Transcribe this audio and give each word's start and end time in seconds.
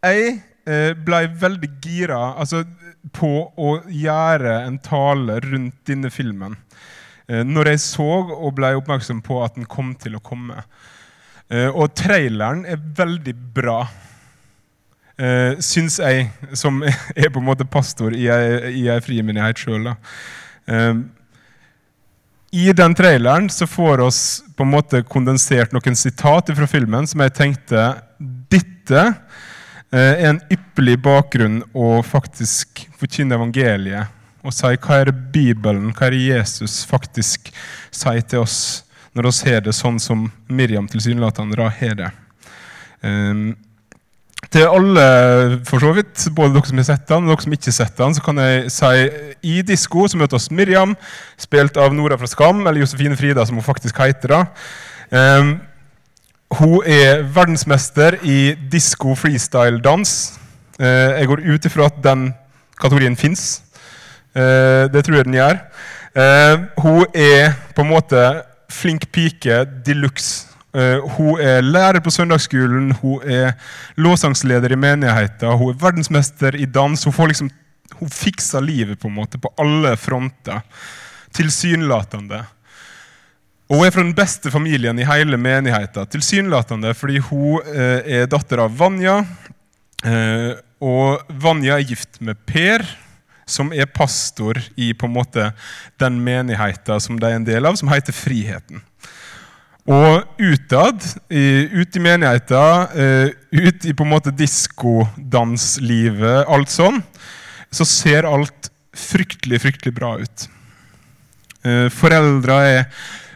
jeg 0.00 0.40
eh, 0.64 0.92
ble 0.96 1.24
veldig 1.40 1.70
gira 1.82 2.20
altså, 2.40 2.64
på 3.16 3.32
å 3.56 3.74
gjøre 3.86 4.60
en 4.64 4.78
tale 4.84 5.40
rundt 5.44 5.80
denne 5.88 6.10
filmen. 6.12 6.56
Eh, 7.28 7.42
når 7.46 7.74
jeg 7.74 7.82
så 7.84 8.08
og 8.22 8.54
ble 8.56 8.74
oppmerksom 8.78 9.20
på 9.24 9.42
at 9.44 9.58
den 9.58 9.68
kom 9.70 9.92
til 10.00 10.16
å 10.16 10.24
komme. 10.24 10.64
Eh, 11.50 11.68
og 11.68 11.92
traileren 11.98 12.64
er 12.68 12.80
veldig 12.80 13.36
bra. 13.56 13.82
Uh, 15.20 15.58
syns 15.60 15.98
jeg, 16.00 16.30
som 16.56 16.78
er 16.86 17.26
på 17.28 17.42
en 17.42 17.44
måte 17.44 17.66
pastor 17.68 18.14
i 18.16 18.22
ei, 18.32 18.94
frimenighet 19.04 19.60
sjøl. 19.60 19.90
I 22.56 22.72
den 22.72 22.94
traileren 22.96 23.50
så 23.52 23.68
får 23.68 24.00
oss 24.06 24.20
på 24.56 24.64
en 24.64 24.72
måte 24.72 25.02
kondensert 25.04 25.74
noen 25.76 25.98
sitat 25.98 26.48
fra 26.56 26.70
filmen 26.72 27.04
som 27.10 27.20
jeg 27.20 27.34
tenkte 27.36 27.84
dette 28.48 29.04
er 29.90 30.20
en 30.30 30.40
ypperlig 30.52 30.98
bakgrunn 31.02 31.60
å 31.74 31.98
faktisk 32.06 32.84
forkynne 33.00 33.34
evangeliet 33.38 34.16
og 34.40 34.54
si 34.56 34.70
hva 34.80 35.00
er 35.00 35.10
det 35.10 35.32
Bibelen, 35.34 35.90
hva 35.92 36.06
er 36.06 36.14
det 36.16 36.20
Jesus 36.30 36.80
faktisk 36.88 37.50
sier 37.92 38.22
til 38.24 38.44
oss 38.44 38.60
når 39.12 39.26
vi 39.26 39.50
har 39.50 39.64
det 39.66 39.74
sånn 39.74 39.98
som 40.00 40.28
Miriam 40.48 40.86
tilsynelatende 40.88 41.66
har 41.80 41.96
det. 41.98 42.10
Um, 43.02 43.56
til 44.50 44.66
alle, 44.70 45.06
for 45.68 45.82
så 45.82 45.90
vidt, 45.94 46.28
både 46.34 46.54
dere 46.54 46.70
som 46.70 46.80
har 46.80 46.86
sett 46.88 47.08
den, 47.10 47.26
og 47.26 47.34
dere 47.34 47.44
som 47.44 47.56
ikke 47.56 47.68
har 47.68 47.76
sett 47.76 47.98
den, 47.98 48.14
så 48.16 48.22
kan 48.24 48.40
jeg 48.40 48.70
si 48.72 48.92
i 49.50 49.56
disko 49.66 50.06
så 50.08 50.18
møter 50.18 50.38
oss 50.38 50.48
Miriam, 50.54 50.94
spilt 51.38 51.76
av 51.76 51.92
Nora 51.94 52.18
fra 52.18 52.30
Skam, 52.30 52.62
eller 52.64 52.80
Josefine 52.80 53.18
Frida, 53.18 53.44
som 53.46 53.58
hun 53.58 53.66
faktisk 53.66 53.98
heter. 54.00 54.36
da. 54.36 54.40
Um, 55.10 55.52
hun 56.58 56.82
er 56.86 57.22
verdensmester 57.30 58.16
i 58.26 58.54
disko 58.72 59.14
freestyle-dans. 59.18 60.12
Uh, 60.80 61.18
jeg 61.20 61.28
går 61.30 61.42
ut 61.46 61.66
ifra 61.68 61.86
at 61.90 61.98
den 62.02 62.30
kategorien 62.80 63.16
fins. 63.16 63.62
Uh, 64.34 64.90
det 64.90 65.04
tror 65.06 65.20
jeg 65.20 65.28
den 65.28 65.38
gjør. 65.38 65.60
Uh, 66.16 66.66
hun 66.82 67.04
er 67.14 67.54
på 67.76 67.84
en 67.84 67.92
måte 67.92 68.24
flink 68.70 69.06
pike 69.14 69.64
de 69.86 69.98
luxe. 69.98 70.46
Hun 71.16 71.40
er 71.42 71.64
lærer 71.66 71.98
på 71.98 72.12
søndagsskolen, 72.14 72.92
hun 73.00 73.24
er 73.26 73.56
låsangsleder 73.98 74.70
i 74.70 74.76
menigheten, 74.78 75.56
hun 75.58 75.72
er 75.72 75.80
verdensmester 75.80 76.54
i 76.54 76.68
dans. 76.70 77.02
Hun, 77.08 77.26
liksom, 77.26 77.48
hun 77.98 78.12
fikser 78.14 78.62
livet 78.62 79.00
på 79.02 79.10
en 79.10 79.16
måte 79.16 79.40
på 79.42 79.50
alle 79.58 79.96
fronter. 79.98 80.62
Tilsynelatende. 81.34 82.44
Og 83.70 83.78
hun 83.78 83.86
er 83.86 83.94
fra 83.94 84.02
den 84.02 84.16
beste 84.18 84.50
familien 84.50 84.98
i 84.98 85.06
hele 85.06 85.38
menigheten. 85.38 86.08
Tilsynelatende 86.10 86.90
fordi 86.98 87.20
hun 87.28 87.62
uh, 87.62 88.00
er 88.02 88.26
datter 88.30 88.64
av 88.64 88.74
Vanja. 88.74 89.20
Uh, 90.02 90.58
og 90.82 91.22
Vanja 91.38 91.76
er 91.76 91.86
gift 91.86 92.18
med 92.24 92.40
Per, 92.48 92.82
som 93.50 93.72
er 93.74 93.90
pastor 93.90 94.60
i 94.78 94.92
på 94.94 95.06
en 95.06 95.14
måte 95.14 95.52
den 96.00 96.24
menigheten 96.24 97.00
som 97.02 97.18
de 97.20 97.26
er 97.28 97.34
en 97.38 97.44
del 97.46 97.66
av, 97.66 97.76
som 97.78 97.88
heter 97.92 98.12
Friheten. 98.16 98.80
Og 99.90 100.22
utad, 100.38 101.02
ut 101.26 101.96
i 101.96 102.00
menigheten, 102.04 102.86
eh, 102.94 103.28
ut 103.50 103.84
i 103.84 103.92
på 103.96 104.02
en 104.04 104.12
måte 104.12 104.30
diskodanslivet, 104.36 106.44
alt 106.46 106.68
sånn, 106.70 107.02
så 107.72 107.84
ser 107.88 108.24
alt 108.28 108.70
fryktelig, 108.94 109.60
fryktelig 109.64 109.94
bra 109.96 110.18
ut. 110.20 110.48
Eh, 111.64 111.88
foreldre 111.90 112.52
er 112.68 112.84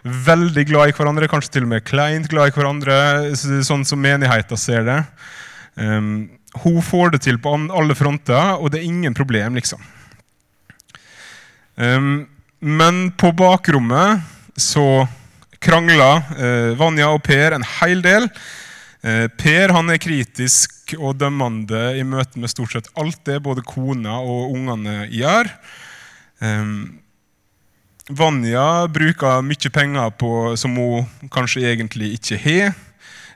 veldig 0.05 0.67
glad 0.69 0.91
i 0.91 0.95
hverandre, 0.97 1.29
kanskje 1.33 1.57
til 1.57 1.67
og 1.67 1.73
med 1.73 1.85
kleint 1.89 2.29
glad 2.29 2.51
i 2.51 2.55
hverandre, 2.55 2.97
sånn 3.35 3.87
som 3.89 4.03
menigheten 4.05 4.61
ser 4.61 4.85
det. 4.85 5.01
Um, 5.81 6.29
hun 6.63 6.83
får 6.85 7.15
det 7.15 7.25
til 7.25 7.41
på 7.43 7.55
alle 7.75 7.97
fronter, 7.99 8.55
og 8.61 8.71
det 8.71 8.83
er 8.83 8.91
ingen 8.91 9.17
problem, 9.17 9.57
liksom. 9.59 9.81
Um, 11.75 12.27
men 12.61 13.09
på 13.19 13.33
bakrommet 13.35 14.23
så 14.61 15.07
krangler 15.65 16.21
uh, 16.37 16.77
Vanja 16.79 17.09
og 17.11 17.25
Per 17.25 17.57
en 17.57 17.67
hel 17.81 18.05
del. 18.05 18.29
Uh, 19.05 19.27
per 19.41 19.73
han 19.75 19.91
er 19.91 20.01
kritisk 20.01 20.95
og 20.99 21.17
dømmende 21.19 21.95
i 21.99 22.05
møte 22.07 22.39
med 22.39 22.53
stort 22.53 22.77
sett 22.77 22.93
alt 23.01 23.25
det 23.27 23.41
både 23.43 23.65
kona 23.67 24.21
og 24.21 24.53
ungene 24.53 25.09
gjør. 25.09 25.49
Eh, 26.45 26.75
Vanja 28.13 28.85
bruker 28.93 29.41
mye 29.41 29.71
penger 29.73 30.11
på, 30.21 30.31
som 30.61 30.75
hun 30.77 31.31
kanskje 31.33 31.65
egentlig 31.71 32.11
ikke 32.19 32.37
har. 32.43 32.75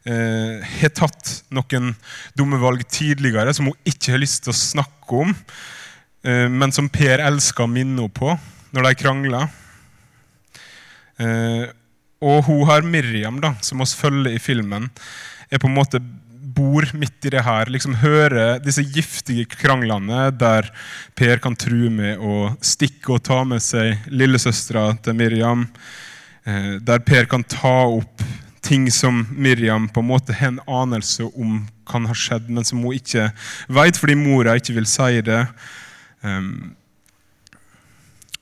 Eh, 0.04 0.60
har 0.80 0.92
tatt 0.92 1.38
noen 1.52 1.94
dumme 2.36 2.60
valg 2.60 2.84
tidligere 2.88 3.52
som 3.56 3.70
hun 3.70 3.88
ikke 3.88 4.12
har 4.14 4.20
lyst 4.20 4.44
til 4.44 4.52
å 4.52 4.58
snakke 4.58 5.22
om, 5.24 5.32
eh, 6.24 6.46
men 6.48 6.72
som 6.72 6.88
Per 6.88 7.24
elsker 7.24 7.64
å 7.64 7.70
minne 7.70 7.96
henne 7.96 8.12
på 8.12 8.30
når 8.76 8.88
de 8.88 8.94
krangler. 9.00 9.48
Eh, 11.18 11.66
og 12.20 12.44
hun 12.44 12.64
har 12.68 12.82
Miriam, 12.82 13.40
da, 13.40 13.54
som 13.62 13.80
oss 13.80 13.94
følger 13.96 14.36
i 14.36 14.42
filmen, 14.42 14.90
er 15.50 15.58
på 15.58 15.68
en 15.68 15.76
måte 15.76 16.00
bor 16.58 16.88
midt 16.98 17.28
i 17.28 17.32
det 17.32 17.44
her. 17.46 17.70
liksom 17.70 17.94
Hører 18.02 18.58
disse 18.64 18.82
giftige 18.82 19.46
kranglene 19.50 20.28
der 20.34 20.70
Per 21.18 21.40
kan 21.42 21.56
true 21.58 21.90
med 21.90 22.18
å 22.18 22.52
stikke 22.60 23.16
og 23.16 23.24
ta 23.28 23.44
med 23.46 23.62
seg 23.62 24.10
lillesøstera 24.10 24.90
til 25.04 25.16
Miriam. 25.18 25.66
Eh, 26.44 26.76
der 26.82 27.02
Per 27.06 27.30
kan 27.30 27.46
ta 27.46 27.78
opp 27.86 28.24
ting 28.64 28.90
som 28.92 29.22
Miriam 29.30 29.86
på 29.88 30.02
en 30.02 30.10
måte 30.10 30.34
har 30.34 30.52
en 30.52 30.60
anelse 30.66 31.24
om 31.30 31.62
kan 31.88 32.04
ha 32.08 32.14
skjedd, 32.16 32.50
men 32.52 32.66
som 32.68 32.82
hun 32.84 32.98
ikke 32.98 33.30
vet 33.72 33.96
fordi 33.96 34.18
mora 34.18 34.58
ikke 34.58 34.76
vil 34.76 34.88
si 34.90 35.22
det. 35.24 35.44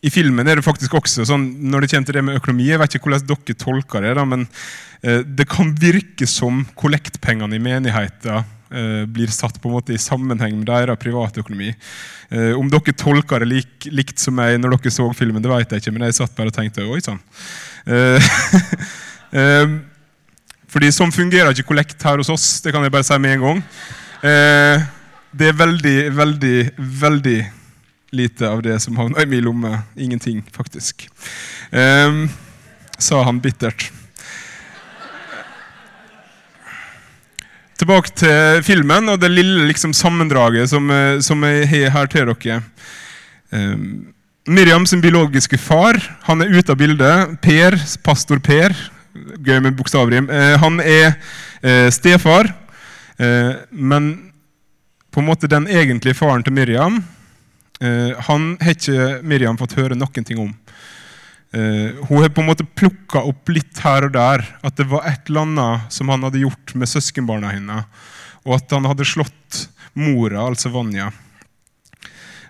I 0.06 0.12
filmen 0.12 0.46
er 0.46 0.58
det 0.58 0.66
faktisk 0.66 0.94
også 0.98 1.24
sånn, 1.26 1.46
når 1.66 1.84
det 1.84 1.92
kommer 1.92 2.08
til 2.08 2.18
det 2.18 2.24
med 2.26 2.38
økonomi 2.38 2.68
Jeg 2.68 2.80
vet 2.82 2.94
ikke 2.96 3.08
hvordan 3.08 3.30
dere 3.30 3.56
tolker 3.58 4.04
det, 4.04 4.12
da, 4.18 4.26
men 4.28 4.44
eh, 5.02 5.24
det 5.26 5.48
kan 5.50 5.72
virke 5.80 6.28
som 6.30 6.62
kollektpengene 6.78 7.58
i 7.58 7.62
menigheten 7.62 8.36
eh, 8.70 9.02
blir 9.10 9.32
satt 9.34 9.58
på 9.60 9.70
en 9.70 9.76
måte 9.78 9.96
i 9.96 10.00
sammenheng 10.00 10.54
med 10.58 10.68
deres 10.68 11.00
privatøkonomi. 11.02 11.72
Eh, 12.30 12.52
om 12.58 12.70
dere 12.70 12.94
tolker 12.94 13.42
det 13.42 13.50
lik, 13.50 13.90
likt 13.90 14.22
som 14.22 14.38
meg 14.38 14.60
når 14.60 14.76
dere 14.76 14.94
så 14.94 15.08
filmen, 15.16 15.42
det 15.42 15.52
vet 15.52 15.74
jeg 15.74 15.84
ikke, 15.84 15.96
men 15.96 16.06
jeg 16.08 16.20
satt 16.20 16.38
bare 16.38 16.54
og 16.54 16.58
tenkte 16.60 16.86
oi 16.86 17.02
sann. 17.02 17.20
Eh, 17.86 18.30
eh, 19.42 19.76
fordi 20.70 20.92
sånn 20.94 21.14
fungerer 21.14 21.54
ikke 21.54 21.70
kollekt 21.72 22.02
her 22.06 22.20
hos 22.20 22.30
oss. 22.30 22.48
Det 22.62 22.74
kan 22.74 22.84
jeg 22.84 22.94
bare 22.94 23.06
si 23.06 23.18
med 23.22 23.38
en 23.38 23.46
gang. 23.46 23.60
Eh, 24.26 24.88
det 25.36 25.50
er 25.50 25.58
veldig, 25.58 25.98
veldig, 26.16 26.58
veldig 27.00 27.38
lite 28.16 28.48
av 28.48 28.62
det 28.64 28.78
som 28.80 28.96
havna 28.96 29.22
i 29.22 29.28
min 29.28 29.44
lomme. 29.44 29.78
Ingenting, 29.96 30.42
faktisk. 30.52 31.08
Um, 31.70 32.28
sa 32.98 33.22
han 33.24 33.40
bittert. 33.40 33.90
Tilbake 37.76 38.12
til 38.16 38.62
filmen 38.64 39.12
og 39.12 39.20
det 39.20 39.28
lille 39.34 39.66
liksom, 39.68 39.92
sammendraget 39.92 40.70
som, 40.72 40.88
eh, 40.90 41.18
som 41.20 41.42
jeg 41.44 41.68
har 41.68 41.92
her 41.92 42.06
til 42.08 42.30
dere. 42.32 42.60
Um, 43.52 44.14
Miriam 44.48 44.86
sin 44.86 45.02
biologiske 45.02 45.58
far 45.58 45.98
han 46.24 46.40
er 46.40 46.54
ute 46.54 46.72
av 46.72 46.78
bildet. 46.80 47.36
Per, 47.44 47.76
pastor 48.02 48.40
Per, 48.40 48.72
gøy 49.44 49.60
med 49.60 49.76
bokstavrim, 49.76 50.30
uh, 50.30 50.56
han 50.62 50.80
er 50.80 51.18
uh, 51.60 51.90
stefar. 51.92 52.48
Uh, 53.20 53.60
men 53.70 54.32
på 55.12 55.20
en 55.20 55.28
måte 55.28 55.48
den 55.48 55.68
egentlige 55.68 56.16
faren 56.16 56.44
til 56.44 56.56
Miriam 56.56 57.02
Uh, 57.82 58.16
han 58.28 58.54
har 58.62 58.76
ikke 58.76 59.20
Miriam 59.26 59.58
fått 59.60 59.76
høre 59.76 59.98
noen 59.98 60.24
ting 60.24 60.40
om. 60.40 60.52
Uh, 61.54 61.98
hun 62.08 62.22
har 62.22 62.32
på 62.32 62.42
en 62.42 62.48
måte 62.48 62.66
plukka 62.66 63.22
opp 63.28 63.52
litt 63.52 63.80
her 63.84 64.08
og 64.08 64.14
der 64.16 64.44
at 64.64 64.78
det 64.78 64.88
var 64.90 65.06
et 65.08 65.28
eller 65.28 65.44
annet 65.46 65.92
som 65.94 66.10
han 66.12 66.24
hadde 66.26 66.42
gjort 66.42 66.74
med 66.74 66.90
søskenbarna 66.90 67.52
hennes, 67.52 67.84
og 68.46 68.56
at 68.58 68.72
han 68.72 68.88
hadde 68.88 69.08
slått 69.08 69.66
mora, 69.96 70.46
altså 70.46 70.72
Vanja. 70.72 71.10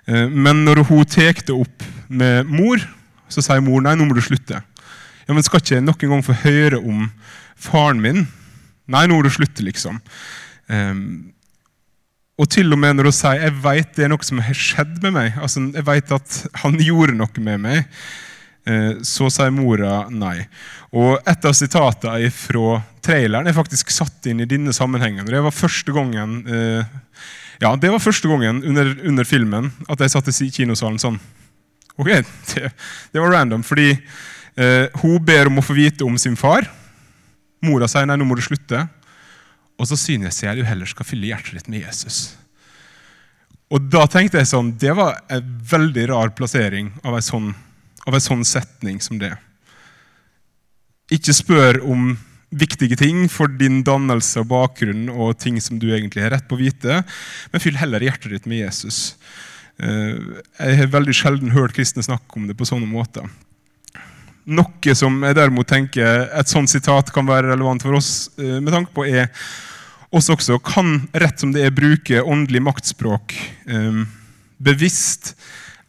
Uh, 0.06 0.26
men 0.30 0.64
når 0.66 0.84
hun 0.86 1.04
tar 1.10 1.42
det 1.42 1.54
opp 1.54 1.86
med 2.06 2.46
mor, 2.46 2.82
så 3.28 3.42
sier 3.42 3.64
mor 3.64 3.82
nei, 3.82 3.96
nå 3.98 4.06
må 4.06 4.14
du 4.14 4.22
slutte. 4.22 4.62
Ja, 5.26 5.34
men 5.34 5.42
Skal 5.42 5.58
ikke 5.62 5.80
jeg 5.80 5.86
noen 5.86 6.12
gang 6.12 6.22
få 6.22 6.36
høre 6.44 6.78
om 6.78 7.08
faren 7.58 7.98
min? 8.02 8.28
Nei, 8.86 9.06
nå 9.08 9.18
må 9.18 9.26
du 9.26 9.32
slutte, 9.34 9.64
liksom. 9.66 9.98
Um, 10.70 11.32
og 12.36 12.48
til 12.52 12.72
og 12.74 12.80
med 12.80 12.98
når 12.98 13.08
hun 13.08 13.16
sier 13.16 13.42
jeg 13.46 13.56
vet 13.64 13.92
det 13.96 14.06
er 14.06 14.12
noe 14.12 14.26
som 14.26 14.40
har 14.44 14.56
skjedd 14.56 14.98
med 15.04 15.14
meg, 15.16 15.38
altså 15.40 15.62
jeg 15.70 15.86
vet 15.86 16.16
at 16.18 16.40
han 16.62 16.76
gjorde 16.82 17.16
noe 17.16 17.44
med 17.46 17.62
meg, 17.64 18.00
eh, 18.68 18.92
så 19.06 19.30
sier 19.32 19.54
mora 19.54 20.04
nei. 20.12 20.42
Og 20.96 21.16
Et 21.26 21.48
av 21.48 21.56
sitatene 21.56 22.30
fra 22.34 22.80
traileren 23.04 23.48
er 23.48 23.56
faktisk 23.56 23.90
satt 23.94 24.28
inn 24.28 24.42
i 24.44 24.48
denne 24.48 24.74
sammenhengen. 24.76 25.26
Det 25.26 25.42
var 25.42 25.54
første 25.54 25.92
gangen 25.96 26.42
eh, 26.44 26.96
ja, 27.62 27.72
det 27.80 27.88
var 27.88 28.02
første 28.04 28.28
gangen 28.28 28.60
under, 28.68 28.92
under 29.08 29.24
filmen 29.24 29.70
at 29.88 30.00
jeg 30.00 30.12
satt 30.12 30.28
i 30.28 30.50
kinosalen 30.52 31.00
sånn. 31.00 31.18
Ok, 31.96 32.10
det, 32.52 32.72
det 33.12 33.22
var 33.22 33.32
random, 33.32 33.64
fordi 33.64 33.94
eh, 33.94 34.92
hun 35.00 35.16
ber 35.24 35.48
om 35.48 35.62
å 35.62 35.64
få 35.64 35.76
vite 35.78 36.04
om 36.04 36.18
sin 36.20 36.36
far. 36.36 36.68
Mora 37.64 37.88
sier 37.88 38.04
nei, 38.08 38.18
nå 38.20 38.28
må 38.28 38.36
du 38.36 38.44
slutte. 38.44 38.84
Og 39.76 39.88
så 39.90 39.99
synes 40.00 40.43
jeg 40.43 40.56
du 40.56 40.64
heller 40.67 40.88
skal 40.88 41.08
fylle 41.08 41.28
hjertet 41.31 41.58
ditt 41.58 41.70
med 41.73 41.84
Jesus. 41.84 42.37
Og 43.73 43.88
da 43.90 44.05
tenkte 44.06 44.38
jeg 44.38 44.49
sånn, 44.49 44.76
Det 44.78 44.93
var 44.94 45.19
en 45.32 45.49
veldig 45.70 46.08
rar 46.12 46.31
plassering 46.38 46.93
av 47.05 47.17
en 47.19 47.25
sånn, 47.25 47.50
av 48.06 48.14
en 48.14 48.23
sånn 48.23 48.44
setning 48.46 49.00
som 49.02 49.19
det. 49.19 49.34
Ikke 51.12 51.34
spør 51.34 51.82
om 51.87 52.14
viktige 52.56 52.96
ting 52.99 53.26
for 53.31 53.50
din 53.50 53.82
dannelse 53.87 54.40
og 54.40 54.50
bakgrunn 54.52 55.11
og 55.11 55.37
ting 55.43 55.58
som 55.61 55.81
du 55.82 55.88
egentlig 55.90 56.23
har 56.25 56.32
rett 56.37 56.46
på 56.49 56.56
å 56.56 56.62
vite, 56.62 57.02
men 57.50 57.62
fyll 57.62 57.78
heller 57.78 58.05
hjertet 58.06 58.32
ditt 58.32 58.46
med 58.46 58.62
Jesus. 58.62 59.17
Eh, 59.82 60.14
jeg 60.62 60.78
har 60.81 60.94
veldig 60.94 61.14
sjelden 61.14 61.52
hørt 61.52 61.75
kristne 61.76 62.06
snakke 62.06 62.38
om 62.38 62.46
det 62.49 62.56
på 62.56 62.69
sånne 62.69 62.88
måter. 62.88 63.26
Noe 64.46 64.94
som 64.94 65.16
jeg 65.26 65.34
derimot 65.34 65.66
tenker 65.66 66.28
et 66.38 66.50
sånt 66.50 66.70
sitat 66.70 67.08
kan 67.10 67.26
være 67.26 67.50
relevant 67.50 67.82
for 67.82 67.98
oss 67.98 68.28
eh, 68.38 68.60
med 68.62 68.70
tanke 68.70 68.93
på, 68.94 69.02
er 69.02 69.26
oss 70.14 70.28
også 70.31 70.60
kan 70.62 71.00
rett 71.19 71.40
som 71.43 71.50
det 71.50 71.64
er 71.66 71.75
bruke 71.75 72.20
åndelig 72.22 72.60
maktspråk 72.62 73.34
eh, 73.66 74.04
bevisst 74.62 75.32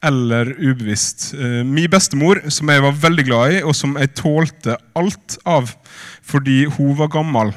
eller 0.02 0.50
ubevisst. 0.58 1.36
Eh, 1.38 1.62
min 1.70 1.86
bestemor, 1.92 2.42
som 2.50 2.72
jeg 2.74 2.82
var 2.82 2.98
veldig 3.04 3.26
glad 3.28 3.54
i, 3.60 3.60
og 3.62 3.78
som 3.78 3.94
jeg 4.02 4.16
tålte 4.18 4.80
alt 4.98 5.38
av 5.46 5.70
fordi 6.26 6.64
hun 6.80 6.98
var 6.98 7.14
gammel. 7.14 7.54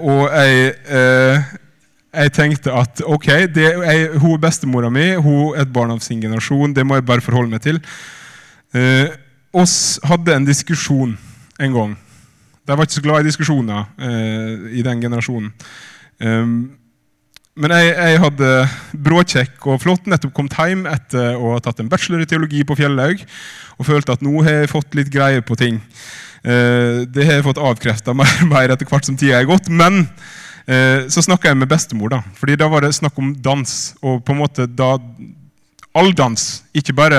Og 0.00 0.22
jeg, 0.32 0.70
jeg 2.16 2.32
tenkte 2.32 2.72
at 2.72 3.02
ok, 3.04 3.26
det, 3.52 3.66
jeg, 3.76 4.06
hun 4.22 4.38
er 4.38 4.40
bestemora 4.40 4.88
mi, 4.88 5.10
hun 5.20 5.50
er 5.50 5.66
et 5.66 5.74
barn 5.74 5.92
av 5.92 6.00
sin 6.00 6.22
generasjon, 6.22 6.72
det 6.72 6.86
må 6.88 6.96
jeg 6.96 7.04
bare 7.10 7.26
forholde 7.26 7.52
meg 7.52 7.60
til. 7.66 7.82
Oss 9.52 9.98
hadde 10.06 10.36
en 10.36 10.46
diskusjon 10.46 11.16
en 11.60 11.74
gang 11.74 11.98
de 12.70 12.76
var 12.76 12.86
ikke 12.86 12.98
så 13.00 13.04
glad 13.04 13.24
i 13.24 13.30
diskusjoner 13.30 13.88
eh, 13.98 14.68
i 14.78 14.84
den 14.86 15.00
generasjonen. 15.02 15.50
Um, 16.20 16.52
men 17.60 17.72
jeg, 17.74 17.88
jeg, 17.96 18.18
hadde 18.22 18.50
bråkjekk 19.04 19.66
og 19.68 19.80
flott 19.82 20.06
nettopp 20.08 20.32
kommet 20.36 20.54
hjem 20.54 20.84
etter 20.88 21.34
å 21.34 21.56
ha 21.56 21.62
tatt 21.64 21.80
en 21.82 21.88
bachelor 21.90 22.22
i 22.22 22.28
teologi 22.28 22.62
på 22.64 22.76
Fjellhaug 22.78 23.24
og 23.76 23.88
følte 23.88 24.14
at 24.14 24.22
nå 24.24 24.32
har 24.46 24.60
jeg 24.60 24.70
fått 24.70 24.94
litt 24.96 25.10
greie 25.12 25.42
på 25.44 25.56
ting. 25.58 25.80
Eh, 26.44 27.02
det 27.10 27.26
har 27.26 27.40
jeg 27.40 27.48
fått 27.48 27.60
avkrefta 27.60 28.14
mer, 28.20 28.36
mer 28.48 28.76
etter 28.76 28.88
hvert 28.88 29.08
som 29.08 29.18
tida 29.18 29.40
er 29.40 29.50
gått. 29.50 29.68
Men 29.72 30.04
eh, 30.70 31.08
så 31.10 31.24
snakka 31.26 31.50
jeg 31.50 31.60
med 31.60 31.72
bestemor, 31.72 32.14
da, 32.14 32.22
fordi 32.38 32.58
da 32.60 32.70
var 32.70 32.86
det 32.86 32.94
snakk 32.96 33.18
om 33.18 33.34
dans. 33.34 33.76
Og 34.04 34.22
på 34.22 34.36
en 34.36 34.42
måte 34.44 34.70
da 34.70 34.94
All 35.98 36.12
dans, 36.14 36.38
ikke 36.70 36.94
bare 36.94 37.18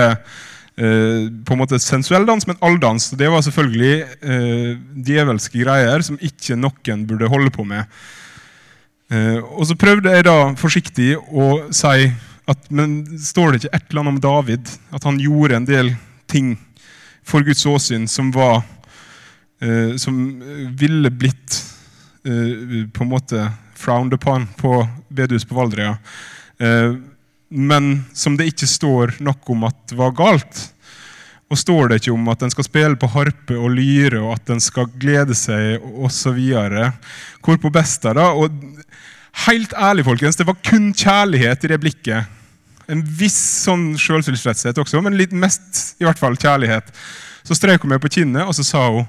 på 0.76 1.54
en 1.54 1.60
måte 1.60 1.78
sensuell 1.84 2.24
dans, 2.26 2.46
men 2.48 2.58
all 2.64 2.80
dans. 2.82 3.10
Det 3.20 3.28
var 3.30 3.44
selvfølgelig 3.46 3.96
eh, 4.24 4.70
djevelske 5.06 5.60
greier 5.62 6.02
som 6.06 6.18
ikke 6.24 6.56
noen 6.58 7.04
burde 7.10 7.30
holde 7.30 7.52
på 7.54 7.66
med. 7.68 7.90
Eh, 9.12 9.38
og 9.44 9.68
så 9.68 9.76
prøvde 9.76 10.14
jeg 10.14 10.26
da 10.26 10.38
forsiktig 10.60 11.14
å 11.20 11.68
si 11.76 12.08
at 12.52 12.70
men 12.74 13.02
står 13.22 13.52
det 13.52 13.62
ikke 13.62 13.76
et 13.76 13.90
eller 13.90 14.02
annet 14.02 14.14
om 14.16 14.22
David? 14.24 14.72
At 14.96 15.08
han 15.08 15.20
gjorde 15.22 15.60
en 15.60 15.68
del 15.68 15.92
ting 16.32 16.56
for 17.28 17.44
Guds 17.46 17.66
åsyn 17.70 18.08
som 18.10 18.32
var 18.34 18.64
eh, 19.62 19.98
Som 20.02 20.42
ville 20.80 21.12
blitt 21.12 21.60
eh, 22.26 22.88
på 22.92 23.06
en 23.06 23.12
måte 23.12 23.50
frowned 23.76 24.14
upon 24.14 24.48
på 24.58 24.88
bedehus 25.10 25.46
på 25.46 25.58
Valdrea. 25.58 25.98
Eh, 26.62 26.96
men 27.52 28.06
som 28.16 28.38
det 28.40 28.48
ikke 28.52 28.70
står 28.70 29.18
noe 29.20 29.52
om 29.52 29.66
at 29.68 29.94
var 30.00 30.14
galt. 30.16 30.62
Og 31.52 31.60
står 31.60 31.92
det 31.92 32.00
ikke 32.00 32.14
om 32.16 32.30
at 32.32 32.46
en 32.46 32.54
skal 32.54 32.64
spille 32.64 33.00
på 33.00 33.10
harpe 33.12 33.58
og 33.60 33.74
lyre, 33.76 34.22
og 34.22 34.38
at 34.38 34.54
en 34.54 34.62
skal 34.64 34.88
glede 34.96 35.36
seg 35.36 35.84
osv. 36.00 36.38
Hvor 37.44 37.60
på 37.60 37.72
best 37.76 38.08
er 38.08 38.16
da? 38.16 38.30
Og 38.32 38.56
helt 39.48 39.76
ærlig, 39.76 40.06
folkens, 40.08 40.40
det 40.40 40.48
var 40.48 40.62
kun 40.64 40.94
kjærlighet 40.96 41.68
i 41.68 41.74
det 41.74 41.80
blikket. 41.84 42.38
En 42.92 43.04
viss 43.04 43.40
sånn 43.66 43.92
selvtilfredshet 44.00 44.80
også, 44.80 45.04
men 45.04 45.20
litt 45.20 45.36
mest 45.36 46.00
i 46.00 46.08
hvert 46.08 46.20
fall 46.20 46.40
kjærlighet. 46.40 46.88
Så 47.44 47.58
strøk 47.58 47.84
hun 47.84 47.92
meg 47.92 48.02
på 48.04 48.12
kinnet, 48.16 48.48
og 48.48 48.56
så 48.56 48.64
sa 48.64 48.86
hun 48.88 49.08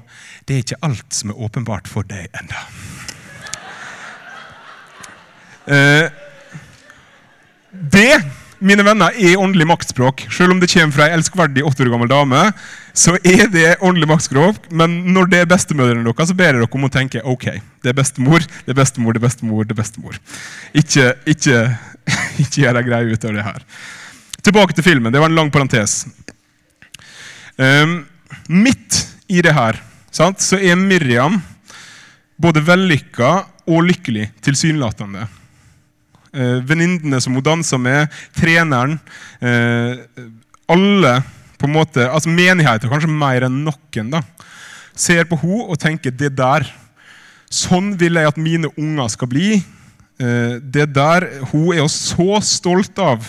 det 0.49 0.57
er 0.57 0.65
ikke 0.65 0.83
alt 0.83 1.15
som 1.15 1.31
er 1.31 1.39
åpenbart 1.47 1.87
for 1.87 2.03
deg 2.11 2.27
ennå. 2.35 2.63
Eh, 5.71 6.09
det 7.73 8.21
mine 8.63 8.85
venner, 8.87 9.15
er 9.19 9.41
åndelig 9.41 9.67
maktspråk. 9.67 10.27
Selv 10.31 10.55
om 10.55 10.61
det 10.63 10.69
kommer 10.71 10.95
fra 10.95 11.09
ei 11.09 11.17
elskverdig 11.17 11.65
åtte 11.67 11.83
år 11.83 11.91
gammel 11.91 12.11
dame, 12.11 12.45
så 12.95 13.17
er 13.19 13.49
det 13.51 13.81
åndelig 13.83 14.07
maktspråk. 14.11 14.69
Men 14.71 15.01
når 15.15 15.31
det 15.33 15.41
er 15.43 15.51
bestemødrene 15.51 16.05
deres, 16.07 16.31
så 16.31 16.37
ber 16.39 16.53
jeg 16.53 16.61
dere 16.61 16.69
om 16.69 16.87
å 16.87 16.93
tenke 16.93 17.25
ok, 17.27 17.49
det 17.83 17.91
er 17.91 17.99
bestemor, 17.99 18.47
det 18.67 18.75
er 18.75 18.79
bestemor, 18.79 19.17
det 19.17 19.23
er 19.23 19.27
bestemor. 19.27 19.67
det 19.67 19.75
er 19.75 19.81
bestemor. 19.81 20.21
Ikke, 20.79 21.09
ikke, 21.27 21.65
ikke 22.45 22.63
gjør 22.63 22.79
deg 22.79 22.91
greie 22.91 23.11
ut 23.11 23.29
av 23.29 23.37
det 23.39 23.49
her. 23.49 23.67
Tilbake 24.43 24.79
til 24.79 24.87
filmen. 24.87 25.13
Det 25.15 25.23
var 25.23 25.31
en 25.31 25.39
lang 25.39 25.51
parentes. 25.55 26.05
Um, 27.59 28.03
midt 28.49 29.03
i 29.33 29.43
det 29.43 29.57
her 29.57 29.79
sant, 30.13 30.41
så 30.43 30.59
er 30.61 30.79
Miriam 30.79 31.41
både 32.43 32.63
vellykka 32.65 33.37
og 33.71 33.87
lykkelig, 33.87 34.31
tilsynelatende 34.43 35.29
venninnene 36.33 37.21
som 37.21 37.35
hun 37.37 37.45
dansa 37.45 37.79
med, 37.81 38.09
treneren 38.33 38.99
eh, 39.45 40.01
Alle 40.73 41.19
på 41.61 41.69
en 41.69 41.77
måte, 41.77 42.07
altså 42.09 42.33
menigheter, 42.33 42.91
kanskje 42.91 43.11
mer 43.13 43.45
enn 43.47 43.61
noen, 43.67 44.09
da, 44.11 44.23
ser 44.99 45.29
på 45.31 45.39
henne 45.39 45.69
og 45.71 45.79
tenker 45.79 46.11
'det 46.11 46.33
der'. 46.35 46.67
Sånn 47.53 47.93
vil 48.01 48.17
jeg 48.17 48.27
at 48.27 48.41
mine 48.41 48.71
unger 48.81 49.09
skal 49.13 49.29
bli. 49.29 49.63
Eh, 50.19 50.57
det 50.59 50.95
der 50.95 51.45
Hun 51.53 51.73
er 51.73 51.85
jo 51.85 51.89
så 51.89 52.41
stolt 52.41 52.99
av. 52.99 53.29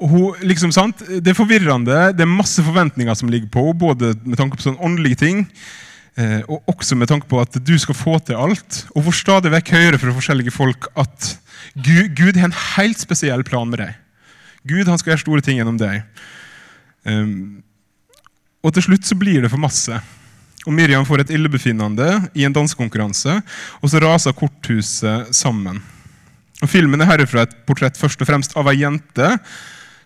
Hun, 0.00 0.34
liksom? 0.40 0.72
Det 1.20 1.28
er 1.28 1.34
forvirrende. 1.34 2.16
Det 2.16 2.24
er 2.24 2.26
masse 2.40 2.62
forventninger 2.62 3.14
som 3.14 3.28
ligger 3.28 3.48
på 3.48 3.66
henne, 3.66 3.78
både 3.78 4.14
med 4.24 4.38
tanke 4.38 4.56
på 4.56 4.62
sånn 4.62 4.80
åndelige 4.80 5.20
ting 5.20 5.46
Eh, 5.46 5.90
og 6.20 6.68
også 6.68 6.96
med 6.98 7.08
tanke 7.08 7.24
på 7.24 7.38
at 7.40 7.54
du 7.64 7.72
skal 7.80 7.96
få 7.96 8.18
til 8.20 8.36
alt. 8.36 8.82
Og 8.92 9.06
hvor 9.06 9.16
stadig 9.16 9.52
vekk 9.54 9.70
høyere 9.72 10.00
fra 10.00 10.12
forskjellige 10.12 10.52
folk 10.52 10.90
at 11.00 11.28
Gud, 11.72 12.10
Gud, 12.18 12.36
har 12.36 12.50
en 12.50 12.62
helt 12.76 13.00
spesiell 13.00 13.44
plan 13.48 13.70
med 13.70 13.80
deg. 13.80 13.94
Gud 14.68 14.90
han 14.90 15.00
skal 15.00 15.14
gjøre 15.14 15.24
store 15.24 15.44
ting 15.44 15.58
gjennom 15.58 15.78
deg. 15.80 16.02
Um, 17.08 17.62
og 18.62 18.74
til 18.76 18.86
slutt 18.86 19.08
så 19.08 19.16
blir 19.18 19.42
det 19.42 19.50
for 19.50 19.62
masse. 19.62 19.96
Og 20.62 20.74
Miriam 20.74 21.06
får 21.06 21.24
et 21.24 21.32
illebefinnende 21.34 22.08
i 22.38 22.44
en 22.46 22.54
dansekonkurranse, 22.54 23.40
og 23.82 23.90
så 23.90 24.02
raser 24.02 24.36
korthuset 24.38 25.32
sammen. 25.34 25.80
Og 26.62 26.70
Filmen 26.70 27.02
er 27.02 27.10
herfra 27.10 27.42
et 27.42 27.56
portrett 27.66 27.98
først 27.98 28.20
og 28.22 28.28
fremst 28.28 28.54
av 28.58 28.70
ei 28.70 28.78
jente 28.84 29.32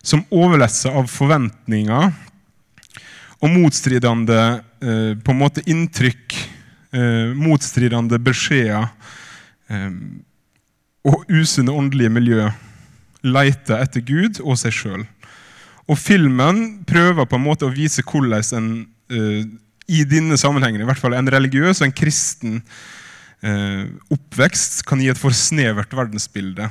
som 0.01 0.23
overlesser 0.33 0.95
av 0.97 1.09
forventninger 1.11 2.09
og 3.37 3.53
motstridende 3.53 4.37
eh, 4.37 4.63
på 4.79 5.33
en 5.33 5.39
måte 5.39 5.63
inntrykk, 5.69 6.37
eh, 6.93 7.33
motstridende 7.35 8.19
beskjeder 8.21 8.89
eh, 9.69 9.91
og 11.07 11.23
usunne 11.31 11.75
åndelige 11.75 12.11
miljø 12.13 12.49
leter 13.27 13.81
etter 13.81 14.03
Gud 14.05 14.41
og 14.43 14.59
seg 14.59 14.75
sjøl. 14.75 15.05
Og 15.87 15.95
filmen 15.99 16.83
prøver 16.87 17.27
på 17.27 17.39
en 17.39 17.45
måte 17.45 17.67
å 17.67 17.73
vise 17.73 18.03
hvordan 18.03 18.43
en 18.59 18.69
eh, 19.13 19.47
i 19.87 20.03
denne 20.03 20.35
sammenhengen, 20.35 20.81
i 20.83 20.87
hvert 20.87 20.99
fall 20.99 21.15
en 21.15 21.29
religiøs 21.31 21.79
og 21.79 21.87
en 21.87 21.95
kristen 21.95 22.57
eh, 23.39 23.85
oppvekst 24.11 24.81
kan 24.87 24.99
gi 24.99 25.07
et 25.13 25.19
for 25.19 25.35
snevert 25.35 25.95
verdensbilde. 25.95 26.67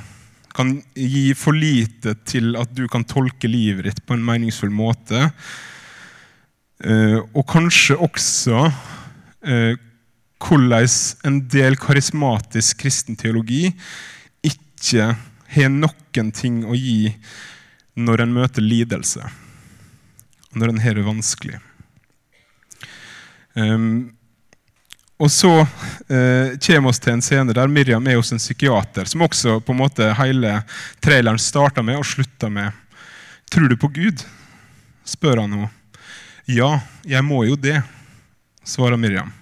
Kan 0.53 0.75
gi 0.93 1.31
for 1.37 1.57
lite 1.57 2.13
til 2.29 2.53
at 2.61 2.69
du 2.77 2.85
kan 2.91 3.05
tolke 3.09 3.49
livet 3.49 3.89
ditt 3.89 4.03
på 4.05 4.13
en 4.13 4.25
meningsfull 4.25 4.69
måte. 4.73 5.31
Eh, 6.83 7.19
og 7.33 7.45
kanskje 7.49 7.97
også 7.97 8.67
eh, 9.41 9.77
hvordan 10.37 10.89
en 11.25 11.39
del 11.49 11.77
karismatisk 11.81 12.83
kristen 12.83 13.17
teologi 13.17 13.71
ikke 14.45 15.15
har 15.55 15.71
noen 15.73 16.29
ting 16.35 16.61
å 16.67 16.77
gi 16.77 17.09
når 17.97 18.21
en 18.21 18.35
møter 18.35 18.61
lidelse, 18.61 19.25
når 20.53 20.73
en 20.73 20.83
har 20.83 20.99
det 20.99 21.07
vanskelig. 21.07 21.57
Um, 23.57 24.13
og 25.17 25.31
så 25.33 25.49
eh, 25.57 26.53
kommer 26.61 26.93
vi 26.93 26.99
til 27.01 27.15
en 27.15 27.23
scene 27.25 27.55
der 27.57 27.71
Miriam 27.73 28.05
er 28.05 28.19
hos 28.19 28.29
en 28.31 28.41
psykiater, 28.41 29.09
som 29.09 29.23
også 29.25 29.57
på 29.65 29.73
en 29.73 29.79
måte 29.81 30.11
hele 30.19 30.59
traileren 31.01 31.41
starta 31.41 31.81
med 31.81 31.97
og 31.97 32.05
slutta 32.05 32.51
med. 32.53 32.69
Tror 33.49 33.71
du 33.71 33.79
på 33.81 33.89
Gud? 33.95 34.21
spør 35.07 35.39
han 35.41 35.53
henne. 35.55 35.71
Ja, 36.47 36.77
jeg 37.03 37.25
må 37.27 37.41
jo 37.43 37.57
det, 37.59 37.81
svarer 38.67 38.99
Miriam. 38.99 39.33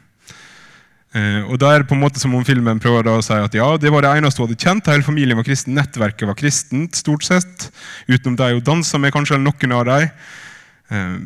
Eh, 1.15 1.43
og 1.47 1.59
da 1.61 1.69
er 1.71 1.83
det 1.83 1.87
på 1.87 1.95
en 1.95 2.01
måte 2.01 2.19
som 2.19 2.33
om 2.35 2.43
filmen 2.43 2.81
prøver 2.81 3.07
å 3.07 3.21
si 3.23 3.35
at 3.37 3.53
ja, 3.55 3.67
det 3.79 3.91
var 3.93 4.03
det 4.03 4.15
eneste 4.17 4.41
hun 4.41 4.49
hadde 4.49 4.59
kjent. 4.59 4.89
Hele 4.91 5.05
familien 5.05 5.37
var 5.39 5.45
kristen, 5.47 5.77
nettverket 5.77 6.27
var 6.27 6.37
kristent, 6.39 6.97
stort 6.97 7.23
sett. 7.23 7.69
Utenom 8.09 8.35
de 8.41 8.49
hun 8.57 8.65
dansa 8.65 8.99
med, 8.99 9.13
kanskje, 9.15 9.37
eller 9.37 9.47
noen 9.47 9.75
av 9.77 9.85
dem. 9.91 10.09
Eh, 10.89 11.19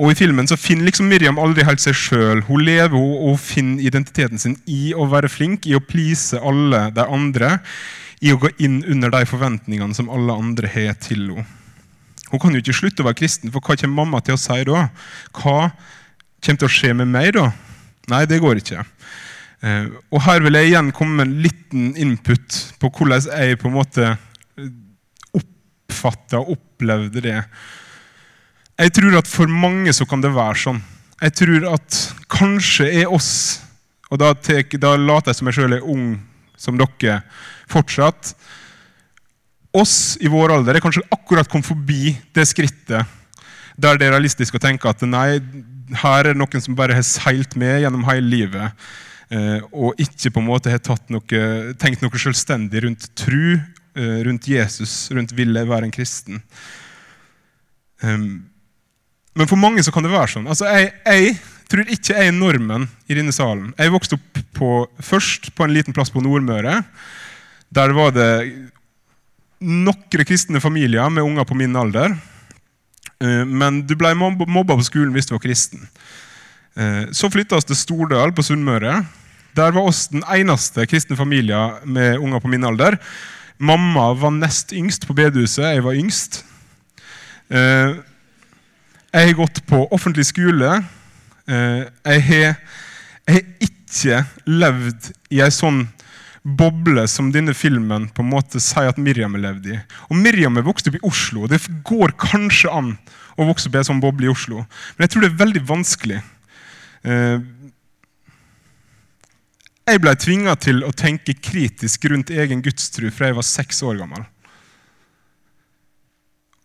Og 0.00 0.14
I 0.14 0.16
filmen 0.16 0.48
så 0.48 0.56
finner 0.56 0.88
liksom 0.88 1.10
Miriam 1.12 1.36
aldri 1.36 1.66
helt 1.68 1.82
seg 1.82 1.92
sjøl. 1.92 2.40
Hun 2.48 2.64
lever 2.64 2.96
og 2.96 3.36
finner 3.36 3.84
identiteten 3.84 4.40
sin 4.40 4.56
i 4.64 4.94
å 4.96 5.04
være 5.12 5.28
flink, 5.28 5.68
i 5.68 5.76
å 5.76 5.84
please 5.84 6.40
alle 6.40 6.86
de 6.96 7.04
andre, 7.04 7.58
i 8.24 8.32
å 8.32 8.40
gå 8.40 8.48
inn 8.64 8.80
under 8.88 9.12
de 9.12 9.26
forventningene 9.28 9.94
som 9.94 10.08
alle 10.08 10.32
andre 10.32 10.72
har 10.72 10.96
til 11.04 11.28
henne. 11.36 11.59
Hun 12.30 12.42
kan 12.42 12.54
jo 12.54 12.62
ikke 12.62 12.76
slutte 12.76 13.02
å 13.02 13.08
være 13.08 13.18
kristen, 13.22 13.50
for 13.50 13.62
hva 13.64 13.76
kommer 13.78 14.04
mamma 14.04 14.20
til 14.24 14.36
å 14.36 14.40
si 14.40 14.60
da? 14.68 14.86
Hva 15.34 15.56
kommer 15.70 16.62
til 16.62 16.68
å 16.68 16.72
skje 16.72 16.94
med 17.00 17.10
meg 17.10 17.34
da? 17.36 17.48
Nei, 18.10 18.24
det 18.30 18.40
går 18.42 18.62
ikke. 18.62 18.84
Eh, 19.60 19.90
og 20.08 20.22
Her 20.24 20.44
vil 20.44 20.56
jeg 20.56 20.70
igjen 20.70 20.92
komme 20.96 21.18
med 21.18 21.28
en 21.28 21.42
liten 21.44 21.90
input 22.00 22.60
på 22.80 22.90
hvordan 22.96 23.26
jeg 23.28 23.58
på 23.60 23.68
en 23.68 23.76
måte 23.76 24.14
oppfatta 25.36 26.40
og 26.40 26.54
opplevde 26.56 27.22
det. 27.24 27.36
Jeg 28.80 28.94
tror 28.96 29.18
at 29.18 29.28
for 29.28 29.50
mange 29.52 29.92
så 29.92 30.06
kan 30.08 30.22
det 30.24 30.32
være 30.32 30.62
sånn. 30.62 30.80
Jeg 31.20 31.36
tror 31.36 31.66
at 31.74 31.98
kanskje 32.32 32.86
er 33.02 33.10
oss 33.12 33.60
Og 34.10 34.18
da, 34.18 34.32
tek, 34.34 34.72
da 34.80 34.96
later 34.96 35.30
jeg 35.30 35.38
som 35.38 35.46
jeg 35.50 35.54
sjøl 35.54 35.74
er 35.76 35.84
ung 35.86 36.06
som 36.58 36.74
dere 36.80 37.20
fortsatt. 37.70 38.32
Oss 39.76 40.16
i 40.20 40.30
vår 40.30 40.56
alder 40.56 40.76
er 40.76 40.82
kanskje 40.82 41.06
akkurat 41.14 41.48
kommet 41.50 41.68
forbi 41.68 42.16
det 42.34 42.46
skrittet 42.50 43.18
der 43.80 43.98
det 43.98 44.08
er 44.08 44.16
realistisk 44.16 44.56
å 44.56 44.62
tenke 44.62 44.90
at 44.90 45.02
nei, 45.08 45.40
her 46.02 46.24
er 46.24 46.32
det 46.32 46.40
noen 46.40 46.64
som 46.64 46.76
bare 46.78 46.96
har 46.96 47.06
seilt 47.06 47.56
med 47.60 47.80
gjennom 47.82 48.04
hele 48.08 48.28
livet, 48.28 48.86
eh, 49.32 49.58
og 49.72 50.00
ikke 50.00 50.32
på 50.34 50.42
en 50.42 50.48
måte 50.50 50.72
har 50.72 50.82
noe, 51.12 51.42
tenkt 51.80 52.04
noe 52.04 52.22
selvstendig 52.22 52.84
rundt 52.84 53.08
tru, 53.18 53.56
eh, 53.96 54.18
rundt 54.26 54.48
Jesus, 54.50 55.08
rundt 55.14 55.34
ville 55.36 55.64
være 55.68 55.88
en 55.88 55.94
kristen. 55.94 56.42
Um, 58.02 58.46
men 59.36 59.48
for 59.48 59.60
mange 59.60 59.82
så 59.84 59.92
kan 59.92 60.04
det 60.04 60.12
være 60.12 60.34
sånn. 60.34 60.48
Altså, 60.50 60.66
jeg, 60.72 60.92
jeg 61.04 61.34
tror 61.70 61.86
ikke 61.86 62.16
jeg 62.16 62.30
er 62.30 62.36
normen 62.36 62.88
i 63.08 63.16
denne 63.16 63.32
salen. 63.32 63.70
Jeg 63.78 63.92
vokste 63.94 64.16
opp 64.18 64.40
på, 64.56 64.70
først 65.04 65.52
på 65.54 65.64
en 65.64 65.74
liten 65.74 65.94
plass 65.96 66.10
på 66.12 66.22
Nordmøre. 66.24 66.80
Der 67.70 67.92
var 67.94 68.10
det 68.16 68.30
noen 69.60 70.24
kristne 70.26 70.60
familier 70.60 71.10
med 71.12 71.24
unger 71.24 71.44
på 71.44 71.56
min 71.58 71.76
alder. 71.76 72.16
Eh, 73.20 73.44
men 73.44 73.82
du 73.86 73.94
ble 73.98 74.14
mobba 74.16 74.76
på 74.76 74.86
skolen 74.86 75.12
hvis 75.14 75.28
du 75.28 75.34
var 75.36 75.44
kristen. 75.44 75.84
Eh, 76.76 77.10
så 77.12 77.30
flytta 77.32 77.60
vi 77.60 77.68
til 77.68 77.78
Stordal 77.78 78.32
på 78.32 78.44
Sunnmøre. 78.46 79.02
Der 79.56 79.74
var 79.74 79.88
oss 79.90 80.06
den 80.08 80.24
eneste 80.30 80.86
kristne 80.88 81.18
familien 81.18 81.76
med 81.84 82.18
unger 82.18 82.40
på 82.40 82.48
min 82.48 82.64
alder. 82.64 82.96
Mamma 83.58 84.12
var 84.16 84.32
nest 84.32 84.72
yngst 84.72 85.06
på 85.06 85.16
bedehuset. 85.16 85.74
Jeg 85.74 85.84
var 85.84 85.98
yngst. 85.98 86.44
Eh, 87.50 87.98
jeg 89.10 89.26
har 89.26 89.36
gått 89.36 89.60
på 89.66 89.84
offentlig 89.90 90.24
skole. 90.30 90.80
Jeg 91.50 92.22
har, 92.22 92.54
jeg 93.26 93.34
har 93.34 93.46
ikke 93.58 94.20
levd 94.46 95.08
i 95.34 95.40
ei 95.42 95.50
sånn 95.50 95.88
boble 96.56 97.06
som 97.08 97.30
denne 97.34 97.54
filmen 97.56 98.08
på 98.14 98.24
en 98.24 98.32
måte 98.32 98.60
sier 98.62 98.90
at 98.90 99.00
Miriam 99.00 99.36
har 99.36 99.44
levd 99.46 99.70
i. 99.72 99.78
Og 100.08 100.18
Miriam 100.18 100.58
er 100.58 100.66
vokst 100.66 100.90
opp 100.90 100.98
i 100.98 101.04
Oslo. 101.06 101.46
Det 101.50 101.60
går 101.86 102.14
kanskje 102.20 102.72
an 102.72 102.94
å 103.40 103.46
vokse 103.48 103.68
opp 103.68 103.78
i 103.78 103.80
en 103.80 103.88
sånn 103.92 104.02
boble 104.02 104.28
i 104.28 104.32
Oslo, 104.32 104.64
men 104.96 105.06
jeg 105.06 105.14
tror 105.14 105.24
det 105.24 105.30
er 105.30 105.40
veldig 105.40 105.62
vanskelig. 105.68 106.20
Eh, 107.08 107.38
jeg 109.90 110.02
ble 110.04 110.12
tvinga 110.22 110.54
til 110.60 110.84
å 110.86 110.92
tenke 110.94 111.34
kritisk 111.34 112.04
rundt 112.12 112.30
egen 112.30 112.60
gudstru 112.62 113.08
fra 113.10 113.30
jeg 113.30 113.38
var 113.38 113.46
seks 113.48 113.80
år 113.86 113.98
gammel. 114.02 114.26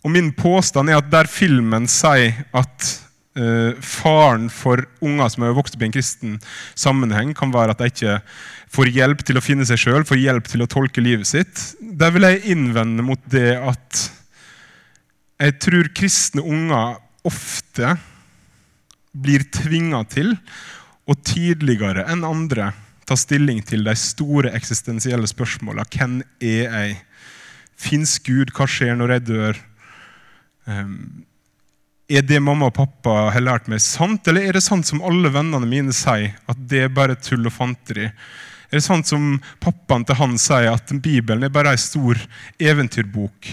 Og 0.06 0.14
min 0.14 0.30
påstand 0.38 0.92
er 0.92 1.00
at 1.00 1.10
der 1.10 1.30
filmen 1.32 1.88
sier 1.90 2.44
at 2.54 2.92
faren 3.84 4.46
for 4.48 4.86
unger 5.04 5.32
som 5.32 5.44
har 5.44 5.56
vokst 5.58 5.76
opp 5.76 5.82
i 5.84 5.88
en 5.90 5.96
kristen 5.96 6.36
sammenheng, 6.72 7.34
kan 7.36 7.52
være 7.52 7.76
at 7.76 7.82
de 7.82 7.90
ikke 7.92 8.20
får 8.76 8.92
hjelp 8.96 9.24
til 9.28 9.40
å 9.40 9.44
finne 9.44 9.68
seg 9.68 9.82
sjøl, 9.82 10.06
får 10.08 10.22
hjelp 10.22 10.48
til 10.52 10.64
å 10.64 10.70
tolke 10.72 11.04
livet 11.04 11.28
sitt, 11.28 11.64
der 11.80 12.14
vil 12.16 12.28
jeg 12.30 12.46
innvende 12.56 13.04
mot 13.04 13.20
det 13.32 13.58
at 13.60 14.06
jeg 15.44 15.58
tror 15.60 15.92
kristne 15.98 16.46
unger 16.48 16.96
ofte 17.28 17.98
blir 19.12 19.44
tvinga 19.52 20.04
til 20.12 20.36
å 21.06 21.16
tidligere 21.20 22.06
enn 22.12 22.24
andre 22.28 22.72
ta 23.06 23.18
stilling 23.20 23.62
til 23.68 23.86
de 23.86 23.94
store 24.00 24.52
eksistensielle 24.58 25.28
spørsmåla. 25.30 25.86
Hvem 25.92 26.22
er 26.42 26.64
jeg? 26.64 26.96
Fins 27.76 28.16
Gud? 28.24 28.54
Hva 28.56 28.66
skjer 28.72 28.96
når 28.98 29.18
jeg 29.18 29.26
dør? 29.28 29.58
Ehm, 30.72 31.26
er 32.08 32.22
det 32.22 32.40
mamma 32.44 32.70
og 32.70 32.76
pappa 32.76 33.14
har 33.34 33.44
lært 33.44 33.70
meg, 33.72 33.82
sant, 33.82 34.28
eller 34.30 34.46
er 34.46 34.58
det 34.58 34.64
sant 34.66 34.86
som 34.86 35.02
alle 35.06 35.32
vennene 35.34 35.66
mine 35.70 35.94
sier, 35.96 36.36
at 36.46 36.60
det 36.70 36.86
er 36.86 36.94
bare 36.94 37.18
tull 37.18 37.48
og 37.48 37.56
fanteri? 37.56 38.12
Er 38.70 38.78
det 38.80 38.86
sant 38.86 39.10
som 39.10 39.38
pappaen 39.64 40.06
til 40.06 40.18
han 40.20 40.36
sier, 40.42 40.74
at 40.74 40.94
Bibelen 41.02 41.46
er 41.46 41.54
bare 41.54 41.74
ei 41.74 41.82
stor 41.82 42.20
eventyrbok? 42.62 43.50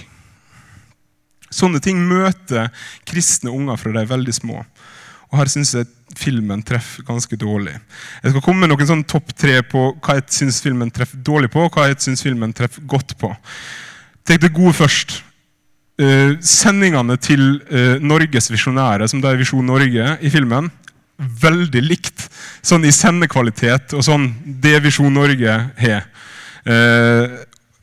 Sånne 1.53 1.83
ting 1.85 2.01
møter 2.09 2.71
kristne 3.09 3.53
unger 3.53 3.81
fra 3.81 3.93
de 3.93 4.03
er 4.03 4.13
veldig 4.13 4.35
små. 4.37 4.63
Og 5.33 5.39
Her 5.41 5.49
syns 5.53 5.73
jeg 5.77 5.89
filmen 6.17 6.61
treffer 6.65 7.05
ganske 7.09 7.37
dårlig. 7.41 7.73
Jeg 8.21 8.35
skal 8.35 8.45
komme 8.45 8.65
med 8.65 8.73
noen 8.73 8.89
sånn 8.89 9.05
topp 9.09 9.33
tre 9.33 9.61
på 9.65 9.93
hva 9.95 10.19
jeg 10.19 10.29
syns 10.41 10.61
filmen 10.65 10.93
treffer 10.93 11.21
dårlig 11.25 11.49
på, 11.53 11.65
og 11.65 11.73
hva 11.73 11.89
jeg 11.89 12.01
syns 12.05 12.25
filmen 12.25 12.53
treffer 12.57 12.85
godt 12.89 13.17
på. 13.21 13.33
Tenk 14.29 14.45
det 14.45 14.53
gode 14.53 14.77
først. 14.77 15.23
Uh, 16.03 16.35
sendingene 16.43 17.15
til 17.21 17.61
uh, 17.71 18.01
Norges 18.03 18.49
visjonære, 18.51 19.07
som 19.11 19.21
det 19.23 19.29
er 19.29 19.39
Visjon 19.39 19.67
Norge 19.69 20.17
i 20.25 20.31
filmen, 20.33 20.71
veldig 21.43 21.83
likt. 21.85 22.25
Sånn 22.65 22.87
i 22.89 22.95
sendekvalitet 22.95 23.93
og 23.95 24.03
sånn 24.07 24.31
det 24.65 24.81
Visjon 24.83 25.15
Norge 25.15 25.59
har. 25.79 26.09
Uh, 26.67 27.39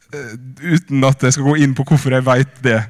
uten 0.09 1.05
at 1.05 1.23
jeg 1.23 1.37
skal 1.37 1.47
gå 1.47 1.55
inn 1.63 1.75
på 1.77 1.85
hvorfor 1.87 2.17
jeg 2.17 2.25
veit 2.25 2.59
det. 2.65 2.81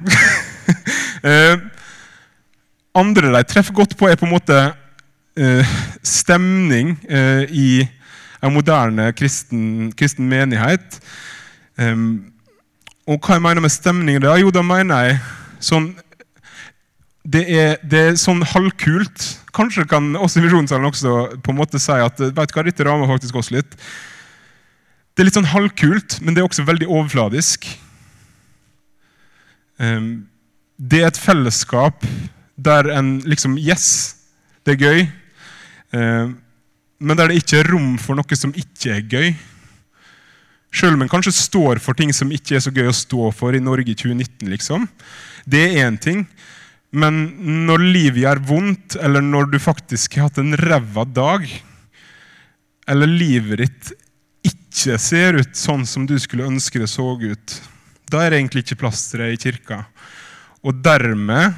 andre 3.00 3.32
de 3.36 3.42
treffer 3.44 3.76
godt 3.76 3.92
på, 4.00 4.08
er 4.08 4.16
på 4.18 4.24
en 4.24 4.32
måte 4.32 4.60
stemning 6.00 6.94
i 7.52 7.84
en 8.40 8.54
moderne 8.54 9.10
kristen, 9.12 9.92
kristen 9.92 10.30
menighet. 10.32 10.96
Um, 11.76 12.32
og 13.08 13.18
hva 13.18 13.36
jeg 13.36 13.44
mener 13.44 13.64
med 13.64 13.72
stemning 13.72 14.20
da? 14.22 14.36
Jo, 14.40 14.52
da 14.54 14.62
mener 14.66 15.08
jeg 15.08 15.20
sånn 15.64 15.92
det 17.30 17.42
er, 17.52 17.74
det 17.84 18.00
er, 18.00 18.14
sånn 18.16 18.40
halvkult. 18.48 19.24
Kanskje 19.54 19.84
kan 19.88 20.14
oss 20.16 20.38
i 20.38 20.42
Visjonssalen 20.42 20.88
også 20.88 21.12
på 21.44 21.52
en 21.52 21.58
måte 21.58 21.78
si 21.82 21.92
at 21.92 22.16
vet 22.16 22.32
du 22.32 22.56
hva, 22.56 22.64
dette 22.64 22.86
rammer 22.86 23.10
faktisk 23.10 23.36
oss 23.36 23.50
litt. 23.52 23.76
Det 25.12 25.22
er 25.22 25.28
litt 25.28 25.36
sånn 25.36 25.50
halvkult, 25.52 26.16
men 26.24 26.34
det 26.34 26.40
er 26.40 26.48
også 26.48 26.64
veldig 26.64 26.88
overfladisk. 26.88 27.68
Um, 29.76 30.24
det 30.80 31.02
er 31.02 31.10
et 31.10 31.20
fellesskap 31.20 32.06
der 32.56 32.88
en 32.96 33.18
liksom 33.28 33.58
Yes, 33.60 34.16
det 34.64 34.78
er 34.78 34.86
gøy. 34.88 35.06
Um, 35.92 36.38
men 37.00 37.20
der 37.20 37.30
det 37.30 37.40
ikke 37.40 37.60
er 37.60 37.70
rom 37.72 37.94
for 38.00 38.16
noe 38.16 38.36
som 38.36 38.56
ikke 38.56 38.96
er 38.96 39.04
gøy. 39.04 39.30
Sjøl 40.70 40.94
om 40.94 41.02
en 41.02 41.10
kanskje 41.10 41.34
står 41.34 41.80
for 41.82 41.98
ting 41.98 42.12
som 42.14 42.30
ikke 42.30 42.56
er 42.56 42.62
så 42.62 42.72
gøy 42.74 42.90
å 42.90 42.94
stå 42.94 43.30
for 43.34 43.56
i 43.56 43.62
Norge 43.62 43.90
i 43.90 43.98
2019. 43.98 44.50
liksom. 44.52 44.86
Det 45.44 45.64
er 45.66 45.86
én 45.86 45.98
ting. 45.98 46.24
Men 46.90 47.22
når 47.66 47.82
livet 47.86 48.22
gjør 48.24 48.42
vondt, 48.46 48.96
eller 48.98 49.22
når 49.22 49.50
du 49.52 49.58
faktisk 49.62 50.16
har 50.18 50.28
hatt 50.28 50.40
en 50.42 50.56
ræva 50.58 51.04
dag, 51.06 51.46
eller 52.90 53.10
livet 53.10 53.62
ditt 53.62 53.92
ikke 54.46 54.98
ser 54.98 55.38
ut 55.38 55.58
sånn 55.58 55.84
som 55.86 56.06
du 56.08 56.16
skulle 56.18 56.48
ønske 56.48 56.82
det 56.82 56.90
så 56.90 57.12
ut, 57.14 57.56
da 58.10 58.24
er 58.24 58.32
det 58.32 58.40
egentlig 58.40 58.64
ikke 58.64 58.80
plass 58.82 59.04
til 59.10 59.22
det 59.22 59.32
i 59.34 59.40
kirka. 59.42 59.84
Og 60.66 60.82
dermed, 60.82 61.54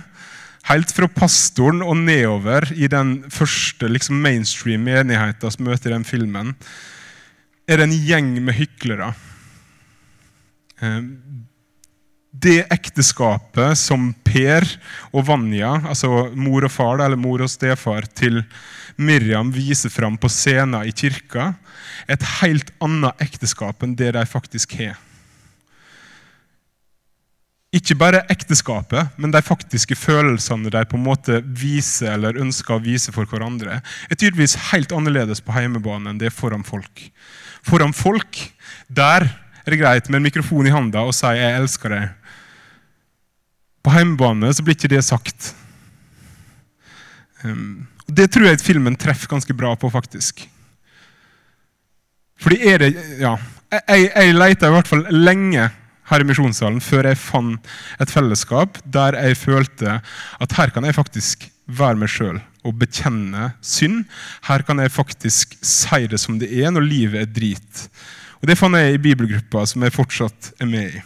helt 0.69 0.93
fra 0.95 1.09
pastoren 1.11 1.81
og 1.83 1.97
nedover 2.05 2.69
i 2.77 2.89
den 2.91 3.23
første 3.33 3.89
liksom, 3.89 4.21
mainstream 4.23 4.85
menigheten 4.87 5.53
som 5.53 5.65
møter 5.67 5.95
den 5.95 6.05
filmen, 6.07 6.53
er 7.67 7.79
det 7.79 7.89
en 7.89 7.99
gjeng 8.09 8.35
med 8.43 8.57
hyklere. 8.59 9.13
Eh, 10.83 11.03
det 12.33 12.63
ekteskapet 12.73 13.77
som 13.79 14.11
Per 14.25 14.65
og 15.13 15.27
Vanja, 15.29 15.75
altså 15.85 16.31
mor 16.33 16.65
og 16.65 16.73
far 16.73 17.03
eller 17.05 17.21
mor 17.21 17.45
og 17.45 17.51
stefar 17.53 18.09
til 18.17 18.41
Miriam, 18.97 19.53
viser 19.53 19.93
fram 19.93 20.17
på 20.21 20.31
scenen 20.33 20.89
i 20.89 20.95
kirka, 20.97 21.53
er 22.09 22.17
et 22.17 22.29
helt 22.41 22.73
annet 22.83 23.21
ekteskap 23.23 23.85
enn 23.85 23.97
det 23.99 24.15
de 24.17 24.25
faktisk 24.27 24.79
har. 24.81 24.97
Ikke 27.73 27.97
bare 27.97 28.25
ekteskapet, 28.33 29.15
men 29.17 29.33
de 29.33 29.41
faktiske 29.45 29.97
følelsene 29.97 30.73
de 30.73 30.83
på 30.89 30.99
en 30.99 31.07
måte 31.07 31.39
viser 31.57 32.11
eller 32.17 32.41
ønsker 32.41 32.77
å 32.77 32.83
vise 32.85 33.13
for 33.15 33.29
hverandre, 33.29 33.79
er 33.81 34.19
tydeligvis 34.19 34.59
helt 34.73 34.93
annerledes 34.93 35.41
på 35.45 35.57
hjemmebane 35.57 36.13
enn 36.13 36.21
det 36.21 36.29
er 36.29 36.37
foran 36.37 36.67
folk 36.69 37.07
foran 37.67 37.95
folk, 37.95 38.39
der 38.89 39.29
er 39.63 39.71
det 39.71 39.81
greit 39.81 40.11
med 40.11 40.21
en 40.21 40.27
mikrofon 40.27 40.67
i 40.67 40.75
handa 40.75 41.05
og 41.07 41.15
si 41.15 41.27
'jeg 41.27 41.61
elsker 41.61 41.89
deg'. 41.89 42.11
På 43.83 43.91
hjemmebane 43.91 44.53
så 44.55 44.63
blir 44.63 44.75
ikke 44.75 44.89
det 44.89 45.05
sagt. 45.05 45.55
Um, 47.45 47.87
det 48.07 48.31
tror 48.31 48.47
jeg 48.47 48.61
filmen 48.61 48.97
treffer 48.97 49.29
ganske 49.29 49.55
bra 49.55 49.75
på, 49.75 49.91
faktisk. 49.91 50.49
Fordi 52.39 52.59
er 52.67 52.79
det 52.79 53.21
Ja. 53.21 53.37
Jeg, 53.89 54.11
jeg 54.15 54.35
leita 54.35 54.69
i 54.69 54.71
hvert 54.71 54.89
fall 54.89 55.07
lenge 55.09 55.71
her 56.11 56.21
i 56.21 56.25
misjonssalen 56.29 56.81
før 56.81 57.09
jeg 57.09 57.17
fant 57.17 57.69
et 58.03 58.11
fellesskap 58.11 58.77
der 58.85 59.17
jeg 59.17 59.39
følte 59.41 60.03
at 60.41 60.53
her 60.53 60.71
kan 60.75 60.85
jeg 60.85 60.95
faktisk 60.95 61.49
være 61.67 61.97
meg 61.97 62.13
sjøl 62.13 62.43
og 62.63 62.77
bekjenne 62.79 63.53
synd. 63.65 64.05
Her 64.47 64.65
kan 64.67 64.79
jeg 64.83 64.95
faktisk 64.95 65.57
si 65.61 66.07
det 66.11 66.21
som 66.23 66.39
det 66.41 66.51
er 66.53 66.71
når 66.75 66.87
livet 66.87 67.23
er 67.23 67.31
drit. 67.31 67.87
Og 68.43 68.49
Det 68.49 68.59
fant 68.59 68.77
jeg 68.79 68.95
i 68.95 69.03
bibelgruppa 69.03 69.65
som 69.67 69.83
jeg 69.83 69.95
fortsatt 69.95 70.53
er 70.61 70.71
med 70.71 70.99
i. 70.99 71.03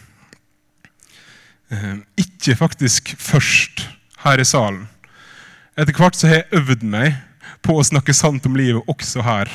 Ehm, 1.74 2.02
ikke 2.16 2.56
faktisk 2.56 3.14
først 3.18 3.88
her 4.22 4.40
i 4.40 4.46
salen. 4.46 4.86
Etter 5.76 5.96
hvert 5.96 6.16
så 6.16 6.30
har 6.30 6.40
jeg 6.40 6.62
øvd 6.62 6.84
meg 6.88 7.16
på 7.64 7.76
å 7.76 7.84
snakke 7.84 8.14
sant 8.16 8.46
om 8.48 8.56
livet 8.56 8.86
også 8.88 9.24
her. 9.26 9.50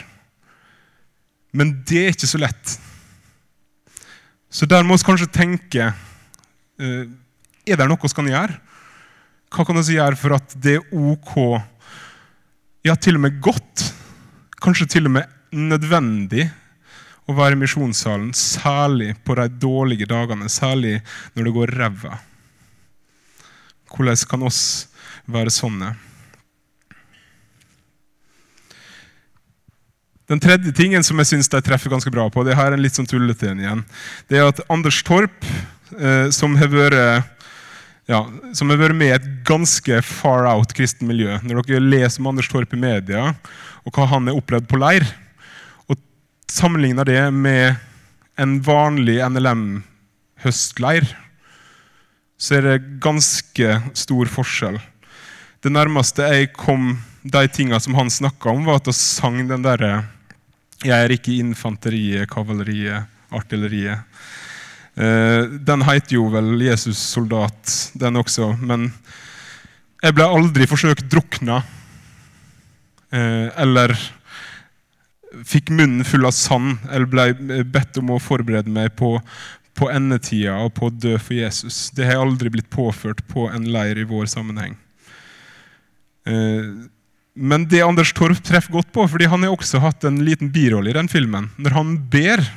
Men 1.51 1.79
det 1.87 2.03
er 2.03 2.13
ikke 2.13 2.29
så 2.29 2.39
lett. 2.41 2.75
Så 4.51 4.67
der 4.67 4.83
må 4.83 4.97
vi 4.97 5.07
kanskje 5.07 5.31
tenke 5.31 5.91
uh, 5.91 7.05
Er 7.63 7.77
det 7.79 7.87
noe 7.87 7.99
vi 8.01 8.11
kan 8.15 8.27
gjøre? 8.27 8.57
Hva 9.51 9.65
kan 9.67 9.79
vi 9.79 9.95
gjøre 9.95 10.19
for 10.19 10.35
at 10.35 10.55
det 10.63 10.77
er 10.77 10.93
ok, 10.95 11.35
ja, 12.85 12.95
til 12.97 13.17
og 13.19 13.25
med 13.25 13.39
godt, 13.43 13.85
kanskje 14.61 14.89
til 14.97 15.09
og 15.09 15.15
med 15.19 15.29
nødvendig 15.51 16.47
å 17.29 17.35
være 17.37 17.55
i 17.55 17.61
misjonssalen, 17.61 18.31
særlig 18.35 19.13
på 19.25 19.35
de 19.37 19.47
dårlige 19.61 20.09
dagene, 20.09 20.49
særlig 20.49 20.99
når 21.35 21.47
det 21.47 21.55
går 21.57 21.75
ræva? 21.77 22.21
Hvordan 23.91 24.23
kan 24.29 24.47
oss 24.47 24.61
være 25.29 25.53
sånne? 25.53 25.91
Den 30.31 30.39
tredje 30.39 30.71
tingen 30.71 31.03
som 31.03 31.19
jeg 31.19 31.27
synes 31.33 31.51
de 31.51 31.59
treffer 31.59 31.91
ganske 31.91 32.11
bra 32.13 32.29
på, 32.31 32.45
det 32.47 32.55
her 32.55 32.71
er 32.71 32.77
en 32.77 32.83
litt 32.83 32.95
sånn 32.95 33.09
tullete 33.09 33.51
en 33.51 33.59
igjen, 33.59 33.83
det 34.31 34.39
er 34.39 34.47
at 34.47 34.63
Anders 34.71 35.01
Torp, 35.03 35.43
eh, 35.99 36.29
som 36.31 36.55
har 36.55 36.71
vært 36.71 37.27
ja, 38.09 38.21
som 38.57 38.71
har 38.71 38.79
vært 38.81 38.97
med 38.97 39.11
i 39.11 39.15
et 39.15 39.27
ganske 39.47 40.01
far 40.05 40.47
out 40.49 40.73
kristen 40.77 41.09
miljø. 41.09 41.37
Når 41.45 41.65
dere 41.67 41.83
leser 41.83 42.21
om 42.21 42.31
Anders 42.31 42.49
Torp 42.51 42.73
i 42.73 42.79
media, 42.79 43.31
og 43.85 43.95
hva 43.95 44.07
han 44.09 44.29
har 44.29 44.37
opplevd 44.37 44.69
på 44.69 44.79
leir, 44.81 45.05
og 45.87 45.99
sammenligner 46.51 47.07
det 47.07 47.21
med 47.33 47.77
en 48.41 48.57
vanlig 48.65 49.19
NLM-høstleir, 49.27 51.05
så 52.41 52.57
er 52.57 52.65
det 52.65 52.99
ganske 53.03 53.77
stor 53.93 54.31
forskjell. 54.33 54.79
Det 55.61 55.69
nærmeste 55.69 56.25
jeg 56.25 56.55
kom 56.57 56.95
de 57.21 57.43
tingene 57.53 57.77
som 57.83 57.93
han 57.99 58.09
snakka 58.09 58.49
om, 58.49 58.65
var 58.65 58.81
at 58.81 58.89
han 58.89 58.97
sang 58.97 59.43
den 59.45 59.61
derre 59.65 59.99
jeg 60.81 60.97
er 60.97 61.13
ikke 61.13 61.35
infanteriet, 61.37 62.25
kavaleriet, 62.31 63.05
artilleriet. 63.29 64.01
Eh, 64.95 65.43
den 65.63 65.85
heter 65.87 66.17
jo 66.17 66.27
vel 66.33 66.61
'Jesus 66.61 66.99
soldat', 66.99 67.91
den 67.95 68.19
også. 68.19 68.57
Men 68.59 68.91
jeg 70.03 70.15
ble 70.17 70.25
aldri 70.25 70.67
forsøkt 70.67 71.09
drukna. 71.09 71.63
Eh, 73.11 73.49
eller 73.57 73.95
fikk 75.47 75.71
munnen 75.71 76.03
full 76.07 76.25
av 76.27 76.35
sand, 76.35 76.79
eller 76.91 77.07
ble 77.07 77.63
bedt 77.63 77.97
om 78.01 78.11
å 78.11 78.19
forberede 78.19 78.71
meg 78.71 78.95
på, 78.99 79.17
på 79.79 79.89
endetida 79.91 80.57
og 80.65 80.73
på 80.75 80.89
å 80.89 80.95
dø 80.95 81.17
for 81.17 81.37
Jesus. 81.37 81.89
Det 81.95 82.07
har 82.07 82.19
aldri 82.19 82.51
blitt 82.51 82.69
påført 82.69 83.23
på 83.31 83.47
en 83.51 83.69
leir 83.71 83.99
i 84.01 84.07
vår 84.07 84.27
sammenheng. 84.31 84.75
Eh, 86.27 86.89
men 87.33 87.67
det 87.71 87.83
Anders 87.85 88.11
Torp 88.13 88.41
treffer 88.43 88.75
godt 88.75 88.91
på, 88.91 89.05
fordi 89.07 89.29
han 89.31 89.45
har 89.45 89.55
også 89.55 89.79
hatt 89.79 90.03
en 90.07 90.19
liten 90.25 90.51
birolle 90.51 90.91
i 90.91 90.97
den 90.97 91.09
filmen, 91.11 91.49
når 91.57 91.77
han 91.77 91.95
ber 92.11 92.43
eh, 92.43 92.49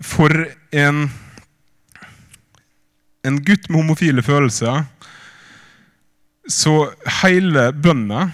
for 0.00 0.32
en, 0.72 1.02
en 3.26 3.38
gutt 3.44 3.68
med 3.68 3.80
homofile 3.82 4.22
følelser, 4.24 4.84
så 6.50 6.90
hele 7.22 7.70
bønna, 7.72 8.30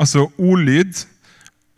altså 0.00 0.28
ordlyd, 0.38 1.02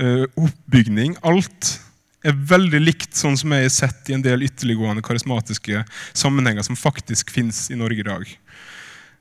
eh, 0.02 0.26
oppbygning, 0.36 1.16
alt 1.26 1.78
er 2.22 2.36
veldig 2.36 2.80
likt 2.84 3.18
sånn 3.18 3.36
som 3.38 3.54
jeg 3.54 3.66
har 3.66 3.74
sett 3.74 4.10
i 4.10 4.14
en 4.14 4.22
del 4.22 4.44
ytterliggående 4.46 5.02
karismatiske 5.02 5.82
sammenhenger 6.14 6.62
som 6.66 6.78
faktisk 6.78 7.32
fins 7.34 7.64
i 7.72 7.78
Norge 7.78 8.04
i 8.04 8.06
dag. 8.06 8.28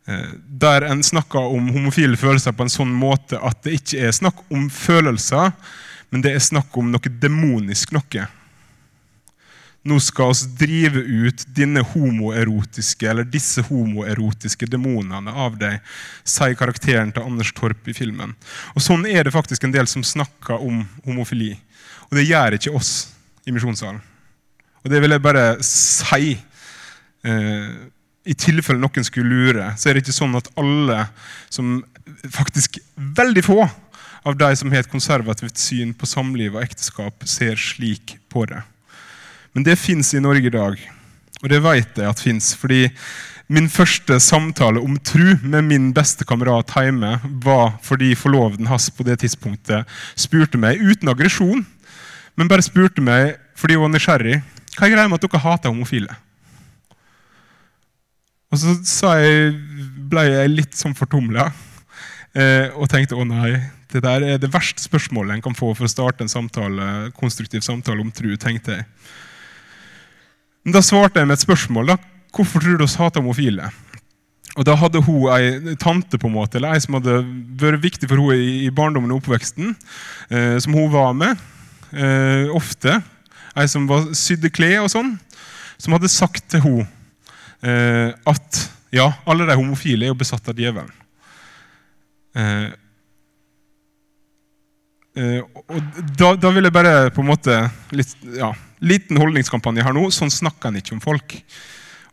Eh, 0.08 0.36
der 0.45 0.86
en 0.86 1.01
snakker 1.03 1.49
om 1.55 1.71
homofile 1.73 2.19
følelser 2.19 2.53
på 2.53 2.67
en 2.67 2.73
sånn 2.73 2.93
måte 2.93 3.41
at 3.41 3.63
det 3.65 3.79
ikke 3.79 4.05
er 4.05 4.13
snakk 4.15 4.45
om 4.53 4.69
følelser, 4.69 5.49
men 6.13 6.21
det 6.21 6.36
er 6.36 6.45
snakk 6.45 6.77
om 6.77 6.91
noe 6.93 7.15
demonisk 7.21 7.95
noe. 7.95 8.27
Nå 9.83 9.97
skal 10.03 10.29
oss 10.29 10.43
drive 10.59 11.01
ut 11.01 11.43
dine 11.55 11.81
homoerotiske, 11.93 13.07
eller 13.09 13.25
disse 13.25 13.63
homoerotiske 13.65 14.67
demonene 14.69 15.33
av 15.33 15.55
deg, 15.61 15.79
sier 16.27 16.53
karakteren 16.59 17.13
til 17.15 17.25
Anders 17.25 17.49
Torp 17.57 17.89
i 17.89 17.95
filmen. 17.97 18.35
Og 18.75 18.85
Sånn 18.85 19.07
er 19.09 19.25
det 19.25 19.33
faktisk 19.33 19.65
en 19.65 19.73
del 19.73 19.89
som 19.89 20.05
snakker 20.05 20.61
om 20.61 20.83
homofili. 21.07 21.55
Og 22.11 22.19
det 22.19 22.27
gjør 22.27 22.59
ikke 22.59 22.75
oss 22.77 22.93
i 23.47 23.55
misjonssalen. 23.55 24.03
Og 24.81 24.93
det 24.93 25.01
vil 25.01 25.15
jeg 25.15 25.23
bare 25.23 25.45
si. 25.65 26.35
Eh, 27.25 27.73
i 28.21 28.35
tilfelle 28.37 28.77
noen 28.77 29.05
skulle 29.05 29.29
lure, 29.29 29.71
så 29.77 29.89
er 29.89 29.97
det 29.97 30.03
ikke 30.03 30.13
sånn 30.13 30.37
at 30.37 30.51
alle 30.61 31.07
som 31.49 31.79
Faktisk 32.33 32.75
veldig 32.97 33.41
få 33.45 33.63
av 34.27 34.35
de 34.37 34.49
som 34.57 34.69
har 34.73 34.83
et 34.83 34.89
konservativt 34.91 35.57
syn 35.57 35.93
på 35.97 36.09
samliv 36.09 36.57
og 36.57 36.65
ekteskap, 36.65 37.23
ser 37.29 37.55
slik 37.57 38.17
på 38.29 38.43
det. 38.49 38.59
Men 39.55 39.67
det 39.67 39.79
fins 39.79 40.13
i 40.15 40.23
Norge 40.23 40.47
i 40.47 40.53
dag, 40.53 40.79
og 41.41 41.51
det 41.51 41.59
vet 41.63 41.99
jeg 41.99 42.07
at 42.07 42.23
fins. 42.23 42.53
Fordi 42.55 42.85
min 43.51 43.67
første 43.71 44.15
samtale 44.23 44.79
om 44.79 44.95
tru 45.03 45.33
med 45.43 45.67
min 45.67 45.89
beste 45.95 46.23
kamerat 46.27 46.71
hjemme 46.71 47.17
var 47.43 47.73
fordi 47.83 48.13
forloveden 48.15 48.69
hans 48.71 48.87
på 48.95 49.03
det 49.03 49.19
tidspunktet 49.23 49.89
spurte 50.15 50.59
meg 50.61 50.79
uten 50.79 51.11
aggresjon, 51.11 51.65
men 52.39 52.51
bare 52.51 52.63
spurte 52.63 53.03
meg 53.03 53.35
fordi 53.59 53.75
hun 53.75 53.89
var 53.89 53.95
nysgjerrig. 53.97 54.37
Hva 54.77 54.87
er 54.87 54.93
greia 54.93 55.11
med 55.11 55.19
at 55.19 55.25
dere 55.27 55.43
hater 55.43 55.73
homofile? 55.73 56.15
Og 58.51 58.59
så 58.59 59.11
jeg, 59.19 59.51
ble 60.11 60.23
jeg 60.27 60.51
litt 60.51 60.75
sånn 60.75 60.95
fortumla 60.95 61.49
eh, 62.35 62.71
og 62.75 62.89
tenkte 62.91 63.19
å 63.19 63.27
nei, 63.27 63.53
det 63.91 64.01
der 64.03 64.25
er 64.27 64.39
det 64.39 64.51
verste 64.51 64.83
spørsmålet 64.83 65.37
en 65.37 65.43
kan 65.43 65.55
få 65.55 65.73
for 65.75 65.87
å 65.87 65.91
starte 65.91 66.23
en 66.23 66.31
samtale, 66.31 67.11
konstruktiv 67.19 67.63
samtale 67.67 68.03
om 68.03 68.11
tru, 68.15 68.33
tenkte 68.39 68.79
jeg. 68.79 68.87
Men 70.65 70.76
da 70.76 70.82
svarte 70.86 71.21
jeg 71.21 71.30
med 71.30 71.39
et 71.39 71.45
spørsmål. 71.45 71.93
da, 71.93 71.97
Hvorfor 72.32 72.62
tror 72.63 72.78
du 72.78 72.84
oss 72.86 73.00
hater 73.00 73.21
homofile? 73.21 73.71
Og 74.60 74.65
Da 74.67 74.76
hadde 74.76 75.02
hun 75.02 75.30
ei 75.32 75.76
tante 75.80 76.17
på 76.19 76.28
en 76.28 76.36
måte, 76.36 76.58
eller 76.58 76.76
ei 76.76 76.82
som 76.84 76.97
hadde 76.97 77.21
vært 77.60 77.84
viktig 77.84 78.10
for 78.10 78.19
henne 78.19 78.36
i, 78.36 78.69
barndommen 78.69 79.13
og 79.13 79.21
oppveksten, 79.21 79.76
eh, 80.30 80.58
som 80.60 80.76
hun 80.76 80.91
var 80.91 81.13
med 81.15 81.39
eh, 81.95 82.52
ofte. 82.52 82.97
Ei 83.56 83.67
som 83.71 83.88
var 83.88 84.10
sydde 84.17 84.52
klær 84.52 84.84
og 84.84 84.91
sånn, 84.91 85.13
som 85.80 85.95
hadde 85.95 86.12
sagt 86.12 86.50
til 86.52 86.65
henne 86.65 86.88
eh, 87.63 88.12
at 88.28 88.62
ja, 88.91 89.08
alle 89.24 89.47
de 89.47 89.56
homofile 89.56 90.04
er 90.04 90.12
jo 90.12 90.19
besatt 90.19 90.52
av 90.52 90.60
djevelen. 90.60 90.91
Eh, 95.17 95.24
eh, 95.24 95.41
og 95.67 95.82
da, 96.17 96.34
da, 96.39 96.52
vil 96.56 96.67
jeg 96.67 96.76
bare 96.76 97.12
på 97.13 97.24
en 97.24 97.32
måte 97.32 97.58
litt, 97.95 98.13
ja, 98.38 98.54
Liten 98.82 99.19
holdningskampanje 99.21 99.84
her 99.86 99.93
nå. 99.93 100.08
Sånn 100.10 100.32
snakker 100.34 100.71
en 100.71 100.80
ikke 100.80 100.95
om 100.95 101.04
folk. 101.04 101.36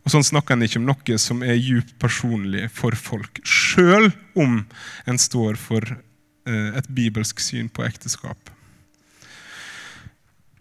Og 0.05 0.13
sånn 0.13 0.25
snakker 0.25 0.53
en 0.53 0.65
ikke 0.67 0.77
om 0.77 0.85
noe 0.85 1.17
som 1.21 1.41
er 1.41 1.57
djupt 1.57 1.95
personlig 2.01 2.67
for 2.75 2.93
folk. 2.93 3.41
Sjøl 3.41 4.11
om 4.37 4.61
en 5.09 5.17
står 5.17 5.57
for 5.57 5.81
uh, 5.89 6.69
et 6.77 6.91
bibelsk 6.93 7.41
syn 7.41 7.71
på 7.73 7.83
ekteskap. 7.87 8.53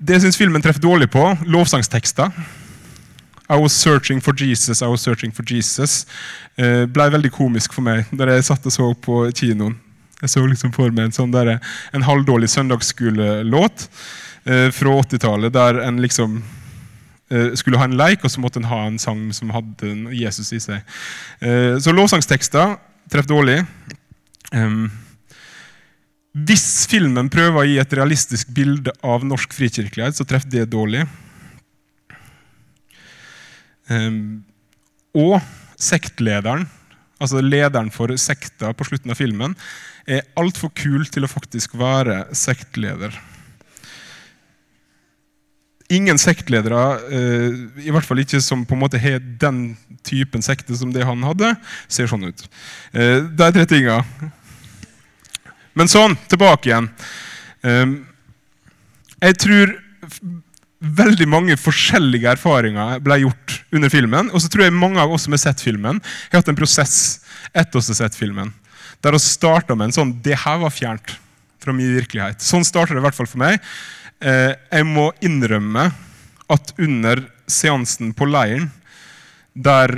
Det 0.00 0.16
syns 0.22 0.40
filmen 0.40 0.64
treffer 0.64 0.80
dårlig 0.80 1.10
på. 1.12 1.26
Lovsangstekster. 1.44 2.32
I 3.48 3.56
was 3.60 3.76
searching 3.76 4.20
for 4.20 4.32
Jesus, 4.32 4.80
I 4.80 4.88
was 4.88 5.04
searching 5.04 5.32
for 5.32 5.44
Jesus. 5.44 6.06
Uh, 6.56 6.88
ble 6.88 7.10
veldig 7.12 7.34
komisk 7.36 7.76
for 7.76 7.84
meg 7.84 8.08
da 8.16 8.32
jeg 8.32 8.48
satt 8.48 8.64
og 8.64 8.74
så 8.74 8.90
på 8.96 9.26
kinoen. 9.36 9.76
Jeg 10.22 10.32
så 10.32 10.44
liksom 10.46 10.72
for 10.74 10.90
meg 10.94 11.08
en 11.08 11.14
sånn 11.14 11.34
der, 11.34 11.56
en 11.94 12.06
halvdårlig 12.06 12.48
søndagsskolelåt 12.50 13.86
eh, 14.48 14.68
fra 14.74 14.94
80-tallet, 15.04 15.54
der 15.54 15.78
en 15.84 16.00
liksom 16.02 16.40
eh, 17.30 17.52
skulle 17.58 17.78
ha 17.78 17.86
en 17.86 17.98
leik, 17.98 18.24
og 18.24 18.32
så 18.32 18.42
måtte 18.42 18.62
en 18.62 18.70
ha 18.70 18.80
en 18.88 18.98
sang 18.98 19.28
som 19.36 19.52
hadde 19.54 19.92
Jesus 20.16 20.50
i 20.56 20.62
seg. 20.62 20.96
Eh, 21.38 21.76
så 21.78 21.94
lovsangstekster 21.94 22.74
treffer 23.08 23.30
dårlig. 23.30 23.60
Um, 24.50 24.88
hvis 26.48 26.86
filmen 26.90 27.30
prøver 27.32 27.60
å 27.60 27.68
gi 27.68 27.78
et 27.80 27.94
realistisk 27.96 28.50
bilde 28.54 28.92
av 29.06 29.24
norsk 29.26 29.54
frikirkelighet, 29.56 30.18
så 30.18 30.26
treffer 30.28 30.50
det 30.52 30.68
dårlig. 30.72 31.04
Um, 33.88 34.42
og 35.16 35.38
sektlederen, 35.80 36.66
altså 37.18 37.42
lederen 37.42 37.90
for 37.94 38.14
sekta 38.20 38.72
på 38.76 38.86
slutten 38.88 39.12
av 39.12 39.18
filmen, 39.18 39.56
er 40.08 40.26
altfor 40.38 40.72
kul 40.76 41.04
til 41.10 41.26
å 41.26 41.30
faktisk 41.30 41.74
være 41.78 42.24
sektleder. 42.36 43.14
Ingen 45.92 46.20
sektledere, 46.20 46.80
eh, 47.08 47.54
i 47.86 47.92
hvert 47.92 48.04
fall 48.04 48.20
ikke 48.20 48.42
som 48.44 48.64
på 48.68 48.76
en 48.76 48.82
måte 48.82 49.00
har 49.00 49.22
den 49.40 49.76
typen 50.04 50.44
sekte 50.44 50.76
som 50.76 50.92
det 50.92 51.06
han 51.08 51.22
hadde, 51.24 51.54
ser 51.88 52.10
sånn 52.10 52.28
ut. 52.28 52.44
Eh, 52.92 53.24
det 53.24 53.46
er 53.46 53.54
tre 53.56 53.64
tinga. 53.68 54.02
Men 55.74 55.88
sånn, 55.88 56.16
tilbake 56.28 56.68
igjen. 56.68 56.90
Eh, 57.64 57.86
jeg 59.24 59.38
tror 59.40 59.74
veldig 60.78 61.26
mange 61.30 61.56
forskjellige 61.58 62.30
erfaringer 62.36 63.00
ble 63.02 63.20
gjort 63.24 63.56
under 63.74 63.90
filmen. 63.92 64.30
Og 64.30 64.42
så 64.42 64.50
tror 64.50 64.66
jeg 64.66 64.76
mange 64.76 65.00
av 65.02 65.12
oss 65.12 65.26
som 65.26 65.34
har 65.34 65.42
sett 65.42 65.62
filmen, 65.64 66.00
har 66.30 66.42
hatt 66.42 66.50
en 66.52 66.58
prosess 66.58 66.96
etter 67.52 67.78
å 67.78 67.82
ha 67.82 67.96
sett 68.00 68.18
filmen. 68.18 68.52
Der 69.02 69.14
vi 69.14 69.22
starta 69.22 69.76
med 69.78 69.88
en 69.88 69.94
sånn 69.94 70.16
Det 70.22 70.36
her 70.42 70.58
var 70.62 70.74
fjernt 70.74 71.16
fra 71.62 71.74
min 71.74 71.94
virkelighet. 71.94 72.42
Sånn 72.42 72.66
starter 72.66 72.96
det 72.96 73.02
i 73.02 73.06
hvert 73.06 73.18
fall 73.18 73.30
for 73.30 73.42
meg. 73.42 73.58
Eh, 74.22 74.54
jeg 74.54 74.86
må 74.86 75.10
innrømme 75.22 75.90
at 76.48 76.72
under 76.78 77.26
seansen 77.50 78.14
på 78.16 78.28
leiren, 78.28 78.70
der 79.54 79.90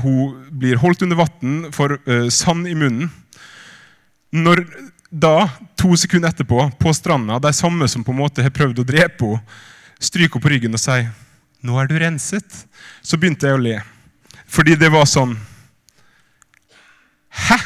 hun 0.00 0.46
blir 0.54 0.78
holdt 0.80 1.02
under 1.04 1.18
vann 1.18 1.66
for 1.74 1.98
uh, 2.06 2.28
sand 2.32 2.68
i 2.70 2.76
munnen 2.78 3.10
Når 4.30 4.62
da, 5.10 5.50
to 5.74 5.96
sekunder 5.98 6.30
etterpå, 6.30 6.68
på 6.78 6.92
stranda, 6.94 7.40
de 7.42 7.50
samme 7.52 7.88
som 7.90 8.04
på 8.06 8.14
en 8.14 8.20
måte 8.20 8.44
har 8.46 8.54
prøvd 8.54 8.80
å 8.80 8.86
drepe 8.86 9.32
henne, 9.32 9.58
stryker 10.00 10.38
henne 10.38 10.44
på 10.44 10.52
ryggen 10.54 10.76
og 10.76 10.82
sier 10.82 11.10
'Nå 11.60 11.76
er 11.76 11.86
du 11.86 11.98
renset', 12.00 12.64
så 13.02 13.18
begynte 13.20 13.46
jeg 13.46 13.54
å 13.54 13.60
le. 13.60 13.82
Fordi 14.48 14.74
det 14.74 14.90
var 14.90 15.04
sånn 15.04 15.36
Hæ? 17.30 17.58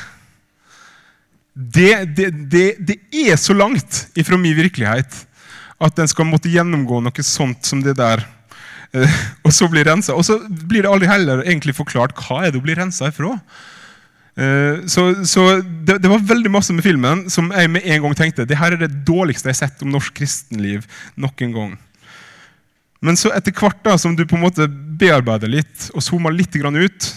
Det, 1.55 2.05
det, 2.17 2.31
det, 2.51 2.67
det 2.83 2.99
er 3.15 3.37
så 3.39 3.55
langt 3.55 4.09
ifra 4.19 4.37
min 4.37 4.57
virkelighet 4.57 5.27
at 5.81 5.99
en 5.99 6.11
skal 6.11 6.27
måtte 6.27 6.51
gjennomgå 6.51 6.99
noe 7.01 7.25
sånt 7.25 7.65
som 7.65 7.81
det 7.81 7.95
der. 7.97 8.25
Eh, 8.95 9.15
og 9.47 9.55
så 9.55 9.69
bli 9.71 9.85
rensa. 9.87 10.17
Og 10.19 10.27
så 10.27 10.39
blir 10.45 10.85
det 10.85 10.91
aldri 10.91 11.09
heller 11.11 11.45
egentlig 11.47 11.77
forklart 11.79 12.19
hva 12.19 12.45
er 12.45 12.53
det 12.53 12.61
å 12.61 12.67
bli 12.67 12.77
rensa 12.79 13.11
ifra. 13.11 13.37
Eh, 14.35 14.85
så, 14.91 15.09
så 15.27 15.47
det, 15.63 16.01
det, 16.03 16.11
var 16.11 16.27
veldig 16.27 16.51
masse 16.51 16.75
med 16.75 16.87
filmen 16.87 17.27
som 17.31 17.53
jeg 17.55 17.71
med 17.71 17.87
en 17.87 18.07
gang 18.07 18.17
tenkte 18.19 18.47
det 18.51 18.59
her 18.59 18.75
er 18.75 18.81
det 18.83 19.05
dårligste 19.07 19.47
jeg 19.47 19.55
har 19.55 19.69
sett 19.69 19.85
om 19.87 19.93
norsk 19.95 20.15
kristenliv 20.19 20.89
noen 21.15 21.55
gang. 21.55 21.77
Men 23.05 23.19
så 23.21 23.35
etter 23.37 23.53
hvert 23.53 23.83
da, 23.85 23.99
som 24.01 24.17
du 24.17 24.25
på 24.25 24.39
en 24.39 24.47
måte 24.47 24.67
bearbeider 24.69 25.51
litt 25.53 25.91
og 25.93 26.03
zoomer 26.05 26.33
litt 26.33 26.57
ut, 26.57 27.09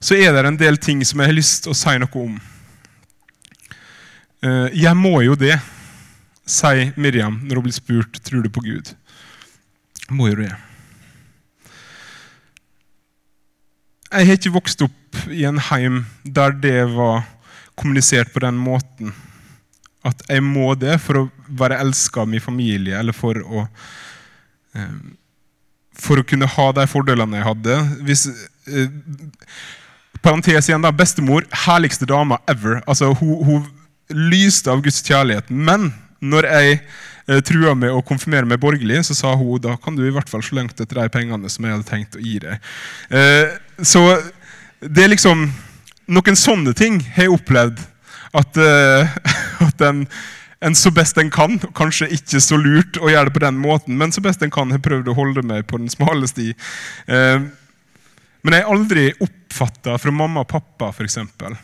så 0.00 0.16
er 0.16 0.32
det 0.32 0.44
en 0.48 0.60
del 0.60 0.78
ting 0.80 1.04
som 1.04 1.20
jeg 1.20 1.28
har 1.28 1.36
lyst 1.36 1.64
til 1.64 1.72
å 1.74 1.76
si 1.76 1.92
noe 2.00 2.22
om. 2.22 2.38
Eh, 4.44 4.68
jeg 4.84 4.96
må 4.96 5.20
jo 5.24 5.36
det 5.36 5.58
sier 6.44 6.92
Miriam 7.00 7.38
når 7.42 7.56
hun 7.56 7.66
blir 7.66 7.76
spurt 7.76 8.20
tror 8.24 8.44
du 8.44 8.50
på 8.52 8.64
Gud. 8.64 8.92
Må 10.12 10.28
jo 10.32 10.40
det. 10.42 10.52
Jeg 14.14 14.28
har 14.28 14.38
ikke 14.38 14.54
vokst 14.54 14.84
opp 14.84 15.24
i 15.32 15.46
en 15.48 15.58
heim 15.70 16.04
der 16.22 16.52
det 16.54 16.84
var 16.92 17.24
kommunisert 17.74 18.30
på 18.32 18.44
den 18.44 18.60
måten. 18.60 19.14
At 20.04 20.24
jeg 20.28 20.44
må 20.44 20.74
det 20.76 20.98
for 21.02 21.22
å 21.22 21.28
være 21.48 21.80
elska 21.84 22.24
av 22.24 22.28
min 22.30 22.42
familie, 22.44 22.98
eller 23.00 23.16
for 23.16 23.40
å 23.40 23.66
eh, 24.76 24.98
For 25.94 26.18
å 26.18 26.26
kunne 26.26 26.48
ha 26.50 26.66
de 26.74 26.84
fordelene 26.90 27.38
jeg 27.38 27.46
hadde. 27.46 27.74
Hvis, 28.02 28.26
eh, 28.66 28.90
parentes 30.24 30.68
igjen, 30.68 30.82
da, 30.82 30.90
Bestemor, 30.90 31.46
herligste 31.66 32.08
dama 32.08 32.40
ever. 32.50 32.80
Altså, 32.86 33.12
hun, 33.14 33.36
hun 33.46 33.66
lyste 34.10 34.72
av 34.72 34.82
Guds 34.84 35.02
kjærlighet. 35.06 35.50
Men 35.50 35.92
når 36.24 36.48
jeg 36.48 36.78
eh, 36.80 37.40
trua 37.46 37.74
med 37.78 37.92
å 37.92 38.02
konfirmere 38.06 38.48
meg 38.48 38.60
borgerlig, 38.62 39.02
så 39.08 39.16
sa 39.16 39.34
hun 39.38 39.62
da 39.62 39.76
kan 39.80 39.96
du 39.96 40.04
i 40.06 40.12
hvert 40.14 40.30
fall 40.30 40.44
slengte 40.44 40.84
etter 40.84 41.02
de 41.02 41.10
pengene 41.12 41.50
som 41.52 41.66
jeg 41.66 41.76
hadde 41.76 41.88
tenkt 41.88 42.18
å 42.18 42.24
gi 42.24 42.38
deg. 42.42 42.72
Eh, 43.10 43.54
så 43.82 44.06
det 44.80 45.06
er 45.06 45.14
liksom 45.14 45.48
Noen 46.04 46.36
sånne 46.36 46.74
ting 46.76 46.98
har 47.14 47.24
jeg 47.24 47.32
opplevd. 47.32 47.78
At, 48.34 48.56
eh, 48.58 49.12
at 49.68 49.84
en, 49.86 50.04
en, 50.64 50.78
så 50.78 50.90
best 50.94 51.18
en 51.20 51.30
kan, 51.34 51.58
kanskje 51.76 52.10
ikke 52.16 52.42
så 52.42 52.58
lurt 52.60 52.98
å 52.98 53.10
gjøre 53.12 53.30
det 53.30 53.36
på 53.36 53.44
den 53.44 53.60
måten, 53.62 53.98
men 54.00 54.14
så 54.14 54.24
best 54.24 54.42
en 54.42 54.54
kan 54.54 54.74
har 54.74 54.82
prøvd 54.82 55.10
å 55.10 55.18
holde 55.18 55.44
meg 55.46 55.68
på 55.70 55.78
den 55.80 55.92
smale 55.92 56.28
sti. 56.30 56.50
Eh, 57.06 57.46
men 58.44 58.58
jeg 58.58 58.66
har 58.66 58.74
aldri 58.74 59.06
oppfatta 59.24 59.96
fra 60.00 60.12
mamma 60.12 60.42
og 60.44 60.50
pappa 60.50 60.90
for 60.92 61.06
eksempel, 61.06 61.56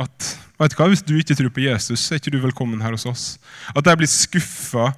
at 0.00 0.28
vet 0.60 0.72
du 0.72 0.76
hva, 0.78 0.86
Hvis 0.92 1.02
du 1.02 1.16
ikke 1.18 1.34
tror 1.36 1.50
på 1.56 1.64
Jesus, 1.64 2.04
er 2.10 2.20
ikke 2.20 2.32
du 2.32 2.38
velkommen 2.42 2.82
her 2.84 2.94
hos 2.94 3.08
oss. 3.08 3.24
At 3.74 3.86
jeg 3.86 4.00
blir 4.00 4.10
skuffa 4.10 4.92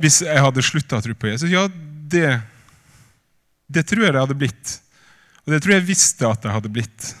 hvis 0.00 0.24
jeg 0.24 0.42
hadde 0.42 0.64
slutta 0.64 0.98
å 0.98 1.04
tro 1.04 1.14
på 1.14 1.28
Jesus. 1.30 1.52
Ja, 1.52 1.68
det, 2.10 2.40
det 3.70 3.84
tror 3.86 4.06
jeg 4.06 4.16
det 4.16 4.24
hadde 4.24 4.38
blitt. 4.38 4.72
Og 5.44 5.54
det 5.54 5.60
tror 5.62 5.76
jeg 5.76 5.86
visste 5.86 6.26
at 6.26 6.42
det 6.42 6.54
hadde 6.56 6.72
blitt. 6.72 7.12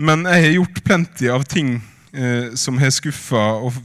Men 0.00 0.24
jeg 0.24 0.46
har 0.46 0.54
gjort 0.54 0.84
plenty 0.84 1.28
av 1.28 1.42
ting 1.44 1.74
eh, 2.12 2.54
som 2.56 2.78
har 2.80 2.92
skuffa, 2.94 3.42
og 3.60 3.76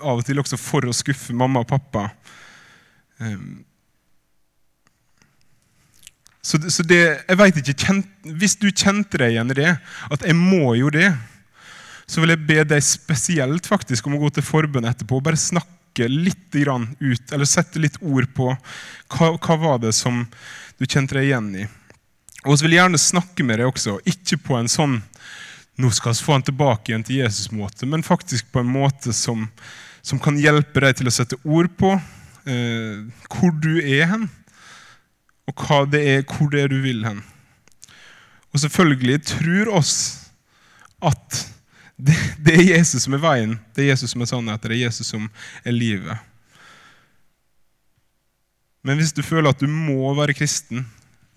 av 0.00 0.18
og 0.18 0.26
til 0.26 0.40
også 0.42 0.58
for 0.58 0.88
å 0.88 0.94
skuffe 0.96 1.34
mamma 1.36 1.62
og 1.62 1.68
pappa. 1.70 2.08
Um, 3.20 3.60
så, 6.42 6.58
så 6.72 6.82
det, 6.88 7.00
jeg 7.28 7.38
vet 7.38 7.58
ikke, 7.60 7.76
kjent, 7.84 8.08
Hvis 8.40 8.56
du 8.56 8.70
kjente 8.70 9.20
deg 9.20 9.34
igjen 9.34 9.52
i 9.52 9.58
det, 9.60 9.74
at 10.10 10.24
jeg 10.24 10.38
må 10.38 10.72
jo 10.78 10.90
det, 10.90 11.12
så 12.10 12.22
vil 12.22 12.32
jeg 12.34 12.46
be 12.48 12.64
deg 12.66 12.82
spesielt 12.82 13.68
faktisk 13.68 14.08
om 14.08 14.16
å 14.16 14.22
gå 14.24 14.32
til 14.34 14.46
forbønn 14.46 14.88
etterpå 14.88 15.20
og 15.20 15.28
bare 15.28 15.38
snakke 15.38 16.08
litt 16.10 16.56
ut, 16.56 17.30
eller 17.30 17.46
sette 17.46 17.78
litt 17.82 18.00
ord 18.00 18.26
på 18.34 18.48
hva, 18.50 19.28
hva 19.36 19.56
var 19.60 19.78
det 19.84 19.92
som 19.94 20.24
du 20.80 20.88
kjente 20.88 21.14
deg 21.14 21.28
igjen 21.28 21.52
i. 21.60 21.68
Og 22.48 22.56
så 22.56 22.64
vil 22.64 22.74
jeg 22.74 22.82
gjerne 22.82 23.02
snakke 23.02 23.46
med 23.46 23.60
deg 23.60 23.68
også, 23.68 24.00
ikke 24.08 24.40
på 24.48 24.56
en 24.58 24.70
sånn 24.70 24.98
nå 25.80 25.90
skal 25.94 26.14
vi 26.14 26.24
få 26.26 26.36
han 26.36 26.44
tilbake 26.46 26.90
igjen 26.90 27.04
til 27.06 27.22
Jesus-måte, 27.22 27.88
men 27.88 28.04
faktisk 28.06 28.50
på 28.52 28.62
en 28.62 28.72
måte 28.72 29.14
som, 29.16 29.46
som, 30.02 30.20
kan 30.22 30.38
hjelpe 30.40 30.82
deg 30.84 30.98
til 30.98 31.10
å 31.10 31.14
sette 31.14 31.38
ord 31.44 31.70
på 31.80 31.94
eh, 31.96 33.06
hvor 33.32 33.54
du 33.62 33.78
er 33.80 34.08
hen 34.12 34.28
og 35.50 35.64
hva 35.66 35.82
det 35.90 36.02
er, 36.06 36.24
hvor 36.28 36.50
det 36.52 36.64
er 36.64 36.72
du 36.72 36.78
vil 36.84 37.04
hen. 37.06 37.22
Og 38.50 38.62
selvfølgelig 38.62 39.22
tror 39.30 39.72
oss 39.80 39.94
at 41.02 41.44
det, 42.00 42.16
det, 42.40 42.54
er 42.56 42.68
Jesus 42.76 43.04
som 43.04 43.14
er 43.16 43.22
veien, 43.22 43.56
det 43.76 43.84
er 43.84 43.92
Jesus 43.92 44.14
som 44.14 44.22
er 44.22 44.30
sannheten, 44.30 44.70
det 44.70 44.76
er 44.76 44.86
Jesus 44.86 45.10
som 45.12 45.26
er 45.64 45.76
livet. 45.76 46.16
Men 48.86 48.96
hvis 48.96 49.12
du 49.12 49.20
føler 49.24 49.52
at 49.52 49.60
du 49.60 49.68
må 49.68 50.14
være 50.16 50.36
kristen, 50.36 50.86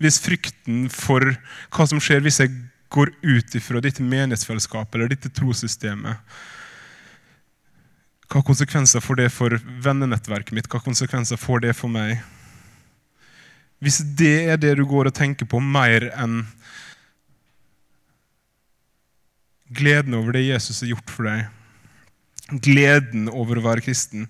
hvis 0.00 0.20
frykten 0.22 0.86
for 0.92 1.34
hva 1.74 1.86
som 1.88 2.00
skjer 2.02 2.24
hvis 2.24 2.40
jeg 2.42 2.54
går 2.94 3.10
ut 3.22 3.54
ifra 3.58 3.80
ditt 3.82 3.98
menighetsfellesskap 3.98 4.94
eller 4.94 5.10
ditt 5.10 5.26
trossystemet 5.34 6.36
Hva 8.30 8.42
konsekvenser 8.46 9.02
får 9.02 9.18
det 9.20 9.28
for 9.34 9.58
vennenettverket 9.84 10.54
mitt? 10.56 10.70
Hva 10.70 10.80
konsekvenser 10.82 11.38
får 11.38 11.66
det 11.66 11.74
for 11.78 11.92
meg? 11.92 12.22
Hvis 13.84 14.00
det 14.18 14.48
er 14.48 14.60
det 14.60 14.76
du 14.78 14.84
går 14.88 15.10
og 15.10 15.16
tenker 15.16 15.48
på 15.50 15.60
mer 15.60 16.08
enn 16.14 16.40
gleden 19.74 20.16
over 20.16 20.36
det 20.36 20.46
Jesus 20.46 20.80
har 20.84 20.94
gjort 20.94 21.12
for 21.12 21.28
deg, 21.28 21.46
gleden 22.64 23.28
over 23.32 23.58
å 23.58 23.64
være 23.64 23.82
kristen 23.86 24.26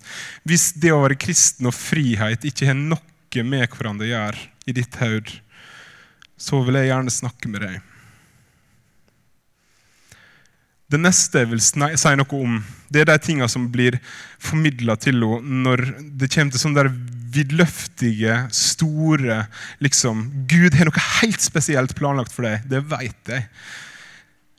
Hvis 0.46 0.68
det 0.78 0.92
å 0.94 1.00
være 1.02 1.18
kristen 1.18 1.66
og 1.66 1.74
frihet 1.76 2.46
ikke 2.46 2.70
har 2.70 2.78
noe 2.78 3.00
med 3.42 3.66
hverandre 3.66 4.06
å 4.06 4.12
gjøre 4.12 4.70
i 4.70 4.72
ditt 4.76 4.94
hode, 5.00 5.40
så 6.38 6.60
vil 6.62 6.78
jeg 6.78 6.86
gjerne 6.92 7.10
snakke 7.10 7.50
med 7.50 7.64
deg. 7.64 7.93
Det 10.94 11.00
neste 11.02 11.42
jeg 11.42 11.50
vil 11.50 11.62
si 11.64 12.12
noe 12.14 12.38
om, 12.38 12.60
det 12.92 13.02
er 13.02 13.08
de 13.10 13.18
tingene 13.18 13.50
som 13.50 13.66
blir 13.72 13.96
formidla 14.38 14.94
til 15.00 15.24
henne 15.26 15.64
når 15.64 15.82
det 16.14 16.30
kommer 16.30 16.54
til 16.54 16.62
sånne 16.62 16.84
der 16.84 16.90
vidløftige, 17.34 18.36
store 18.54 19.40
liksom, 19.82 20.28
Gud 20.46 20.76
har 20.78 20.86
noe 20.86 21.06
helt 21.18 21.42
spesielt 21.42 21.96
planlagt 21.98 22.30
for 22.30 22.46
deg. 22.46 22.62
Det 22.70 22.84
vet 22.92 23.32
jeg. 23.32 23.48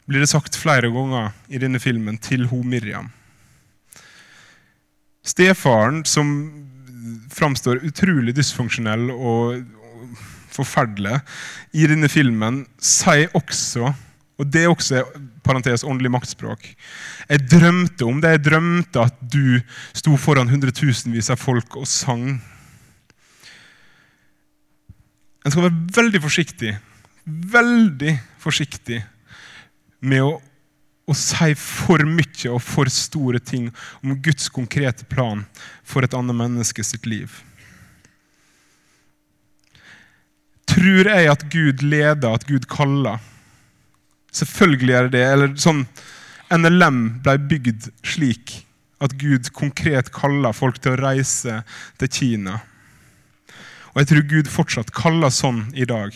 Blir 0.10 0.26
det 0.26 0.32
sagt 0.34 0.58
flere 0.60 0.92
ganger 0.92 1.32
i 1.48 1.62
denne 1.62 1.80
filmen 1.80 2.20
til 2.20 2.50
ho 2.52 2.60
Miriam. 2.68 3.08
Stefaren, 5.26 6.04
som 6.06 6.36
framstår 7.34 7.80
utrolig 7.88 8.36
dysfunksjonell 8.36 9.08
og 9.16 9.64
forferdelig 10.52 11.22
i 11.80 11.88
denne 11.90 12.12
filmen, 12.12 12.66
sier 12.78 13.32
også 13.40 13.96
og 14.36 14.50
det 14.52 14.64
er 14.66 14.72
også 14.72 15.04
parentes 15.46 15.86
åndelig 15.88 16.12
maktspråk. 16.12 16.66
Jeg 17.30 17.46
drømte 17.48 18.08
om 18.08 18.18
det. 18.20 18.34
Jeg 18.36 18.44
drømte 18.50 19.06
at 19.08 19.22
du 19.22 19.62
sto 19.96 20.18
foran 20.20 20.52
hundretusenvis 20.52 21.32
av 21.32 21.40
folk 21.40 21.78
og 21.80 21.88
sang. 21.88 22.26
En 25.46 25.54
skal 25.54 25.70
være 25.70 26.02
veldig 26.02 26.22
forsiktig 26.26 26.74
veldig 27.26 28.14
forsiktig 28.42 29.02
med 30.06 30.22
å, 30.22 30.38
å 31.06 31.18
si 31.18 31.54
for 31.58 32.06
mye 32.08 32.52
og 32.54 32.62
for 32.64 32.92
store 32.94 33.42
ting 33.42 33.72
om 34.04 34.16
Guds 34.22 34.50
konkrete 34.54 35.08
plan 35.10 35.44
for 35.84 36.06
et 36.06 36.14
annet 36.18 36.38
menneske 36.38 36.86
sitt 36.86 37.08
liv. 37.10 37.42
Tror 40.70 41.08
jeg 41.08 41.30
at 41.32 41.46
Gud 41.54 41.82
leder, 41.86 42.36
at 42.36 42.46
Gud 42.50 42.68
kaller? 42.70 43.22
Selvfølgelig 44.36 44.96
er 44.96 45.10
det 45.10 45.16
det. 45.18 45.26
Eller 45.32 45.56
sånn 45.60 45.86
NLM 46.54 47.02
ble 47.26 47.38
bygd 47.50 47.90
slik 48.06 48.60
at 49.04 49.16
Gud 49.20 49.50
konkret 49.56 50.12
kaller 50.16 50.56
folk 50.56 50.80
til 50.82 50.96
å 50.96 51.02
reise 51.02 51.62
til 52.00 52.12
Kina. 52.12 52.60
Og 53.94 54.02
jeg 54.02 54.12
tror 54.12 54.30
Gud 54.32 54.52
fortsatt 54.52 54.94
kaller 54.96 55.32
sånn 55.34 55.66
i 55.76 55.88
dag. 55.88 56.16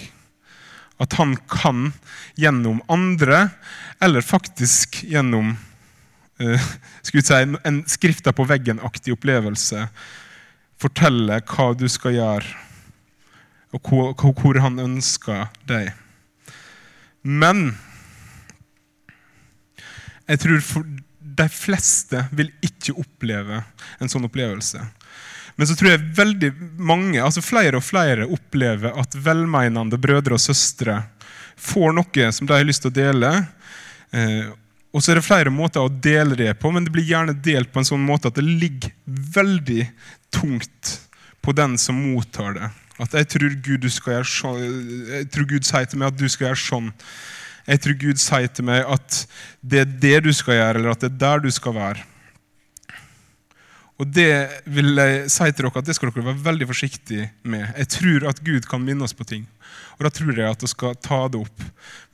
At 1.00 1.16
han 1.16 1.38
kan 1.48 1.94
gjennom 2.40 2.82
andre, 2.92 3.48
eller 4.04 4.26
faktisk 4.26 5.00
gjennom 5.08 5.54
uh, 6.44 6.66
si, 7.08 7.36
en 7.64 7.84
skrifta 7.88 8.34
på 8.36 8.48
veggen-aktig 8.50 9.16
opplevelse, 9.16 9.86
fortelle 10.80 11.40
hva 11.48 11.70
du 11.76 11.88
skal 11.92 12.18
gjøre, 12.18 12.52
og 13.76 13.88
hvor, 13.88 14.36
hvor 14.36 14.60
han 14.64 14.80
ønsker 14.82 15.48
deg. 15.70 15.94
Men 17.24 17.78
jeg 20.30 20.42
tror 20.44 20.64
for 20.64 20.88
de 21.40 21.48
fleste 21.52 22.24
vil 22.36 22.52
ikke 22.66 22.96
oppleve 23.00 23.64
en 24.00 24.12
sånn 24.12 24.28
opplevelse. 24.28 24.82
Men 25.60 25.68
så 25.68 25.76
tror 25.76 25.92
jeg 25.92 26.12
veldig 26.16 26.50
mange, 26.80 27.20
altså 27.20 27.44
flere 27.44 27.80
og 27.80 27.84
flere 27.84 28.28
opplever 28.32 28.96
at 29.00 29.18
velmeinende 29.20 30.00
brødre 30.00 30.38
og 30.38 30.44
søstre 30.44 31.02
får 31.60 31.96
noe 31.98 32.30
som 32.36 32.48
de 32.48 32.56
har 32.56 32.68
lyst 32.68 32.86
til 32.86 32.94
å 32.94 32.96
dele. 32.96 33.32
Eh, 34.16 34.52
og 34.96 35.04
så 35.04 35.12
er 35.12 35.20
det 35.20 35.28
flere 35.28 35.54
måter 35.54 35.84
å 35.84 35.92
dele 35.92 36.38
det 36.40 36.54
på, 36.62 36.72
men 36.74 36.86
det 36.86 36.94
blir 36.94 37.10
gjerne 37.10 37.36
delt 37.46 37.74
på 37.74 37.82
en 37.82 37.90
sånn 37.92 38.06
måte 38.06 38.32
at 38.32 38.40
det 38.40 38.46
ligger 38.48 38.94
veldig 39.36 39.84
tungt 40.34 40.96
på 41.46 41.54
den 41.58 41.76
som 41.82 42.00
mottar 42.14 42.56
det. 42.56 42.70
At 43.00 43.14
jeg 43.16 43.30
tror 43.36 43.54
Gud, 43.64 43.86
sånn, 43.92 44.64
jeg 45.12 45.28
tror 45.32 45.52
Gud 45.52 45.68
sier 45.68 45.86
til 45.88 46.02
meg 46.02 46.14
at 46.14 46.20
du 46.20 46.26
skal 46.28 46.50
gjøre 46.50 46.62
sånn. 46.64 46.90
Jeg 47.70 47.82
tror 47.84 47.98
Gud 48.02 48.22
sier 48.22 48.50
til 48.50 48.66
meg 48.66 48.88
at 48.90 49.24
det 49.62 49.84
er 49.84 49.92
det 50.02 50.16
du 50.26 50.32
skal 50.34 50.58
gjøre, 50.58 50.80
eller 50.80 50.96
at 50.96 51.04
det 51.04 51.12
er 51.12 51.20
der 51.22 51.44
du 51.44 51.52
skal 51.54 51.76
være. 51.76 52.06
Og 54.00 54.08
det 54.16 54.32
vil 54.72 54.96
jeg 54.96 55.28
si 55.28 55.46
til 55.52 55.66
dere 55.68 55.82
at 55.82 55.90
det 55.90 55.96
skal 55.98 56.10
dere 56.10 56.30
være 56.32 56.46
veldig 56.46 56.68
forsiktige 56.70 57.28
med. 57.44 57.68
Jeg 57.76 57.92
tror 57.98 58.30
at 58.32 58.40
Gud 58.48 58.66
kan 58.72 58.82
minne 58.82 59.04
oss 59.04 59.14
på 59.14 59.28
ting. 59.28 59.44
Og 60.00 60.08
da 60.08 60.12
tror 60.16 60.32
jeg 60.32 60.48
at 60.48 60.64
vi 60.64 60.72
skal 60.72 60.96
ta 61.04 61.26
det 61.28 61.42
opp 61.44 61.66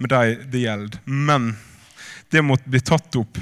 med 0.01 0.11
de 0.11 0.35
det 0.49 0.63
gjelder. 0.65 0.97
Men 1.05 1.53
det 2.33 2.41
må 2.43 2.57
bli 2.65 2.81
tatt 2.81 3.15
opp 3.19 3.37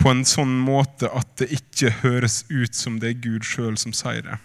på 0.00 0.10
en 0.10 0.24
sånn 0.26 0.52
måte 0.64 1.08
at 1.14 1.30
det 1.38 1.52
ikke 1.54 1.92
høres 2.02 2.42
ut 2.50 2.74
som 2.74 2.98
det 3.00 3.12
er 3.12 3.22
Gud 3.22 3.46
sjøl 3.46 3.78
som 3.78 3.94
sier 3.94 4.24
det. 4.26 4.40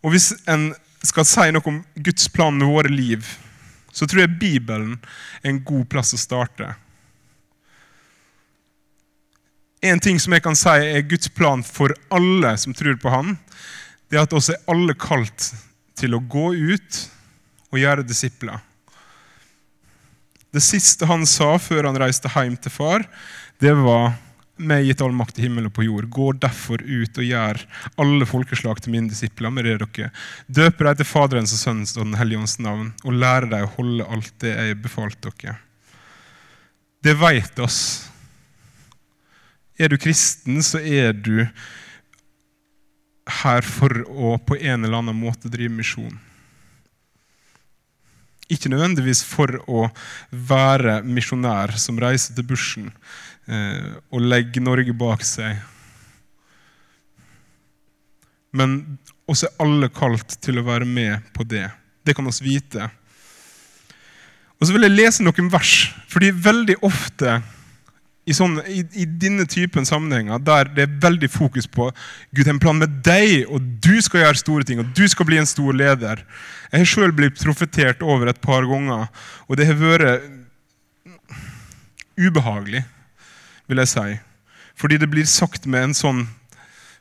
Og 0.00 0.14
hvis 0.14 0.32
en 0.48 0.70
skal 1.04 1.26
si 1.28 1.50
noe 1.52 1.70
om 1.70 1.82
Guds 2.06 2.30
plan 2.32 2.56
med 2.56 2.70
våre 2.70 2.90
liv, 2.90 3.26
så 3.92 4.06
tror 4.06 4.24
jeg 4.24 4.38
Bibelen 4.40 4.98
er 5.42 5.52
en 5.52 5.62
god 5.64 5.88
plass 5.92 6.14
å 6.14 6.20
starte. 6.20 6.72
En 9.80 10.00
ting 10.02 10.18
som 10.20 10.34
jeg 10.34 10.42
kan 10.42 10.58
si 10.58 10.74
er 10.74 11.06
Guds 11.06 11.30
plan 11.30 11.62
for 11.62 11.94
alle 12.14 12.54
som 12.58 12.74
tror 12.74 12.98
på 12.98 13.12
Han, 13.14 13.36
det 14.10 14.18
er 14.18 14.24
at 14.26 14.34
også 14.34 14.56
er 14.56 14.64
alle 14.72 14.96
kalt 14.98 15.52
til 15.98 16.16
å 16.16 16.22
gå 16.22 16.50
ut 16.54 17.02
og 17.70 17.78
gjøre 17.78 18.06
disipler. 18.06 18.58
Det 20.54 20.62
siste 20.64 21.06
han 21.06 21.26
sa 21.28 21.52
før 21.60 21.90
han 21.90 21.98
reiste 22.00 22.30
hjem 22.32 22.56
til 22.56 22.72
far, 22.72 23.04
det 23.60 23.74
var 23.76 24.16
meg 24.58 24.86
gitt 24.86 25.02
all 25.04 25.14
makt 25.14 25.38
i 25.38 25.44
himmelen 25.46 25.70
og 25.70 25.74
på 25.76 25.86
jord. 25.86 26.08
Gå 26.12 26.32
derfor 26.42 26.82
ut 26.82 27.20
og 27.20 27.26
gjør 27.26 27.62
alle 28.02 28.28
folkeslag 28.28 28.82
til 28.82 28.94
mine 28.94 29.10
disipler 29.10 29.52
med 29.54 29.68
det 29.68 29.78
dere 29.78 30.10
døper 30.46 30.90
dem 30.90 31.00
til 31.00 31.08
Faderens 31.08 31.54
og 31.54 31.62
Sønnens 31.62 31.96
og 31.96 32.06
Den 32.06 32.18
hellige 32.18 32.42
ånds 32.42 32.58
navn, 32.62 32.92
og 33.04 33.18
lærer 33.18 33.48
dem 33.50 33.66
å 33.66 33.72
holde 33.78 34.06
alt 34.08 34.32
det 34.44 34.54
jeg 34.54 34.78
befalt 34.82 35.18
dere. 35.24 35.58
Det 37.04 37.14
vet 37.18 37.60
oss. 37.62 37.80
Er 39.78 39.92
du 39.92 39.98
kristen, 40.00 40.62
så 40.62 40.80
er 40.82 41.12
du 41.14 41.46
her 43.44 43.62
for 43.62 44.02
å 44.08 44.38
på 44.40 44.56
en 44.58 44.82
eller 44.84 44.98
annen 44.98 45.18
måte 45.18 45.50
drive 45.52 45.70
misjon. 45.70 46.16
Ikke 48.48 48.70
nødvendigvis 48.72 49.20
for 49.28 49.60
å 49.68 49.86
være 50.32 51.02
misjonær 51.04 51.76
som 51.78 52.00
reiser 52.00 52.34
til 52.34 52.46
bushen 52.48 52.92
eh, 53.48 53.90
og 54.12 54.24
legge 54.24 54.62
Norge 54.62 54.94
bak 54.96 55.24
seg. 55.26 55.58
Men 58.56 58.80
også 59.28 59.48
er 59.48 59.60
alle 59.64 59.90
kalt 59.92 60.38
til 60.44 60.60
å 60.60 60.66
være 60.66 60.88
med 60.88 61.28
på 61.36 61.44
det. 61.44 61.66
Det 62.04 62.14
kan 62.16 62.28
oss 62.28 62.40
vite. 62.44 62.88
Og 64.58 64.66
så 64.66 64.74
vil 64.74 64.88
jeg 64.88 64.96
lese 64.96 65.24
noen 65.24 65.50
vers, 65.52 65.74
fordi 66.10 66.32
veldig 66.34 66.80
ofte 66.86 67.38
i, 68.28 68.34
sånne, 68.36 68.64
i, 68.68 68.82
i, 69.00 69.06
denne 69.08 69.46
typen 69.48 69.86
sammenhenger 69.88 70.40
der 70.44 70.68
det 70.74 70.84
er 70.84 70.96
veldig 71.00 71.30
fokus 71.32 71.68
på 71.70 71.86
Gud 72.34 72.44
har 72.44 72.52
en 72.52 72.60
plan 72.60 72.76
med 72.76 72.98
deg, 73.06 73.46
og 73.48 73.64
du 73.84 73.94
skal 74.04 74.24
gjøre 74.24 74.40
store 74.40 74.66
ting, 74.68 74.82
og 74.82 74.90
du 74.96 75.06
skal 75.08 75.28
bli 75.28 75.38
en 75.40 75.48
stor 75.48 75.76
leder. 75.76 76.24
Jeg 76.72 76.82
har 76.82 76.90
sjøl 76.90 77.14
blitt 77.16 77.40
profetert 77.40 78.04
over 78.04 78.28
et 78.28 78.40
par 78.44 78.66
ganger, 78.68 79.08
og 79.48 79.56
det 79.56 79.68
har 79.70 79.78
vært 79.80 80.26
ubehagelig, 82.18 82.82
vil 83.68 83.82
jeg 83.82 83.92
si. 83.92 84.08
Fordi 84.78 84.98
det 85.00 85.10
blir 85.10 85.28
sagt 85.28 85.66
med 85.66 85.88
en 85.88 85.96
sånn 85.96 86.24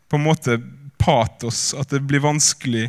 på 0.07 0.19
en 0.19 0.25
måte 0.27 0.59
patos 0.97 1.73
at 1.77 1.91
det 1.93 2.01
blir 2.09 2.23
vanskelig 2.23 2.87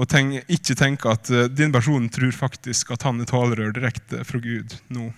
å 0.00 0.06
tenke, 0.08 0.44
ikke 0.50 0.76
tenke 0.78 1.10
at 1.10 1.28
uh, 1.32 1.44
din 1.50 1.72
person 1.74 2.08
tror 2.10 2.32
faktisk 2.34 2.94
at 2.94 3.04
han 3.06 3.20
er 3.20 3.28
talerør 3.28 3.74
direkte 3.76 4.22
fra 4.26 4.40
Gud 4.42 4.76
nå. 4.94 5.10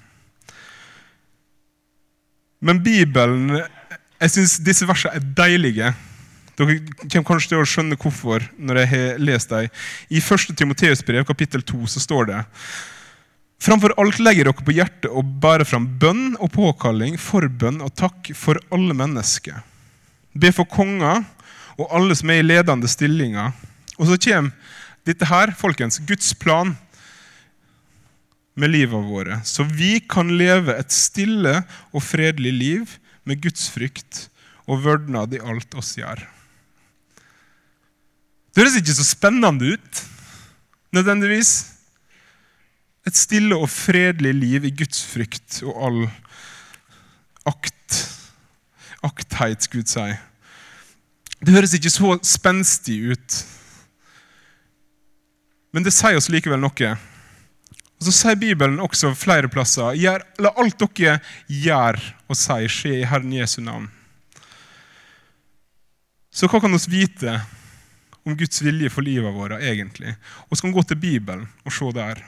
Men 2.65 2.81
Bibelen 2.83 3.53
jeg 4.25 4.33
synes 4.33 4.57
disse 4.65 4.87
versene 4.89 5.19
er 5.19 5.25
deilige. 5.37 5.91
Dere 6.57 6.79
kommer 7.03 7.27
kanskje 7.29 7.51
til 7.53 7.61
å 7.61 7.69
skjønne 7.69 7.99
hvorfor 8.01 8.45
når 8.57 8.81
jeg 8.81 8.91
har 8.93 9.23
lest 9.23 9.51
dem. 9.51 9.71
I 10.09 10.23
1. 10.23 10.55
Timoteus 10.57 11.03
brev, 11.05 11.27
kapittel 11.29 11.65
2, 11.67 11.83
så 11.91 12.01
står 12.01 12.31
det 12.31 12.39
Framfor 13.65 13.95
alt 13.97 14.19
legger 14.21 14.51
dere 14.51 14.65
på 14.67 14.75
hjertet 14.77 15.09
å 15.09 15.23
bære 15.25 15.65
fram 15.65 15.87
bønn 16.01 16.35
og 16.37 16.51
påkalling, 16.53 17.17
forbønn 17.17 17.81
og 17.85 17.95
takk 17.97 18.29
for 18.37 18.61
alle 18.75 18.93
mennesker. 18.97 19.63
Be 20.37 20.51
for 20.53 20.69
konger 20.69 21.23
og 21.79 21.89
alle 21.89 22.17
som 22.19 22.29
er 22.29 22.43
i 22.43 22.45
ledende 22.45 22.91
stillinger. 22.91 23.55
Og 23.97 24.11
så 24.11 24.19
kommer 24.27 24.53
dette 25.09 25.29
her, 25.29 25.55
folkens, 25.57 26.01
Guds 26.05 26.35
plan 26.37 26.75
med 28.55 28.71
livet 28.71 29.09
våre, 29.09 29.41
så 29.45 29.65
vi 29.67 29.97
kan 30.01 30.31
leve 30.39 30.77
et 30.79 30.93
stille 30.95 31.59
og 31.91 32.05
fredelig 32.05 32.53
liv 32.55 32.95
med 33.25 33.41
Guds 33.43 33.67
frykt 33.73 34.27
og 34.69 34.85
vørdnad 34.85 35.35
i 35.35 35.43
alt 35.43 35.75
oss 35.77 35.97
gjør. 35.99 36.21
Det 38.55 38.63
høres 38.63 38.79
ikke 38.79 38.95
så 38.95 39.07
spennende 39.09 39.75
ut, 39.75 40.03
nødvendigvis. 40.95 41.74
Et 43.05 43.17
stille 43.17 43.57
og 43.57 43.69
fredelig 43.69 44.33
liv 44.37 44.69
i 44.69 44.75
Guds 44.75 45.03
frykt 45.05 45.61
og 45.67 45.81
all 45.89 46.05
akt. 47.49 47.99
Aktheit, 49.05 49.67
Gud 49.69 49.91
sier. 49.91 50.17
Det 51.45 51.53
høres 51.53 51.75
ikke 51.77 51.93
så 51.93 52.15
spenstig 52.25 53.03
ut. 53.13 53.41
Men 55.75 55.85
det 55.85 55.93
sier 55.93 56.17
oss 56.17 56.31
likevel 56.33 56.63
noe. 56.63 56.95
Og 57.99 58.07
Så 58.07 58.15
sier 58.15 58.39
Bibelen 58.41 58.81
også 58.81 59.13
flere 59.17 59.51
plasser 59.53 59.97
la 60.01 60.55
alt 60.57 60.81
dere 60.81 61.19
gjør 61.49 62.01
og 62.29 62.39
sier, 62.39 62.71
skje 62.71 63.01
i 63.03 63.09
Herren 63.09 63.33
Jesu 63.33 63.61
navn. 63.61 63.91
Så 66.35 66.49
hva 66.49 66.59
kan 66.63 66.73
vi 66.73 67.05
vite 67.05 67.37
om 68.25 68.37
Guds 68.37 68.63
vilje 68.65 68.91
for 68.91 69.05
livet 69.07 69.35
vårt 69.35 69.61
egentlig? 69.61 70.17
Vi 70.51 70.61
kan 70.61 70.73
gå 70.73 70.83
til 70.83 70.97
Bibelen 70.97 71.47
og 71.65 71.73
se 71.73 71.93
der. 71.95 72.25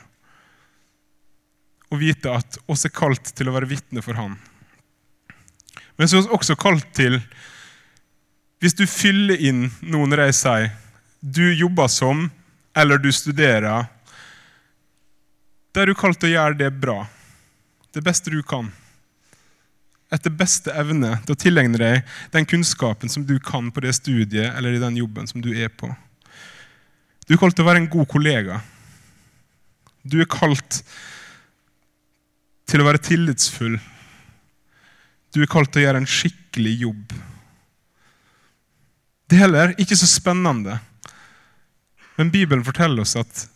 Og 1.93 2.01
vite 2.01 2.33
at 2.33 2.59
oss 2.71 2.87
er 2.87 2.95
kalt 2.95 3.31
til 3.37 3.49
å 3.49 3.55
være 3.55 3.69
vitne 3.71 4.03
for 4.03 4.19
Han. 4.19 4.35
Men 5.97 6.09
så 6.09 6.19
er 6.19 6.27
vi 6.27 6.37
også 6.37 6.57
kalt 6.61 6.89
til 6.97 7.21
Hvis 8.61 8.77
du 8.77 8.87
fyller 8.89 9.41
inn 9.49 9.69
noen 9.85 10.13
når 10.13 10.27
jeg 10.27 10.41
sier 10.41 10.75
du 11.21 11.43
jobber 11.57 11.89
som, 11.91 12.29
eller 12.77 13.01
du 13.03 13.09
studerer, 13.13 13.87
da 15.73 15.83
er 15.83 15.91
du 15.91 15.97
kalt 15.99 16.21
til 16.21 16.29
å 16.29 16.35
gjøre 16.37 16.59
det 16.61 16.69
bra. 16.77 17.01
Det 17.91 18.03
beste 18.05 18.31
du 18.31 18.39
kan. 18.47 18.69
Etter 20.13 20.31
beste 20.31 20.71
evne 20.77 21.17
til 21.25 21.35
å 21.35 21.41
tilegne 21.41 21.81
deg 21.81 22.15
den 22.37 22.47
kunnskapen 22.47 23.11
som 23.11 23.25
du 23.27 23.35
kan 23.43 23.73
på 23.75 23.83
det 23.83 23.97
studiet 23.97 24.53
eller 24.53 24.77
i 24.77 24.83
den 24.83 25.01
jobben 25.01 25.27
som 25.27 25.43
du 25.43 25.51
er 25.51 25.73
på. 25.73 25.91
Du 27.27 27.35
er 27.35 27.43
kalt 27.43 27.59
til 27.59 27.67
å 27.67 27.71
være 27.73 27.83
en 27.83 27.91
god 27.91 28.07
kollega. 28.13 28.61
Du 30.07 30.21
er 30.23 30.31
kalt 30.31 30.79
til 30.79 30.85
å 32.75 32.87
være 32.87 33.03
tillitsfull. 33.03 33.79
Du 35.33 35.43
er 35.43 35.51
kalt 35.51 35.73
til 35.73 35.85
å 35.85 35.87
gjøre 35.87 36.03
en 36.03 36.11
skikkelig 36.11 36.75
jobb. 36.83 37.15
Det 39.27 39.37
er 39.37 39.45
heller 39.47 39.75
ikke 39.79 39.99
så 39.99 40.09
spennende. 40.11 40.79
Men 42.17 42.33
Bibelen 42.33 42.65
forteller 42.67 43.05
oss 43.05 43.17
at 43.19 43.47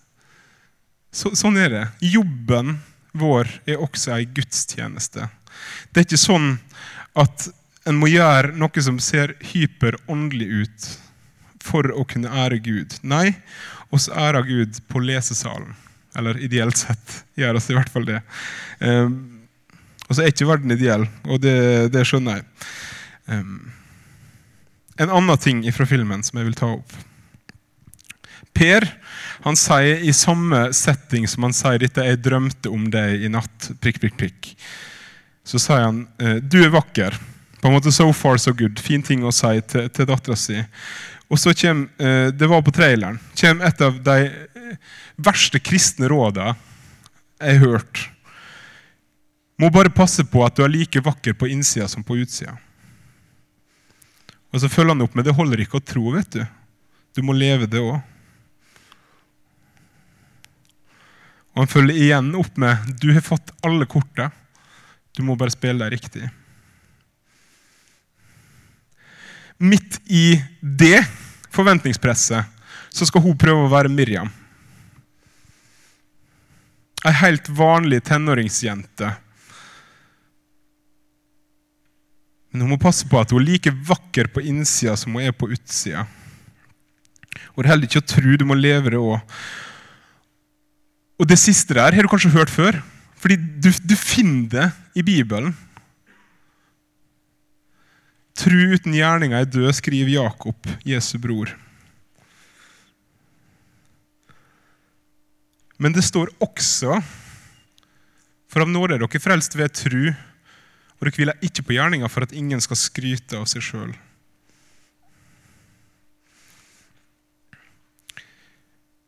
så, 1.10 1.32
sånn 1.34 1.58
er 1.58 1.72
det. 1.74 1.84
Jobben 2.12 2.76
vår 3.18 3.48
er 3.66 3.82
også 3.82 4.14
ei 4.14 4.26
gudstjeneste. 4.30 5.26
Det 5.90 6.02
er 6.02 6.06
ikke 6.06 6.20
sånn 6.20 6.52
at 7.18 7.48
en 7.88 7.98
må 7.98 8.10
gjøre 8.10 8.54
noe 8.60 8.84
som 8.84 9.00
ser 9.02 9.34
hyperåndelig 9.52 10.48
ut 10.62 10.90
for 11.64 11.90
å 11.92 12.04
kunne 12.08 12.30
ære 12.44 12.60
Gud. 12.62 12.98
Nei, 13.02 13.32
oss 13.90 14.08
ærer 14.12 14.46
Gud 14.46 14.82
på 14.90 15.02
lesesalen. 15.02 15.74
Eller 16.18 16.40
ideelt 16.42 16.78
sett 16.78 17.20
gjør 17.38 17.60
oss 17.60 17.68
i 17.70 17.76
hvert 17.76 17.92
fall 17.92 18.08
det. 18.08 18.20
Um, 18.80 19.40
og 20.08 20.16
så 20.16 20.24
er 20.24 20.32
ikke 20.32 20.48
verden 20.48 20.74
ideell, 20.74 21.06
og 21.30 21.38
det, 21.44 21.92
det 21.94 22.02
skjønner 22.08 22.40
jeg. 22.40 22.46
Um, 23.30 23.70
en 25.00 25.12
annen 25.14 25.38
ting 25.40 25.62
fra 25.72 25.86
filmen 25.86 26.24
som 26.26 26.40
jeg 26.40 26.48
vil 26.48 26.58
ta 26.58 26.72
opp. 26.74 26.96
Per 28.56 28.84
han 29.44 29.56
sier 29.56 30.02
i 30.04 30.12
samme 30.12 30.66
setting 30.76 31.28
som 31.30 31.46
han 31.46 31.54
sier 31.56 31.80
dette 31.80 32.04
'Jeg 32.04 32.20
drømte 32.20 32.68
om 32.68 32.90
deg 32.92 33.24
i 33.24 33.30
natt', 33.32 33.70
prikk, 33.80 34.00
prikk, 34.02 34.16
prikk. 34.20 34.50
Så 35.44 35.58
sier 35.62 35.86
han 35.86 36.06
eh, 36.20 36.42
'Du 36.42 36.58
er 36.64 36.74
vakker'. 36.74 37.16
På 37.60 37.68
en 37.68 37.76
måte 37.76 37.92
so 37.92 38.12
far 38.12 38.36
so 38.36 38.52
good. 38.52 38.78
Fin 38.80 39.02
ting 39.02 39.24
å 39.24 39.32
si 39.32 39.60
til, 39.68 39.88
til 39.88 40.06
dattera 40.08 40.36
si. 40.36 40.60
Og 41.30 41.38
så 41.38 41.54
kommer, 41.54 41.88
eh, 41.98 42.30
Det 42.30 42.48
var 42.48 42.62
på 42.62 42.72
traileren. 42.72 43.18
kommer 43.40 43.66
et 43.66 43.80
av 43.80 44.02
de 44.02 44.32
verste 45.16 45.60
kristne 45.62 46.08
råda 46.10 46.54
jeg 47.40 47.58
har 47.58 47.62
hørt. 47.64 48.02
Må 49.60 49.70
bare 49.72 49.92
passe 49.92 50.24
på 50.24 50.42
at 50.44 50.56
du 50.56 50.64
er 50.64 50.72
like 50.72 51.02
vakker 51.04 51.36
på 51.36 51.48
innsida 51.52 51.88
som 51.88 52.04
på 52.04 52.18
utsida. 52.20 52.54
Og 54.50 54.62
så 54.62 54.70
følger 54.72 54.94
han 54.94 55.04
opp 55.04 55.14
med 55.14 55.26
det 55.28 55.36
holder 55.36 55.62
ikke 55.62 55.78
å 55.78 55.84
tro, 55.84 56.10
vet 56.14 56.32
du. 56.34 56.42
Du 57.16 57.22
må 57.26 57.34
leve 57.36 57.68
det 57.70 57.82
òg. 57.82 58.00
Og 61.50 61.64
han 61.64 61.70
følger 61.70 61.98
igjen 61.98 62.32
opp 62.38 62.58
med 62.60 62.92
du 63.02 63.10
har 63.12 63.24
fått 63.26 63.52
alle 63.66 63.86
korta. 63.90 64.30
Du 65.16 65.22
må 65.26 65.36
bare 65.36 65.52
spille 65.52 65.82
deg 65.82 65.98
riktig. 65.98 66.28
Midt 69.60 69.98
i 70.08 70.40
det 70.62 71.02
forventningspresset 71.52 72.46
så 72.90 73.06
skal 73.06 73.22
hun 73.26 73.38
prøve 73.38 73.66
å 73.66 73.72
være 73.72 73.92
Miriam. 73.92 74.30
Ei 77.08 77.16
helt 77.16 77.48
vanlig 77.56 78.02
tenåringsjente. 78.04 79.14
Men 82.50 82.64
hun 82.64 82.72
må 82.74 82.80
passe 82.82 83.06
på 83.08 83.20
at 83.20 83.30
hun 83.32 83.40
er 83.40 83.52
like 83.52 83.72
vakker 83.88 84.28
på 84.34 84.42
innsida 84.50 84.96
som 84.98 85.14
hun 85.16 85.24
er 85.24 85.32
på 85.36 85.48
utsida. 85.54 86.04
Og 87.54 87.62
det 87.62 87.68
er 87.68 87.72
heller 87.72 87.88
ikke 87.88 88.02
å 88.02 88.10
tro, 88.10 88.36
du 88.36 88.46
må 88.48 88.58
leve 88.58 88.92
det 88.92 89.00
òg. 89.00 89.20
Og 91.20 91.28
det 91.28 91.38
siste 91.40 91.76
der 91.76 91.94
har 91.94 92.04
du 92.04 92.10
kanskje 92.10 92.32
hørt 92.34 92.52
før, 92.52 92.80
fordi 93.20 93.36
du, 93.36 93.70
du 93.70 93.96
finner 93.96 94.48
det 94.52 94.68
i 94.96 95.04
Bibelen. 95.06 95.54
Tru 98.40 98.72
uten 98.72 98.96
gjerninga 98.96 99.42
er 99.42 99.50
død, 99.50 99.72
skriver 99.76 100.14
Jakob, 100.14 100.68
Jesu 100.88 101.18
bror. 101.20 101.52
Men 105.80 105.96
det 105.96 106.04
står 106.04 106.28
også 106.44 106.98
For 108.50 108.64
av 108.64 108.68
nåde 108.68 108.98
er 108.98 109.02
dere 109.02 109.22
frelst 109.22 109.54
ved 109.56 109.72
tru, 109.78 110.10
og 110.10 111.06
dere 111.06 111.14
hviler 111.16 111.44
ikke 111.46 111.62
på 111.64 111.76
gjerninga 111.76 112.08
for 112.10 112.26
at 112.26 112.34
ingen 112.36 112.60
skal 112.60 112.76
skryte 112.76 113.38
av 113.38 113.46
seg 113.48 113.62
sjøl. 113.64 113.92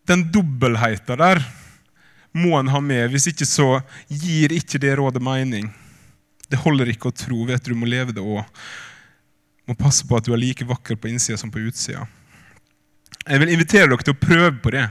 Den 0.09 0.25
dobbeltheta 0.33 1.17
der 1.19 1.43
må 2.33 2.55
en 2.59 2.71
ha 2.73 2.81
med. 2.81 3.11
Hvis 3.13 3.29
ikke 3.31 3.47
så 3.51 3.69
gir 4.09 4.55
ikke 4.55 4.81
det 4.83 4.95
rådet 4.99 5.23
mening. 5.23 5.69
Det 6.49 6.61
holder 6.63 6.95
ikke 6.95 7.11
å 7.11 7.17
tro. 7.17 7.45
vet 7.51 7.65
Du 7.65 7.75
du 7.75 7.79
må 7.83 7.91
leve 7.91 8.15
det 8.15 8.23
òg. 8.23 8.47
Må 9.69 9.77
passe 9.79 10.07
på 10.07 10.17
at 10.17 10.27
du 10.27 10.33
er 10.33 10.41
like 10.41 10.67
vakker 10.67 10.97
på 10.97 11.11
innsida 11.11 11.39
som 11.39 11.51
på 11.53 11.63
utsida. 11.63 12.07
Jeg 13.27 13.43
vil 13.43 13.53
invitere 13.55 13.91
dere 13.91 14.07
til 14.07 14.17
å 14.17 14.23
prøve 14.23 14.57
på 14.63 14.73
det. 14.75 14.89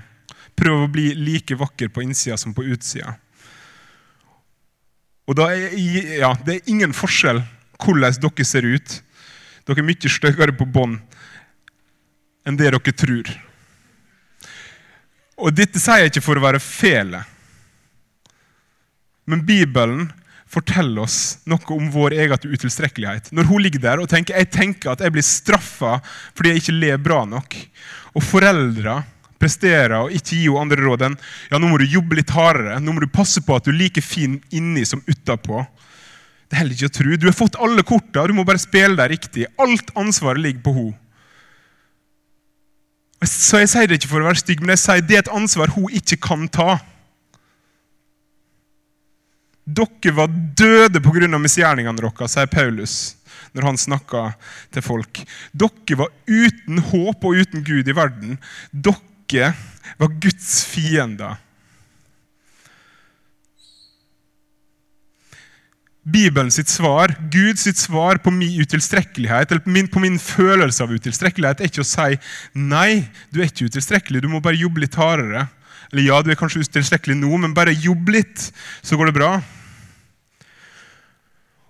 Prøv 0.57 0.85
å 0.85 0.91
bli 0.91 1.11
like 1.17 1.57
vakker 1.57 1.91
på 1.93 2.03
innsida 2.05 2.37
som 2.37 2.53
på 2.53 2.65
utsida. 2.73 3.15
Og 5.29 5.39
er, 5.45 5.71
ja, 6.19 6.33
Det 6.45 6.55
er 6.55 6.71
ingen 6.71 6.93
forskjell 6.93 7.41
hvordan 7.81 8.19
dere 8.21 8.45
ser 8.45 8.67
ut. 8.67 8.97
Dere 9.65 9.81
er 9.81 9.87
mye 9.87 10.11
styggere 10.11 10.57
på 10.57 10.67
bånd 10.67 10.99
enn 12.45 12.57
det 12.57 12.71
dere 12.71 12.93
tror. 12.97 13.29
Og 15.41 15.53
Dette 15.53 15.79
sier 15.81 16.03
jeg 16.03 16.11
ikke 16.11 16.25
for 16.25 16.37
å 16.37 16.43
være 16.43 16.61
fele. 16.61 17.21
Men 19.29 19.45
Bibelen 19.45 20.09
forteller 20.51 21.05
oss 21.05 21.39
noe 21.47 21.63
om 21.71 21.87
vår 21.93 22.17
egen 22.19 22.51
utilstrekkelighet. 22.51 23.31
Når 23.31 23.47
hun 23.47 23.63
ligger 23.63 23.83
der 23.85 24.01
og 24.03 24.09
tenker 24.11 24.35
jeg 24.35 24.51
tenker 24.51 24.91
at 24.91 25.03
jeg 25.05 25.13
blir 25.15 25.25
straffa 25.25 25.99
fordi 26.35 26.51
jeg 26.51 26.63
ikke 26.63 26.77
ler 26.81 27.01
bra 27.01 27.21
nok, 27.29 27.55
og 28.17 28.25
foreldre 28.25 28.97
presterer 29.41 29.97
og 29.97 30.13
ikke 30.15 30.38
gir 30.38 30.54
henne 30.54 30.65
andre 30.67 30.86
råd 30.86 31.06
enn 31.10 31.17
ja, 31.51 31.60
nå 31.60 31.67
må 31.67 31.80
du 31.82 31.88
jobbe 31.89 32.19
litt 32.19 32.34
hardere, 32.36 32.80
nå 32.80 32.93
må 32.93 33.04
du 33.04 33.10
passe 33.12 33.41
på 33.43 33.58
at 33.58 33.65
du 33.65 33.73
er 33.73 33.80
like 33.80 34.04
fin 34.06 34.39
inni 34.54 34.86
som 34.88 35.04
utapå. 35.10 35.65
Det 36.51 36.58
er 36.58 36.63
heller 36.63 36.75
ikke 36.75 36.91
å 36.91 36.97
tro. 36.97 37.15
Du 37.15 37.30
har 37.30 37.38
fått 37.38 37.60
alle 37.63 37.84
korta, 37.88 38.25
du 38.27 38.36
må 38.36 38.43
bare 38.47 38.60
spille 38.60 38.97
deg 38.99 39.13
riktig. 39.13 39.45
Alt 39.62 39.93
ansvaret 39.95 40.43
ligger 40.43 40.65
på 40.65 40.75
henne. 40.75 40.97
Så 43.21 43.60
Jeg 43.62 43.69
sier 43.69 43.88
det 43.88 43.99
ikke 43.99 44.10
for 44.10 44.23
å 44.23 44.27
være 44.32 44.41
stygg, 44.41 44.63
men 44.63 44.73
jeg 44.73 44.82
sier 44.82 45.04
det 45.06 45.17
er 45.17 45.23
et 45.23 45.36
ansvar 45.36 45.71
hun 45.75 45.93
ikke 45.93 46.17
kan 46.25 46.47
ta. 46.49 46.80
Dere 49.63 50.13
var 50.17 50.32
døde 50.58 50.99
pga. 50.99 51.38
misgjerningene 51.38 52.01
deres, 52.01 52.34
sier 52.34 52.49
Paulus 52.49 52.95
når 53.54 53.67
han 53.67 53.77
snakker 53.77 54.34
til 54.73 54.84
folk. 54.84 55.21
Dere 55.54 55.99
var 55.99 56.12
uten 56.27 56.82
håp 56.91 57.23
og 57.23 57.38
uten 57.38 57.63
Gud 57.63 57.88
i 57.88 57.95
verden. 57.95 58.38
Dere 58.71 59.11
var 60.02 60.20
Guds 60.22 60.65
fiender. 60.65 61.39
Bibelen 66.02 66.50
sitt 66.52 66.70
svar, 66.70 67.13
Gud 67.32 67.60
sitt 67.60 67.78
svar 67.78 68.17
på 68.17 68.32
min 68.34 68.62
utilstrekkelighet, 68.62 69.52
eller 69.52 69.62
på 69.62 69.70
min, 69.70 69.88
på 69.88 70.02
min, 70.02 70.17
følelse 70.20 70.84
av 70.84 70.94
utilstrekkelighet, 70.98 71.62
er 71.62 71.70
ikke 71.70 71.84
å 71.84 71.88
si 71.88 72.17
nei, 72.58 73.04
du 73.30 73.41
er 73.41 73.52
ikke 73.52 73.70
utilstrekkelig, 73.70 74.24
du 74.24 74.32
må 74.32 74.41
bare 74.41 74.58
jobbe 74.58 74.82
litt 74.82 74.98
hardere. 74.98 75.46
Eller 75.91 76.08
ja, 76.08 76.22
du 76.24 76.32
er 76.32 76.39
kanskje 76.39 76.63
utilstrekkelig 76.65 77.20
nå, 77.20 77.30
men 77.44 77.54
bare 77.54 77.76
jobb 77.78 78.10
litt, 78.15 78.48
så 78.82 78.98
går 78.98 79.12
det 79.12 79.17
bra. 79.20 79.36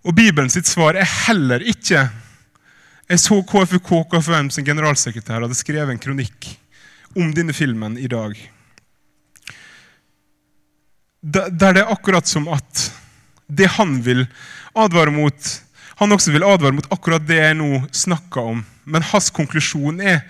Og 0.07 0.15
Bibelen 0.15 0.49
sitt 0.49 0.69
svar 0.69 0.97
er 0.97 1.05
heller 1.27 1.61
ikke 1.61 2.07
Jeg 3.11 3.19
så 3.21 3.35
KFUK 3.45 3.89
KFUM 4.09 4.47
sin 4.49 4.65
generalsekretær 4.65 5.43
hadde 5.43 5.57
skrevet 5.59 5.91
en 5.91 5.99
kronikk 5.99 6.47
om 7.15 7.33
denne 7.35 7.53
filmen 7.53 7.97
i 7.97 8.07
dag. 8.11 8.37
Der 11.21 11.49
det 11.51 11.83
er 11.83 11.91
akkurat 11.91 12.27
som 12.27 12.47
at 12.49 12.87
det 13.47 13.67
han 13.77 13.99
vil 14.01 14.25
advare 14.73 15.11
mot 15.11 15.61
Han 16.01 16.15
også 16.15 16.31
vil 16.33 16.43
advare 16.43 16.73
mot 16.73 16.87
akkurat 16.89 17.21
det 17.27 17.35
jeg 17.37 17.55
nå 17.59 17.83
snakker 17.93 18.41
om. 18.41 18.63
Men 18.89 19.03
hans 19.05 19.29
konklusjon 19.29 19.99
er 20.01 20.23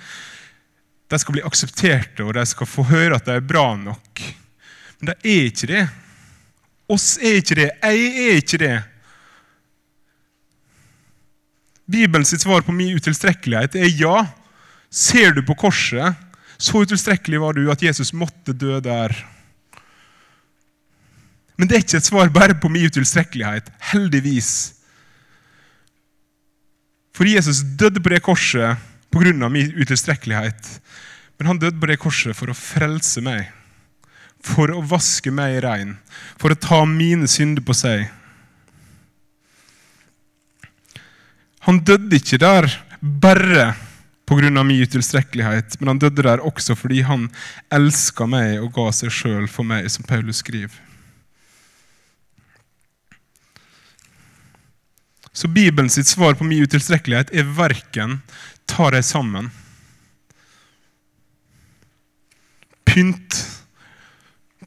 de 1.08 1.20
skal 1.20 1.38
bli 1.38 1.44
aksepterte, 1.48 2.26
og 2.26 2.34
de 2.36 2.44
skal 2.48 2.68
få 2.68 2.84
høre 2.90 3.16
at 3.16 3.28
de 3.28 3.38
er 3.38 3.46
bra 3.48 3.70
nok. 3.80 4.22
Men 5.00 5.12
de 5.12 5.16
er 5.16 5.48
ikke 5.48 5.70
det. 5.70 5.86
Oss 6.92 7.14
er 7.20 7.40
ikke 7.40 7.58
det. 7.62 7.70
Jeg 7.72 8.12
er 8.26 8.42
ikke 8.42 8.60
det. 8.60 8.76
Bibelens 11.92 12.36
svar 12.42 12.64
på 12.68 12.76
min 12.76 12.96
utilstrekkelighet 12.96 13.76
er 13.80 13.96
ja. 13.96 14.26
Ser 14.92 15.32
du 15.36 15.42
på 15.48 15.56
korset, 15.56 16.20
så 16.62 16.84
utilstrekkelig 16.86 17.40
var 17.42 17.58
du 17.58 17.64
at 17.74 17.82
Jesus 17.82 18.14
måtte 18.14 18.54
dø 18.54 18.78
der. 18.84 19.16
Men 21.58 21.70
det 21.70 21.76
er 21.78 21.84
ikke 21.84 21.98
et 21.98 22.10
svar 22.10 22.30
bare 22.34 22.58
på 22.58 22.70
min 22.70 22.86
utilstrekkelighet. 22.86 23.72
Heldigvis. 23.92 24.52
For 27.18 27.30
Jesus 27.30 27.64
døde 27.78 28.02
på 28.02 28.14
det 28.14 28.22
korset 28.26 28.78
pga. 29.12 29.50
min 29.50 29.74
utilstrekkelighet. 29.74 30.82
Men 31.38 31.48
han 31.48 31.60
døde 31.60 31.80
på 31.80 31.90
det 31.90 32.00
korset 32.00 32.38
for 32.38 32.50
å 32.50 32.58
frelse 32.58 33.22
meg. 33.22 33.50
For 34.42 34.70
å 34.70 34.82
vaske 34.82 35.32
meg 35.34 35.64
rein. 35.66 35.98
For 36.38 36.54
å 36.54 36.58
ta 36.58 36.86
mine 36.86 37.28
synder 37.28 37.66
på 37.66 37.74
seg. 37.74 38.06
Han 41.66 41.82
døde 41.86 42.18
ikke 42.18 42.42
der 42.42 42.70
bare 43.02 43.74
pga. 44.32 44.64
min 44.64 44.82
utilstrekkelighet, 44.82 45.80
men 45.80 45.88
han 45.88 46.00
døde 46.00 46.24
der 46.24 46.40
også 46.40 46.76
fordi 46.76 47.02
han 47.04 47.28
elska 47.72 48.26
meg 48.26 48.62
og 48.62 48.72
ga 48.78 48.88
seg 48.96 49.12
sjøl 49.12 49.48
for 49.52 49.68
meg, 49.68 49.90
som 49.92 50.08
Paulus 50.08 50.40
skriver. 50.40 50.72
Så 55.34 55.48
Bibelen 55.48 55.90
sitt 55.90 56.08
svar 56.08 56.36
på 56.36 56.44
min 56.44 56.64
utilstrekkelighet 56.64 57.32
er 57.32 57.48
verken 57.56 58.20
ta 58.68 58.90
deg 58.92 59.04
sammen. 59.04 59.50
Pynt 62.88 63.38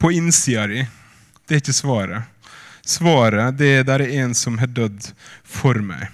på 0.01 0.11
innsida 0.11 0.65
di. 0.69 0.85
Det 1.45 1.57
er 1.57 1.61
ikke 1.61 1.77
svaret. 1.77 2.29
Svaret 2.85 3.57
det 3.57 3.71
er 3.79 3.85
der 3.85 4.05
er 4.05 4.13
en 4.21 4.33
som 4.37 4.57
har 4.61 4.69
dødd 4.69 5.11
for 5.41 5.77
meg. 5.81 6.09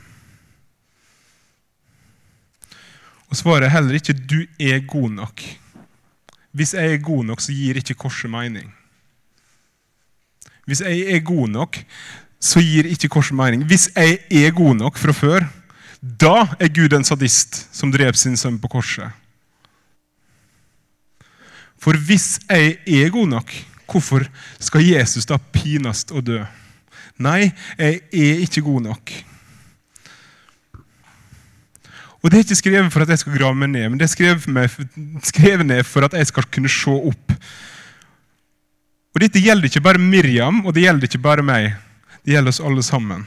Og 3.32 3.39
svaret 3.39 3.63
er 3.63 3.71
heller 3.71 3.95
ikke 3.95 4.13
'du 4.13 4.45
er 4.59 4.84
god 4.88 5.09
nok'. 5.09 5.57
Hvis 6.51 6.73
jeg 6.73 6.93
er 6.93 6.97
god 6.97 7.23
nok, 7.25 7.41
så 7.41 7.53
gir 7.55 7.79
ikke 7.79 7.93
korset 7.93 8.29
mening. 8.29 8.73
Hvis 10.65 10.82
jeg 10.82 10.99
er 10.99 11.19
god 11.19 11.47
nok, 11.47 11.77
så 12.39 12.59
gir 12.59 12.86
ikke 12.86 13.07
korset 13.07 13.36
mening. 13.36 13.63
Hvis 13.63 13.89
jeg 13.95 14.19
er 14.32 14.51
god 14.51 14.75
nok 14.75 14.97
fra 14.97 15.11
før, 15.11 15.47
da 16.01 16.47
er 16.59 16.67
Gud 16.73 16.93
en 16.93 17.03
sadist 17.03 17.69
som 17.71 17.91
drev 17.91 18.13
sin 18.13 18.38
sønn 18.38 18.59
på 18.59 18.67
korset. 18.67 19.11
For 21.82 21.97
hvis 21.97 22.39
jeg 22.49 22.77
er 22.86 23.09
god 23.09 23.27
nok, 23.27 23.53
hvorfor 23.91 24.25
skal 24.59 24.86
Jesus 24.86 25.25
da 25.25 25.38
pinast 25.38 26.11
og 26.11 26.25
dø? 26.25 26.43
Nei, 27.17 27.51
jeg 27.77 28.01
er 28.13 28.41
ikke 28.45 28.61
god 28.61 28.82
nok. 28.82 29.13
Og 32.22 32.30
Det 32.30 32.38
er 32.38 32.45
ikke 32.45 32.59
skrevet 32.59 32.93
for 32.93 33.01
at 33.01 33.09
jeg 33.09 33.24
skal 33.24 33.38
grave 33.38 33.57
meg 33.57 33.72
ned, 33.74 33.89
men 33.89 33.97
det 33.97 34.05
er 34.05 34.13
skrevet, 34.13 35.65
ned 35.65 35.84
for 35.89 36.05
at 36.05 36.13
jeg 36.13 36.30
skal 36.30 36.45
kunne 36.53 36.69
se 36.69 36.93
opp. 36.93 37.34
Og 39.11 39.24
Dette 39.24 39.41
gjelder 39.41 39.67
ikke 39.67 39.84
bare 39.84 40.01
Miriam, 40.01 40.61
og 40.65 40.76
det 40.76 40.86
gjelder 40.86 41.09
ikke 41.09 41.24
bare 41.24 41.45
meg. 41.45 41.74
Det 42.22 42.36
gjelder 42.36 42.53
oss 42.53 42.61
alle 42.61 42.84
sammen. 42.86 43.26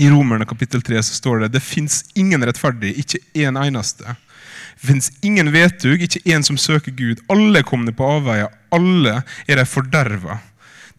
I 0.00 0.10
Romerne 0.12 0.46
kapittel 0.48 0.82
3 0.84 1.00
så 1.04 1.16
står 1.16 1.44
det 1.44 1.54
det 1.56 1.64
fins 1.64 2.02
ingen 2.14 2.44
rettferdig, 2.44 2.94
ikke 3.00 3.20
en 3.46 3.58
eneste. 3.60 4.14
Det 4.80 4.88
fins 4.88 5.10
ingen 5.24 5.48
vetug, 5.52 6.00
ikke 6.00 6.22
en 6.32 6.44
som 6.44 6.60
søker 6.60 6.92
Gud. 6.96 7.20
Alle 7.32 7.60
er 7.60 7.66
kommet 7.68 7.96
på 7.96 8.08
avveier, 8.08 8.52
alle 8.72 9.22
er 9.48 9.60
de 9.60 9.66
forderva. 9.68 10.40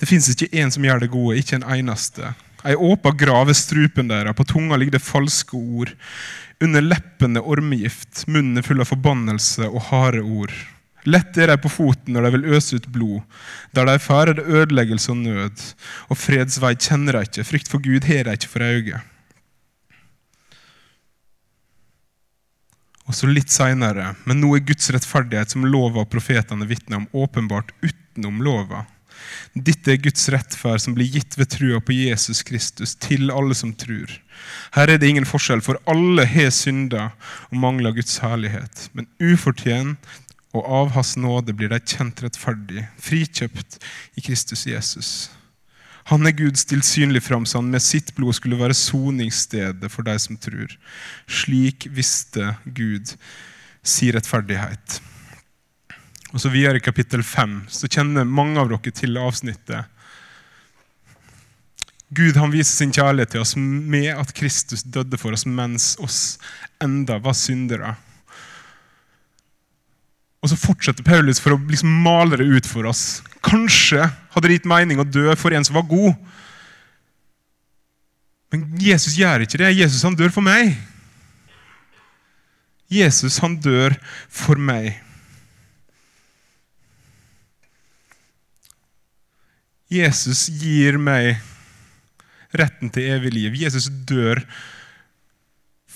Det 0.02 0.10
fins 0.10 0.30
ikke 0.30 0.50
en 0.62 0.74
som 0.74 0.86
gjør 0.86 1.06
det 1.06 1.14
gode, 1.14 1.38
ikke 1.38 1.62
en 1.62 1.70
eneste. 1.78 2.34
Ei 2.64 2.76
åpa 2.76 3.12
gravestrupen 3.12 3.52
er 3.52 3.60
strupen 3.60 4.12
deres, 4.12 4.36
på 4.38 4.46
tunga 4.48 4.78
ligger 4.80 4.98
det 4.98 5.04
falske 5.04 5.58
ord. 5.58 5.92
Under 6.64 6.82
leppene 6.82 7.42
ormegift, 7.42 8.24
munnen 8.28 8.58
er 8.58 8.64
full 8.64 8.80
av 8.80 8.88
forbannelse 8.88 9.68
og 9.68 9.90
harde 9.90 10.22
ord. 10.24 10.54
Lett 11.04 11.36
er 11.36 11.52
de 11.52 11.58
på 11.60 11.72
foten 11.72 12.16
når 12.16 12.24
de 12.24 12.36
vil 12.38 12.54
øse 12.56 12.78
ut 12.80 12.86
blod. 12.96 13.24
Der 13.76 13.90
de 13.90 13.98
er 14.00 14.34
det 14.34 14.46
ødeleggelse 14.48 15.12
og 15.12 15.18
nød. 15.18 15.64
Og 16.08 16.18
fredsvei 16.18 16.76
kjenner 16.80 17.18
de 17.18 17.26
ikke, 17.28 17.48
frykt 17.50 17.72
for 17.72 17.84
Gud 17.84 18.08
har 18.08 18.24
de 18.30 18.38
ikke 18.38 18.54
for 18.54 18.64
øye. 18.64 19.02
Og 23.04 23.18
så 23.18 23.28
litt 23.28 23.52
seinere, 23.52 24.14
men 24.24 24.40
nå 24.40 24.54
er 24.56 24.64
Guds 24.64 24.88
rettferdighet, 24.96 25.52
som 25.52 25.68
lova 25.68 26.06
og 26.06 26.12
profetene 26.14 26.68
vitner 26.70 27.02
om, 27.02 27.10
åpenbart 27.12 27.76
utenom 27.84 28.40
lova. 28.46 28.86
Dette 29.54 29.94
er 29.94 30.02
Guds 30.02 30.26
rettferd 30.34 30.82
som 30.84 30.96
blir 30.98 31.12
gitt 31.14 31.38
ved 31.38 31.52
trua 31.54 31.82
på 31.84 31.96
Jesus 31.96 32.44
Kristus 32.48 32.96
til 32.96 33.32
alle 33.34 33.56
som 33.58 33.74
tror. 33.78 34.10
Her 34.76 34.90
er 34.90 35.00
det 35.00 35.12
ingen 35.12 35.28
forskjell, 35.30 35.62
for 35.62 35.80
alle 35.90 36.26
har 36.30 36.52
synda 36.54 37.12
og 37.50 37.60
mangler 37.62 37.96
Guds 37.96 38.18
herlighet. 38.24 38.90
Men 38.94 39.10
ufortjent 39.22 40.12
og 40.54 40.66
av 40.70 40.92
Hans 40.94 41.16
nåde 41.18 41.56
blir 41.58 41.72
de 41.72 41.80
kjent 41.82 42.22
rettferdig, 42.22 42.86
frikjøpt 43.02 43.80
i 44.18 44.26
Kristus 44.26 44.68
Jesus. 44.70 45.14
Han 46.12 46.28
er 46.28 46.36
Gud 46.36 46.60
stilt 46.60 46.86
synlig 46.86 47.24
fram, 47.24 47.46
så 47.48 47.62
han 47.62 47.72
med 47.72 47.82
sitt 47.82 48.12
blod 48.18 48.36
skulle 48.36 48.60
være 48.60 48.76
soningsstedet 48.76 49.90
for 49.92 50.06
de 50.06 50.18
som 50.20 50.38
tror. 50.38 50.76
Slik 51.32 51.88
visste 51.96 52.54
Gud 52.66 53.16
si 53.84 54.12
rettferdighet. 54.12 55.00
Og 56.34 56.42
så 56.42 56.50
Videre 56.50 56.82
i 56.82 56.84
kapittel 56.84 57.22
5 57.24 57.60
så 57.70 57.88
kjenner 57.88 58.26
mange 58.26 58.58
av 58.62 58.72
dere 58.72 58.94
til 58.96 59.20
avsnittet. 59.22 59.86
Gud 62.14 62.38
han 62.38 62.52
viser 62.54 62.74
sin 62.74 62.94
kjærlighet 62.94 63.34
til 63.34 63.44
oss 63.44 63.54
med 63.58 64.10
at 64.14 64.34
Kristus 64.38 64.84
døde 64.86 65.18
for 65.22 65.34
oss 65.34 65.46
mens 65.50 65.94
oss 66.02 66.18
enda 66.82 67.20
var 67.22 67.38
syndere. 67.38 67.96
Og 70.44 70.52
så 70.52 70.60
fortsetter 70.60 71.06
Paulus 71.08 71.40
for 71.42 71.56
å 71.56 71.62
liksom 71.70 71.94
male 72.04 72.38
det 72.42 72.50
ut 72.50 72.68
for 72.68 72.90
oss. 72.90 73.22
Kanskje 73.46 74.10
hadde 74.34 74.50
det 74.50 74.60
gitt 74.60 74.70
mening 74.70 75.00
å 75.02 75.08
dø 75.08 75.32
for 75.40 75.56
en 75.56 75.66
som 75.66 75.78
var 75.78 75.88
god. 75.90 76.18
Men 78.54 78.66
Jesus 78.82 79.16
gjør 79.18 79.46
ikke 79.46 79.62
det. 79.62 79.72
Jesus 79.78 80.04
han 80.06 80.18
dør 80.18 80.34
for 80.34 80.46
meg. 80.46 80.76
Jesus 82.92 83.40
han 83.42 83.56
dør 83.62 83.96
for 84.30 84.60
meg. 84.60 85.00
Jesus 89.94 90.48
gir 90.50 90.98
meg 91.02 91.38
retten 92.58 92.92
til 92.94 93.12
evig 93.16 93.34
liv. 93.34 93.58
Jesus 93.66 93.90
dør 94.08 94.42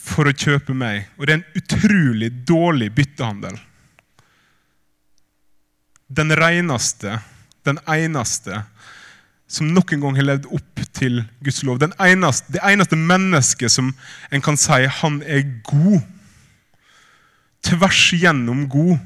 for 0.07 0.29
å 0.29 0.35
kjøpe 0.35 0.75
meg. 0.77 1.07
Og 1.17 1.27
det 1.27 1.33
er 1.33 1.39
en 1.39 1.61
utrolig 1.61 2.31
dårlig 2.47 2.91
byttehandel. 2.97 3.57
Den 6.07 6.31
reneste, 6.39 7.19
den 7.67 7.81
eneste 7.89 8.61
som 9.47 9.69
noen 9.71 10.03
gang 10.03 10.17
har 10.19 10.27
levd 10.27 10.47
opp 10.55 10.81
til 10.95 11.21
Guds 11.43 11.61
lov. 11.67 11.83
Eneste, 12.03 12.51
det 12.55 12.63
eneste 12.67 12.99
mennesket 12.99 13.71
som 13.71 13.93
en 14.31 14.43
kan 14.43 14.59
si 14.59 14.83
han 14.99 15.21
er 15.23 15.45
god. 15.67 16.01
Tvers 17.67 18.01
gjennom 18.15 18.65
god. 18.71 18.97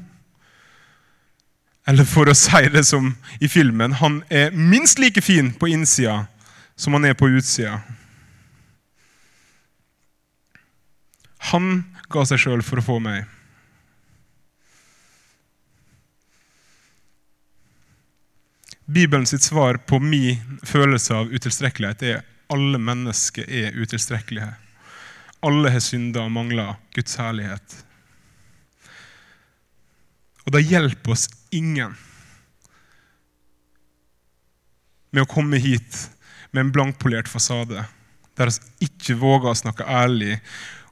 Eller 1.86 2.06
for 2.06 2.30
å 2.30 2.34
si 2.38 2.68
det 2.70 2.84
som 2.86 3.10
i 3.42 3.48
filmen, 3.50 3.96
han 3.98 4.22
er 4.30 4.54
minst 4.54 5.00
like 5.02 5.22
fin 5.22 5.50
på 5.58 5.72
innsida 5.72 6.26
som 6.76 6.94
han 6.94 7.04
er 7.04 7.14
på 7.18 7.28
utsida. 7.28 7.80
Han 11.50 11.82
ga 12.12 12.24
seg 12.28 12.38
sjøl 12.44 12.62
for 12.62 12.78
å 12.78 12.86
få 12.86 12.98
meg. 13.02 13.26
Bibelen 18.92 19.26
sitt 19.26 19.42
svar 19.42 19.78
på 19.88 19.98
min 20.02 20.58
følelse 20.66 21.16
av 21.16 21.30
utilstrekkelighet 21.32 22.02
er 22.06 22.24
alle 22.52 22.78
mennesker 22.78 23.48
er 23.48 23.78
utilstrekkelige. 23.78 24.50
Alle 25.42 25.70
har 25.72 25.82
synda 25.82 26.26
og 26.26 26.34
mangler 26.34 26.76
Guds 26.94 27.16
herlighet. 27.18 27.78
Og 30.46 30.54
det 30.54 30.64
hjelper 30.66 31.14
oss 31.14 31.28
ingen 31.54 31.94
med 35.12 35.24
å 35.24 35.30
komme 35.30 35.60
hit 35.60 35.98
med 36.52 36.66
en 36.66 36.72
blankpolert 36.72 37.28
fasade, 37.28 37.84
der 38.36 38.50
vi 38.50 38.88
ikke 38.88 39.16
våger 39.20 39.52
å 39.52 39.58
snakke 39.58 39.86
ærlig 39.86 40.38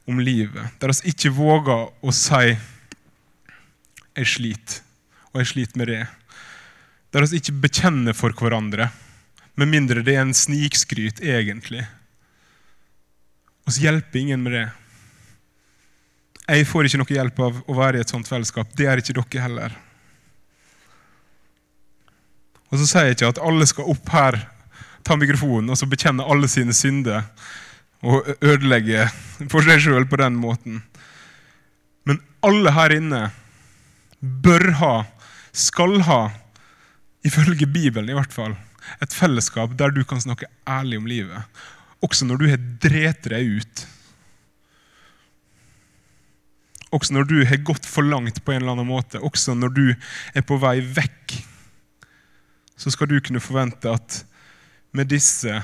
om 0.09 0.21
livet, 0.21 0.77
der 0.81 0.93
vi 0.93 1.13
ikke 1.13 1.33
våger 1.33 1.89
å 2.01 2.13
si 2.13 2.57
'jeg 4.15 4.27
sliter', 4.27 4.81
og 5.33 5.41
'jeg 5.41 5.47
sliter 5.47 5.77
med 5.77 5.87
det', 5.87 6.07
der 7.11 7.25
vi 7.25 7.39
ikke 7.39 7.61
bekjenner 7.61 8.13
for 8.13 8.31
hverandre, 8.31 8.91
med 9.55 9.67
mindre 9.67 10.03
det 10.03 10.15
er 10.15 10.21
en 10.21 10.33
snikskryt 10.33 11.19
egentlig. 11.21 11.85
Vi 13.67 13.81
hjelper 13.81 14.19
ingen 14.19 14.43
med 14.43 14.53
det. 14.53 14.71
Jeg 16.47 16.67
får 16.67 16.87
ikke 16.87 16.99
noe 17.01 17.15
hjelp 17.15 17.39
av 17.45 17.61
å 17.69 17.77
være 17.77 17.99
i 17.99 18.03
et 18.03 18.11
sånt 18.11 18.27
fellesskap. 18.27 18.71
Det 18.77 18.87
er 18.89 19.01
ikke 19.01 19.15
dere 19.19 19.45
heller. 19.45 19.75
Og 22.71 22.79
så 22.79 22.87
sier 22.87 23.09
jeg 23.09 23.17
ikke 23.17 23.33
at 23.33 23.41
alle 23.43 23.67
skal 23.67 23.89
opp 23.91 24.11
her, 24.15 24.37
ta 25.03 25.17
mikrofonen 25.17 25.73
og 25.73 25.79
så 25.79 25.87
bekjenne 25.89 26.25
alle 26.29 26.47
sine 26.51 26.75
synder 26.77 27.25
og 28.05 28.27
ødelegge 28.37 29.07
for 29.51 29.65
seg 29.65 29.81
sjøl 29.83 30.05
på 30.09 30.19
den 30.21 30.37
måten. 30.39 30.81
Men 32.07 32.21
alle 32.45 32.73
her 32.73 32.93
inne 32.95 33.21
bør 34.21 34.67
ha, 34.79 34.93
skal 35.51 35.99
ha, 36.07 36.21
ifølge 37.25 37.67
Bibelen 37.69 38.09
i 38.09 38.17
hvert 38.17 38.33
fall, 38.33 38.55
et 39.03 39.13
fellesskap 39.13 39.75
der 39.77 39.93
du 39.93 40.03
kan 40.07 40.21
snakke 40.21 40.49
ærlig 40.69 41.01
om 41.01 41.09
livet. 41.09 41.61
Også 42.01 42.25
når 42.25 42.41
du 42.41 42.47
har 42.49 42.61
drept 42.81 43.29
deg 43.29 43.59
ut. 43.61 43.83
Også 46.91 47.15
når 47.15 47.29
du 47.29 47.37
har 47.47 47.63
gått 47.63 47.87
for 47.87 48.03
langt 48.03 48.43
på 48.43 48.53
en 48.53 48.61
eller 48.61 48.75
annen 48.75 48.89
måte. 48.89 49.21
Også 49.23 49.55
når 49.55 49.73
du 49.75 49.85
er 50.35 50.43
på 50.45 50.59
vei 50.59 50.79
vekk 50.83 51.39
så 52.81 52.89
skal 52.89 53.11
du 53.11 53.19
kunne 53.21 53.43
forvente 53.43 53.91
at 53.93 54.23
med 54.97 55.11
disse 55.11 55.59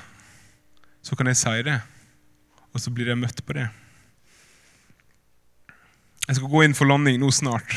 så 1.01 1.15
kan 1.17 1.29
jeg 1.31 1.39
si 1.39 1.61
det, 1.65 1.79
og 2.75 2.81
så 2.83 2.91
blir 2.93 3.09
jeg 3.09 3.17
møtt 3.17 3.39
på 3.47 3.55
det. 3.57 3.65
Jeg 6.27 6.37
skal 6.37 6.51
gå 6.51 6.61
inn 6.65 6.75
for 6.77 6.89
landing 6.89 7.17
nå 7.21 7.31
snart. 7.33 7.73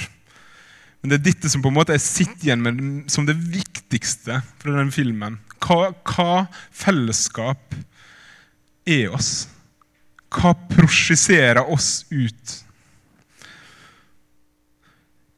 Men 1.00 1.12
det 1.12 1.20
er 1.20 1.28
dette 1.30 1.48
som 1.48 1.62
på 1.62 1.70
en 1.70 1.78
måte 1.78 1.94
jeg 1.94 2.04
sitter 2.04 2.48
igjen 2.48 2.64
med 2.64 2.80
som 3.12 3.24
det 3.28 3.38
viktigste 3.38 4.42
fra 4.60 4.74
den 4.76 4.90
filmen. 4.92 5.38
Hva, 5.62 5.94
hva 6.10 6.44
fellesskap 6.74 7.78
er 8.84 9.14
oss? 9.14 9.46
Hva 10.34 10.52
prosjiserer 10.74 11.62
oss 11.70 12.02
ut? 12.10 12.58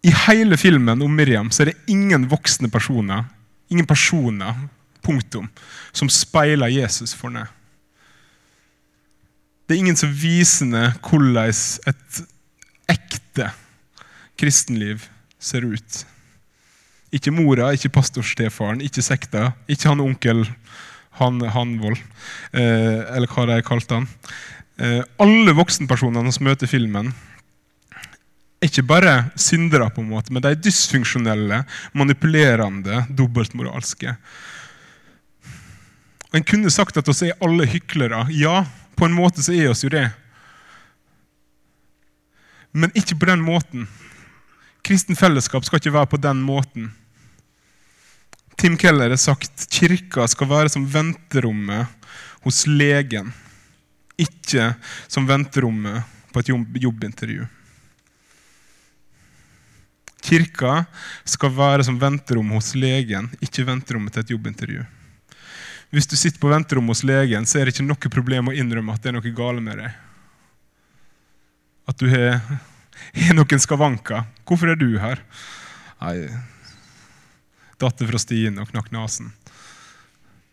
I 0.02 0.10
hele 0.26 0.56
filmen 0.58 1.02
om 1.02 1.12
Miriam 1.14 1.50
så 1.54 1.62
er 1.62 1.70
det 1.70 1.92
ingen 1.92 2.26
voksne 2.30 2.70
personer 2.72 3.28
ingen 3.72 3.88
personer 3.88 4.68
punktum, 5.02 5.48
som 5.92 6.10
speiler 6.12 6.70
Jesus 6.70 7.14
for 7.16 7.32
ned. 7.32 7.48
Det 9.66 9.76
er 9.76 9.82
ingen 9.82 9.98
som 9.98 10.12
viser 10.12 10.68
ned 10.68 10.98
hvordan 11.00 11.48
et 11.88 12.22
ekte 12.92 13.48
kristenliv 14.38 15.06
ser 15.42 15.64
ut. 15.64 16.02
Ikke 17.12 17.32
mora, 17.34 17.72
ikke 17.72 17.92
pastorstefaren, 17.92 18.82
ikke 18.84 19.04
sekta, 19.04 19.52
ikke 19.68 19.90
han 19.90 20.04
onkel 20.04 20.44
han, 21.18 21.42
Hanvold, 21.54 21.98
eh, 22.56 23.02
eller 23.16 23.28
hva 23.28 23.44
de 23.50 23.58
kalte 23.64 23.98
han. 24.00 24.06
Eh, 24.80 25.02
alle 25.20 25.52
voksenpersonene 25.56 26.32
som 26.32 26.46
møter 26.48 26.70
filmen, 26.70 27.12
ikke 28.62 28.84
bare 28.86 29.14
syndere, 29.36 29.90
på 29.90 30.02
en 30.02 30.10
måte, 30.12 30.32
men 30.32 30.42
de 30.44 30.54
dysfunksjonelle, 30.54 31.64
manipulerende, 31.98 33.04
dobbeltmoralske. 33.10 34.14
Og 36.30 36.38
En 36.38 36.46
kunne 36.48 36.70
sagt 36.70 36.96
at 36.96 37.08
oss 37.08 37.22
er 37.26 37.36
alle 37.44 37.66
hyklere. 37.68 38.24
Ja, 38.30 38.64
på 38.96 39.04
en 39.04 39.16
måte 39.16 39.42
så 39.44 39.52
er 39.52 39.72
oss 39.72 39.84
jo 39.84 39.90
det. 39.92 40.06
Men 42.72 42.94
ikke 42.96 43.18
på 43.18 43.28
den 43.28 43.42
måten. 43.44 43.88
Kristen 44.82 45.18
fellesskap 45.18 45.66
skal 45.66 45.82
ikke 45.82 45.94
være 45.94 46.10
på 46.14 46.20
den 46.22 46.40
måten. 46.42 46.92
Tim 48.56 48.78
Keller 48.78 49.10
har 49.10 49.20
sagt 49.20 49.66
kirka 49.74 50.24
skal 50.30 50.48
være 50.48 50.72
som 50.72 50.86
venterommet 50.86 51.90
hos 52.42 52.64
legen, 52.66 53.32
ikke 54.18 54.72
som 55.10 55.26
venterommet 55.28 56.06
på 56.32 56.40
et 56.40 56.50
jobbintervju. 56.82 57.46
Kirka 60.22 60.84
skal 61.26 61.52
være 61.56 61.86
som 61.86 61.98
venterom 61.98 62.54
hos 62.54 62.72
legen, 62.78 63.26
ikke 63.42 63.66
venterommet 63.66 64.14
til 64.14 64.22
et 64.22 64.34
jobbintervju. 64.36 64.84
Hvis 65.92 66.08
du 66.08 66.14
sitter 66.16 66.40
på 66.40 66.48
venterommet 66.48 66.94
hos 66.94 67.04
legen, 67.04 67.44
så 67.44 67.58
er 67.58 67.66
det 67.68 67.74
ikke 67.74 67.84
noe 67.84 68.12
problem 68.14 68.48
å 68.48 68.54
innrømme 68.56 68.94
at 68.94 69.02
det 69.02 69.10
er 69.10 69.18
noe 69.18 69.34
galt 69.36 69.64
med 69.64 69.82
deg. 69.82 69.98
At 71.90 71.98
du 71.98 72.06
har, 72.08 72.38
noen 73.36 73.60
skavanker. 73.60 74.24
Hvorfor 74.48 74.72
er 74.72 74.78
du 74.80 74.94
her? 75.02 75.20
Nei, 76.00 76.16
datter 77.82 78.08
fra 78.08 78.20
stien 78.22 78.56
og 78.62 78.70
knakk 78.70 78.92
nesen. 78.94 79.32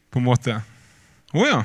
På 0.10 0.20
en 0.20 0.28
måte. 0.28 0.58
Å 1.32 1.46
ja. 1.46 1.60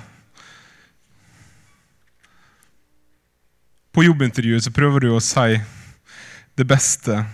På 3.94 4.04
jobbintervjuet 4.04 4.66
så 4.66 4.74
prøver 4.74 5.06
du 5.06 5.14
å 5.14 5.22
si 5.24 5.56
det 6.54 6.66
beste 6.68 7.24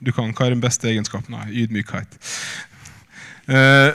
du 0.00 0.12
kan. 0.16 0.32
Hva 0.32 0.48
er 0.48 0.56
den 0.56 0.62
beste 0.64 0.88
egenskapen? 0.90 1.36
Nei, 1.36 1.62
ydmykhet. 1.62 2.18
Eh, 3.50 3.92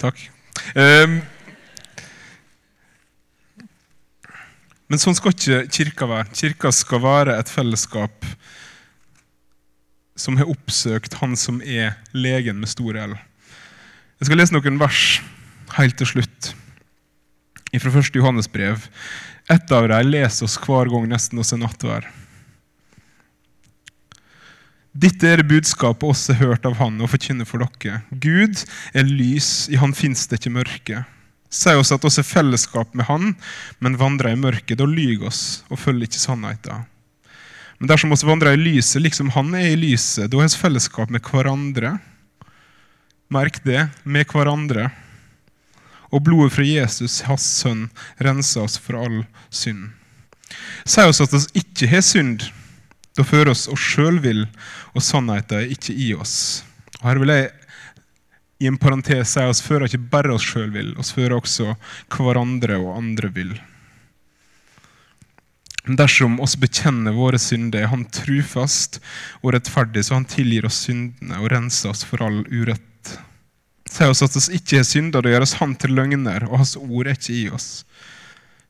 takk. 0.00 0.20
Eh, 0.74 1.18
men 4.90 4.98
sånn 5.00 5.16
skal 5.16 5.34
ikke 5.36 5.64
kirka 5.70 6.08
være. 6.10 6.28
Kirka 6.34 6.72
skal 6.74 7.02
være 7.04 7.38
et 7.40 7.52
fellesskap 7.52 8.26
som 10.20 10.36
har 10.36 10.50
oppsøkt 10.52 11.14
Han 11.22 11.36
som 11.38 11.62
er 11.64 11.94
legen 12.12 12.58
med 12.60 12.68
stor 12.68 12.98
L. 12.98 13.14
Jeg 14.20 14.28
skal 14.28 14.36
lese 14.42 14.52
noen 14.52 14.80
vers 14.80 15.04
helt 15.78 15.96
til 15.96 16.10
slutt 16.10 16.50
fra 17.70 17.92
1. 17.94 18.16
Johannes 18.18 18.50
brev. 18.50 18.88
Et 19.48 19.72
av 19.72 19.86
dem 19.88 20.10
leser 20.10 20.44
oss 20.44 20.58
hver 20.60 20.90
gang 20.90 21.06
nesten 21.08 21.38
oss 21.40 21.54
er 21.54 21.62
nattvær. 21.62 22.10
Dette 24.90 25.28
er 25.30 25.44
budskapet 25.46 26.02
også 26.02 26.34
hørt 26.40 26.64
av 26.66 26.74
Han 26.80 26.98
og 26.98 27.12
forkynner 27.12 27.46
for 27.46 27.62
dere. 27.62 28.00
Gud 28.10 28.64
er 28.90 29.06
lys, 29.06 29.68
i 29.70 29.78
Han 29.78 29.94
fins 29.94 30.26
det 30.26 30.40
ikke 30.40 30.54
mørke. 30.56 31.02
Sier 31.50 31.78
oss 31.78 31.92
at 31.94 32.04
oss 32.06 32.18
er 32.18 32.26
fellesskap 32.26 32.94
med 32.94 33.06
Han, 33.06 33.36
men 33.78 33.98
vandrer 33.98 34.34
i 34.34 34.40
mørket. 34.40 34.78
Da 34.78 34.86
lyver 34.86 35.30
oss 35.30 35.62
og 35.70 35.78
følger 35.78 36.10
ikke 36.10 36.22
sannheten. 36.22 36.86
Men 37.78 37.90
dersom 37.90 38.12
oss 38.12 38.26
vandrer 38.26 38.58
i 38.58 38.60
lyset, 38.60 38.98
liksom 39.02 39.30
Han 39.38 39.54
er 39.54 39.70
i 39.70 39.78
lyset, 39.78 40.26
da 40.30 40.42
har 40.42 40.50
vi 40.50 40.58
fellesskap 40.58 41.10
med 41.10 41.22
hverandre. 41.22 41.98
Merk 43.30 43.62
det 43.62 43.86
med 44.02 44.26
hverandre. 44.26 44.90
Og 46.10 46.24
blodet 46.26 46.56
fra 46.56 46.66
Jesus, 46.66 47.20
hans 47.30 47.46
sønn, 47.46 47.86
renser 48.18 48.66
oss 48.66 48.74
for 48.74 48.98
all 48.98 49.22
synd. 49.54 49.92
Sier 50.82 51.06
oss 51.06 51.22
at 51.22 51.34
oss 51.38 51.46
ikke 51.54 51.86
har 51.86 52.02
synd 52.02 52.50
da 53.20 53.26
fører 53.28 53.52
oss 53.52 53.66
oss 53.68 53.86
sjøl 53.92 54.20
vil, 54.24 54.46
og 54.96 55.04
sannheten 55.04 55.60
er 55.60 55.72
ikke 55.74 55.94
i 55.94 56.12
oss. 56.16 56.62
Og 57.00 57.08
her 57.10 57.20
vil 57.22 57.34
jeg 57.34 57.50
i 58.60 58.68
en 58.68 58.78
parentes 58.80 59.34
si 59.34 59.44
oss 59.48 59.62
fører 59.64 59.88
ikke 59.88 60.10
bare 60.12 60.34
oss 60.34 60.44
sjøl 60.44 60.70
vil, 60.74 60.94
oss 61.00 61.14
fører 61.16 61.38
også 61.38 61.74
hverandre 62.12 62.76
og 62.80 62.96
andre 62.98 63.30
vil. 63.36 63.54
Dersom 65.96 66.36
oss 66.44 66.58
bekjenner 66.60 67.16
våre 67.16 67.38
synder, 67.40 67.82
er 67.82 67.92
Han 67.92 68.04
trufast 68.12 69.00
og 69.40 69.54
rettferdig, 69.54 70.04
så 70.04 70.18
Han 70.18 70.28
tilgir 70.28 70.68
oss 70.68 70.82
syndene 70.84 71.40
og 71.40 71.48
renser 71.54 71.90
oss 71.94 72.04
for 72.04 72.22
all 72.26 72.42
urett. 72.52 73.14
Si 73.90 74.04
oss 74.06 74.20
at 74.22 74.36
oss 74.36 74.50
ikke 74.52 74.82
er 74.82 74.86
synder, 74.86 75.24
det 75.24 75.32
gjør 75.32 75.46
oss 75.48 75.56
Han 75.62 75.74
til 75.80 75.96
løgner, 75.96 76.44
og 76.50 76.60
Hans 76.60 76.76
ord 76.76 77.08
er 77.08 77.16
ikke 77.16 77.38
i 77.38 77.46
oss. 77.48 77.70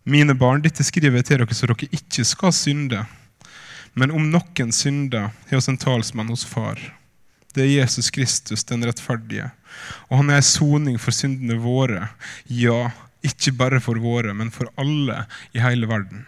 Mine 0.07 0.39
barn, 0.39 0.63
dette 0.63 0.87
skriver 0.87 1.19
jeg 1.19 1.29
til 1.29 1.43
dere 1.43 1.59
så 1.59 1.69
dere 1.69 1.91
ikke 1.99 2.25
skal 2.25 2.55
synde. 2.57 3.03
Men 3.95 4.15
om 4.15 4.31
noen 4.31 4.73
synder, 4.73 5.31
har 5.51 5.59
oss 5.59 5.69
en 5.69 5.81
talsmann 5.81 6.31
hos 6.31 6.45
Far. 6.47 6.81
Det 7.55 7.65
er 7.65 7.73
Jesus 7.81 8.11
Kristus, 8.15 8.63
den 8.65 8.85
rettferdige. 8.87 9.51
Og 10.09 10.21
han 10.21 10.31
er 10.31 10.39
ei 10.39 10.47
soning 10.47 10.99
for 11.03 11.15
syndene 11.15 11.59
våre. 11.63 12.13
Ja, 12.47 12.93
ikke 13.27 13.53
bare 13.59 13.81
for 13.83 13.99
våre, 14.01 14.35
men 14.35 14.53
for 14.55 14.71
alle 14.81 15.25
i 15.53 15.63
hele 15.63 15.91
verden. 15.91 16.23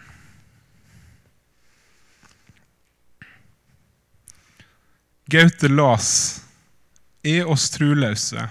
Gaute 5.31 5.69
Las 5.71 6.09
er 7.23 7.47
oss 7.49 7.69
troløse, 7.71 8.49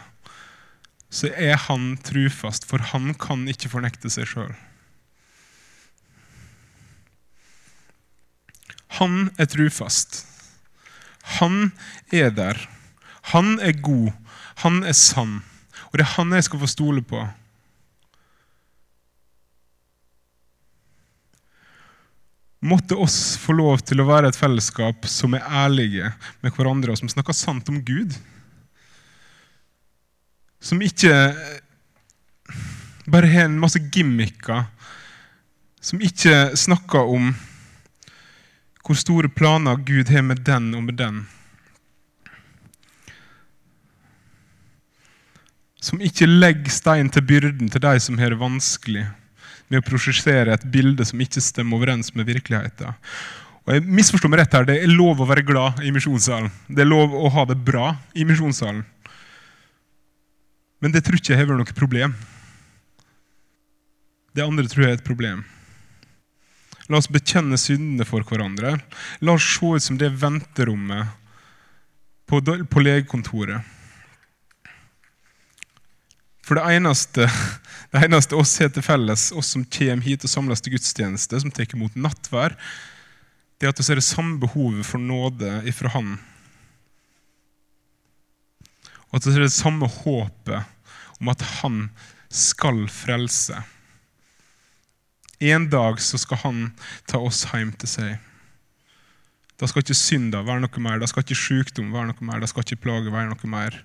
så 1.12 1.28
er 1.36 1.58
han 1.68 1.92
trufast, 2.00 2.64
for 2.64 2.80
han 2.94 3.12
kan 3.20 3.44
ikke 3.52 3.70
fornekte 3.70 4.10
seg 4.10 4.30
sjøl. 4.30 4.54
Han 8.98 9.30
er 9.40 9.48
trufast. 9.48 10.22
Han 11.38 11.70
er 12.12 12.30
der. 12.34 12.58
Han 13.32 13.58
er 13.60 13.72
god. 13.72 14.10
Han 14.64 14.82
er 14.84 14.96
sann. 14.96 15.40
Og 15.90 15.98
det 15.98 16.06
er 16.06 16.16
han 16.16 16.34
jeg 16.36 16.48
skal 16.48 16.60
få 16.62 16.68
stole 16.70 17.04
på. 17.04 17.22
Måtte 22.62 22.94
oss 22.94 23.34
få 23.42 23.56
lov 23.58 23.80
til 23.82 24.00
å 24.00 24.06
være 24.06 24.30
et 24.30 24.38
fellesskap 24.38 25.08
som 25.10 25.34
er 25.34 25.46
ærlige 25.64 26.12
med 26.44 26.54
hverandre, 26.54 26.94
og 26.94 27.00
som 27.00 27.10
snakker 27.10 27.34
sant 27.34 27.66
om 27.72 27.80
Gud. 27.82 28.14
Som 30.62 30.82
ikke 30.84 31.10
bare 33.10 33.30
har 33.32 33.48
en 33.48 33.58
masse 33.58 33.82
gimmicker. 33.82 34.68
Som 35.82 36.04
ikke 36.06 36.52
snakker 36.54 37.10
om 37.10 37.32
hvor 38.82 38.98
store 38.98 39.30
planer 39.30 39.78
Gud 39.86 40.10
har 40.10 40.24
med 40.26 40.42
den 40.46 40.72
og 40.74 40.84
med 40.88 40.98
den. 40.98 41.22
Som 45.82 46.02
ikke 46.02 46.28
legger 46.28 46.70
stein 46.70 47.10
til 47.10 47.24
byrden 47.26 47.70
til 47.70 47.82
de 47.82 47.94
som 48.02 48.18
har 48.18 48.34
det 48.34 48.40
vanskelig, 48.42 49.06
med 49.70 49.80
å 49.80 49.86
prosjektere 49.86 50.52
et 50.52 50.66
bilde 50.70 51.04
som 51.08 51.20
ikke 51.22 51.40
stemmer 51.42 51.78
overens 51.78 52.12
med 52.14 52.28
virkeligheten. 52.28 52.92
Og 53.62 53.76
jeg 53.76 53.86
misforstår 53.86 54.30
meg 54.30 54.42
rett 54.42 54.54
her, 54.58 54.66
Det 54.66 54.76
er 54.82 54.90
lov 54.90 55.20
å 55.22 55.26
være 55.26 55.46
glad 55.46 55.80
i 55.86 55.92
misjonssalen. 55.94 56.50
Det 56.68 56.82
er 56.82 56.90
lov 56.90 57.14
å 57.14 57.30
ha 57.30 57.44
det 57.46 57.56
bra 57.62 57.94
i 58.14 58.26
misjonssalen. 58.26 58.82
Men 60.82 60.90
det 60.90 61.04
tror 61.06 61.16
ikke 61.16 61.32
jeg 61.32 61.38
har 61.38 61.46
vært 61.46 61.62
noe 61.62 61.78
problem. 61.78 62.14
Det 64.34 64.42
andre 64.42 64.66
tror 64.66 64.84
jeg 64.84 64.96
er 64.96 64.98
et 64.98 65.06
problem. 65.06 65.44
La 66.90 66.98
oss 66.98 67.10
bekjenne 67.10 67.58
syndene 67.60 68.06
for 68.08 68.24
hverandre. 68.26 68.76
La 69.22 69.36
oss 69.36 69.46
se 69.54 69.74
ut 69.76 69.84
som 69.84 69.98
det 70.00 70.10
venterommet 70.22 71.12
på, 72.26 72.40
på 72.42 72.82
legekontoret. 72.82 73.62
For 76.42 76.58
det 76.58 76.64
eneste, 76.74 77.28
det 77.92 78.02
eneste 78.06 78.38
oss 78.38 78.56
har 78.60 78.72
til 78.74 78.84
felles, 78.84 79.30
oss 79.36 79.52
som 79.54 79.64
kommer 79.64 80.04
hit 80.06 80.26
og 80.26 80.32
samles 80.32 80.64
til 80.64 80.74
gudstjeneste, 80.74 81.38
som 81.42 81.54
tar 81.54 81.70
imot 81.76 81.94
nattvær, 81.94 82.56
det 83.58 83.68
er 83.68 83.74
at 83.74 83.78
vi 83.78 83.86
ser 83.86 84.00
det 84.00 84.08
samme 84.08 84.40
behovet 84.42 84.82
for 84.88 84.98
nåde 84.98 85.60
ifra 85.70 85.92
Han. 85.94 86.16
Og 89.12 89.20
at 89.20 89.28
vi 89.28 89.34
ser 89.36 89.44
det 89.44 89.54
samme 89.54 89.86
håpet 89.86 91.20
om 91.20 91.30
at 91.30 91.44
Han 91.60 91.84
skal 92.32 92.88
frelse. 92.90 93.60
En 95.42 95.66
dag 95.70 95.98
så 96.02 96.20
skal 96.22 96.38
han 96.44 96.60
ta 97.10 97.18
oss 97.18 97.44
hjem 97.50 97.72
til 97.82 97.90
seg. 97.90 98.12
Da 99.58 99.68
skal 99.70 99.82
ikke 99.84 99.98
synder 99.98 100.46
være 100.46 100.62
noe 100.62 100.82
mer, 100.82 101.00
da 101.02 101.08
skal 101.10 101.24
ikke 101.24 101.38
sykdom 101.38 101.92
være 101.94 102.10
noe 102.10 102.26
mer, 102.26 102.40
da 102.42 102.48
skal 102.50 102.64
ikke 102.66 102.82
plage 102.84 103.12
være 103.14 103.30
noe 103.30 103.50
mer. 103.50 103.76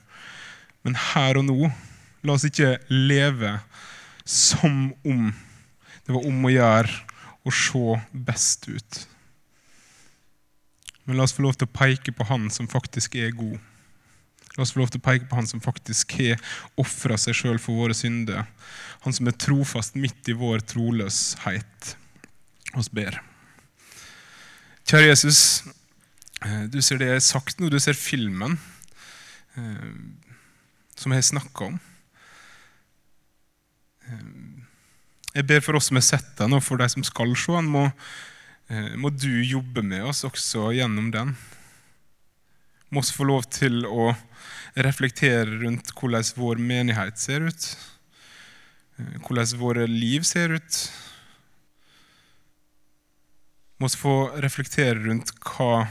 Men 0.86 0.98
her 1.14 1.40
og 1.40 1.48
nå, 1.50 1.72
la 2.26 2.38
oss 2.38 2.46
ikke 2.48 2.78
leve 2.90 3.58
som 4.28 4.92
om 5.08 5.30
det 6.08 6.16
var 6.16 6.26
om 6.28 6.46
å 6.48 6.52
gjøre 6.52 6.94
å 7.48 7.54
se 7.54 7.98
best 8.28 8.68
ut. 8.70 9.00
Men 11.08 11.20
la 11.20 11.26
oss 11.28 11.36
få 11.36 11.44
lov 11.44 11.58
til 11.58 11.68
å 11.68 11.76
peke 11.76 12.14
på 12.16 12.28
Han 12.30 12.50
som 12.52 12.70
faktisk 12.72 13.16
er 13.20 13.36
god. 13.36 13.58
La 14.58 14.66
oss 14.66 14.74
få 14.74 14.82
lov 14.82 14.90
til 14.90 14.98
å 14.98 15.06
peke 15.06 15.28
på 15.30 15.38
Han 15.38 15.48
som 15.50 15.62
faktisk 15.62 16.16
har 16.18 16.42
ofra 16.82 17.18
seg 17.22 17.38
sjøl 17.38 17.60
for 17.62 17.78
våre 17.78 17.94
synder. 17.98 18.48
Han 19.06 19.14
som 19.14 19.30
er 19.30 19.38
trofast 19.38 19.98
midt 20.00 20.32
i 20.32 20.36
vår 20.38 20.66
troløshet. 20.66 21.92
Oss 22.78 22.90
ber. 22.90 23.20
Kjære 24.88 25.12
Jesus, 25.12 25.40
eh, 26.42 26.64
du 26.72 26.80
ser 26.82 26.98
det 26.98 27.12
jeg 27.12 27.20
har 27.20 27.26
sagt 27.26 27.60
nå, 27.60 27.70
du 27.70 27.78
ser 27.80 27.98
filmen 27.98 28.58
eh, 29.60 29.94
som 30.98 31.14
jeg 31.14 31.22
har 31.22 31.28
snakka 31.30 31.70
om. 31.70 31.78
Eh, 34.08 34.30
jeg 35.38 35.48
ber 35.52 35.62
for 35.62 35.78
oss 35.78 35.92
som 35.92 36.00
har 36.00 36.08
sett 36.08 36.34
den, 36.40 36.58
og 36.58 36.64
for 36.66 36.82
de 36.82 36.90
som 36.90 37.06
skal 37.06 37.36
se 37.38 37.54
den, 37.60 37.70
må, 37.70 37.84
må 38.98 39.12
du 39.14 39.30
jobbe 39.46 39.84
med 39.86 40.08
oss 40.10 40.24
også 40.26 40.72
gjennom 40.74 41.12
den. 41.14 41.36
Må 42.90 43.04
også 43.04 43.20
få 43.20 43.28
lov 43.30 43.46
til 43.54 43.86
å 43.86 44.10
reflektere 44.78 45.60
rundt 45.64 45.92
hvordan 45.98 46.26
vår 46.38 46.62
menighet 46.62 47.20
ser 47.20 47.48
ut. 47.50 47.68
Hvordan 49.26 49.60
våre 49.62 49.88
liv 49.90 50.26
ser 50.28 50.56
ut 50.58 50.80
må 53.78 53.90
vi 53.92 54.00
få 54.02 54.16
reflektere 54.42 54.98
rundt 55.04 55.30
hva, 55.46 55.86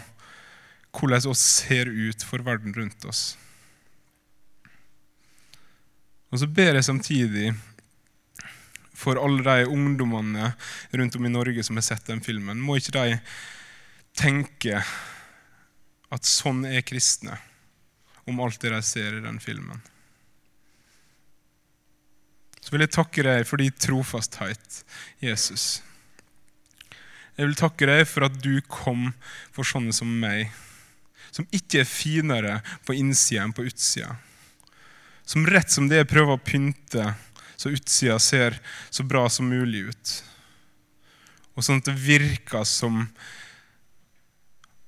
hvordan 0.97 1.31
oss 1.31 1.43
ser 1.61 1.87
ut 1.87 2.25
for 2.27 2.43
verden 2.43 2.75
rundt 2.75 3.05
oss. 3.07 3.37
Og 6.35 6.43
så 6.43 6.49
ber 6.51 6.75
jeg 6.75 6.89
samtidig 6.89 7.53
for 8.97 9.21
alle 9.23 9.45
de 9.45 9.69
ungdommene 9.71 10.51
rundt 10.99 11.19
om 11.19 11.29
i 11.29 11.31
Norge 11.31 11.63
som 11.63 11.79
har 11.79 11.87
sett 11.87 12.09
den 12.09 12.23
filmen. 12.25 12.59
Må 12.59 12.81
ikke 12.81 12.97
de 12.97 13.21
tenke 14.17 14.81
at 16.11 16.27
sånn 16.27 16.65
er 16.67 16.85
kristne, 16.87 17.37
om 18.27 18.41
alt 18.43 18.61
det 18.63 18.73
de 18.75 18.81
ser 18.83 19.17
i 19.17 19.25
den 19.25 19.39
filmen. 19.43 19.83
Så 22.61 22.75
vil 22.75 22.83
jeg 22.83 22.97
takke 22.97 23.23
deg 23.23 23.45
for 23.47 23.63
din 23.63 23.75
trofasthet, 23.79 24.81
Jesus. 25.23 25.81
Jeg 27.37 27.47
vil 27.47 27.59
takke 27.59 27.87
deg 27.87 28.03
for 28.11 28.27
at 28.27 28.39
du 28.43 28.59
kom 28.67 29.13
for 29.55 29.69
sånne 29.69 29.95
som 29.95 30.11
meg, 30.21 30.51
som 31.31 31.47
ikke 31.55 31.85
er 31.85 31.91
finere 31.91 32.55
på 32.89 32.97
innsida 32.97 33.45
enn 33.45 33.55
på 33.55 33.67
utsida. 33.69 34.17
Som 35.27 35.47
rett 35.47 35.71
som 35.71 35.87
det 35.91 36.09
prøver 36.11 36.35
å 36.35 36.43
pynte 36.43 37.13
så 37.57 37.73
utsida 37.73 38.19
ser 38.19 38.59
så 38.91 39.05
bra 39.07 39.29
som 39.33 39.49
mulig 39.49 39.87
ut. 39.91 40.15
Og 41.57 41.65
sånn 41.65 41.81
at 41.81 41.89
det 41.89 41.97
virker 42.03 42.67
som 42.69 43.05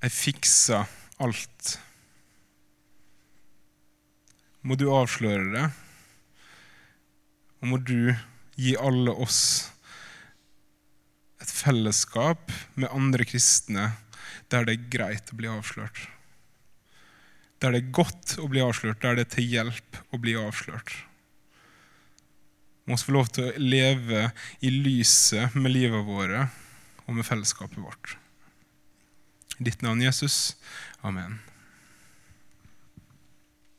jeg 0.03 0.15
fikser 0.15 0.85
alt. 1.23 1.79
Må 4.67 4.75
du 4.79 4.89
avsløre 4.91 5.51
det, 5.53 5.67
og 7.59 7.73
må 7.73 7.79
du 7.83 8.15
gi 8.59 8.75
alle 8.79 9.15
oss 9.15 9.41
et 11.43 11.51
fellesskap 11.51 12.51
med 12.75 12.91
andre 12.91 13.27
kristne 13.29 13.93
der 14.51 14.67
det 14.67 14.75
er 14.75 14.89
greit 14.93 15.33
å 15.33 15.39
bli 15.39 15.51
avslørt. 15.51 16.07
Der 17.59 17.75
det 17.75 17.83
er 17.83 17.95
godt 17.95 18.37
å 18.39 18.47
bli 18.51 18.63
avslørt, 18.63 19.03
der 19.03 19.19
det 19.19 19.27
er 19.27 19.35
til 19.35 19.51
hjelp 19.53 19.99
å 20.15 20.21
bli 20.23 20.37
avslørt. 20.39 20.95
Må 22.89 22.97
få 22.97 23.13
lov 23.19 23.29
til 23.35 23.51
å 23.51 23.61
leve 23.61 24.31
i 24.65 24.73
lyset 24.73 25.57
med 25.59 25.75
livet 25.75 26.07
våre 26.07 26.47
og 27.05 27.19
med 27.19 27.27
fellesskapet 27.27 27.83
vårt. 27.83 28.17
I 29.59 29.69
ditt 29.69 29.83
navn, 29.83 30.01
Jesus. 30.01 30.57
Amen. 31.03 31.41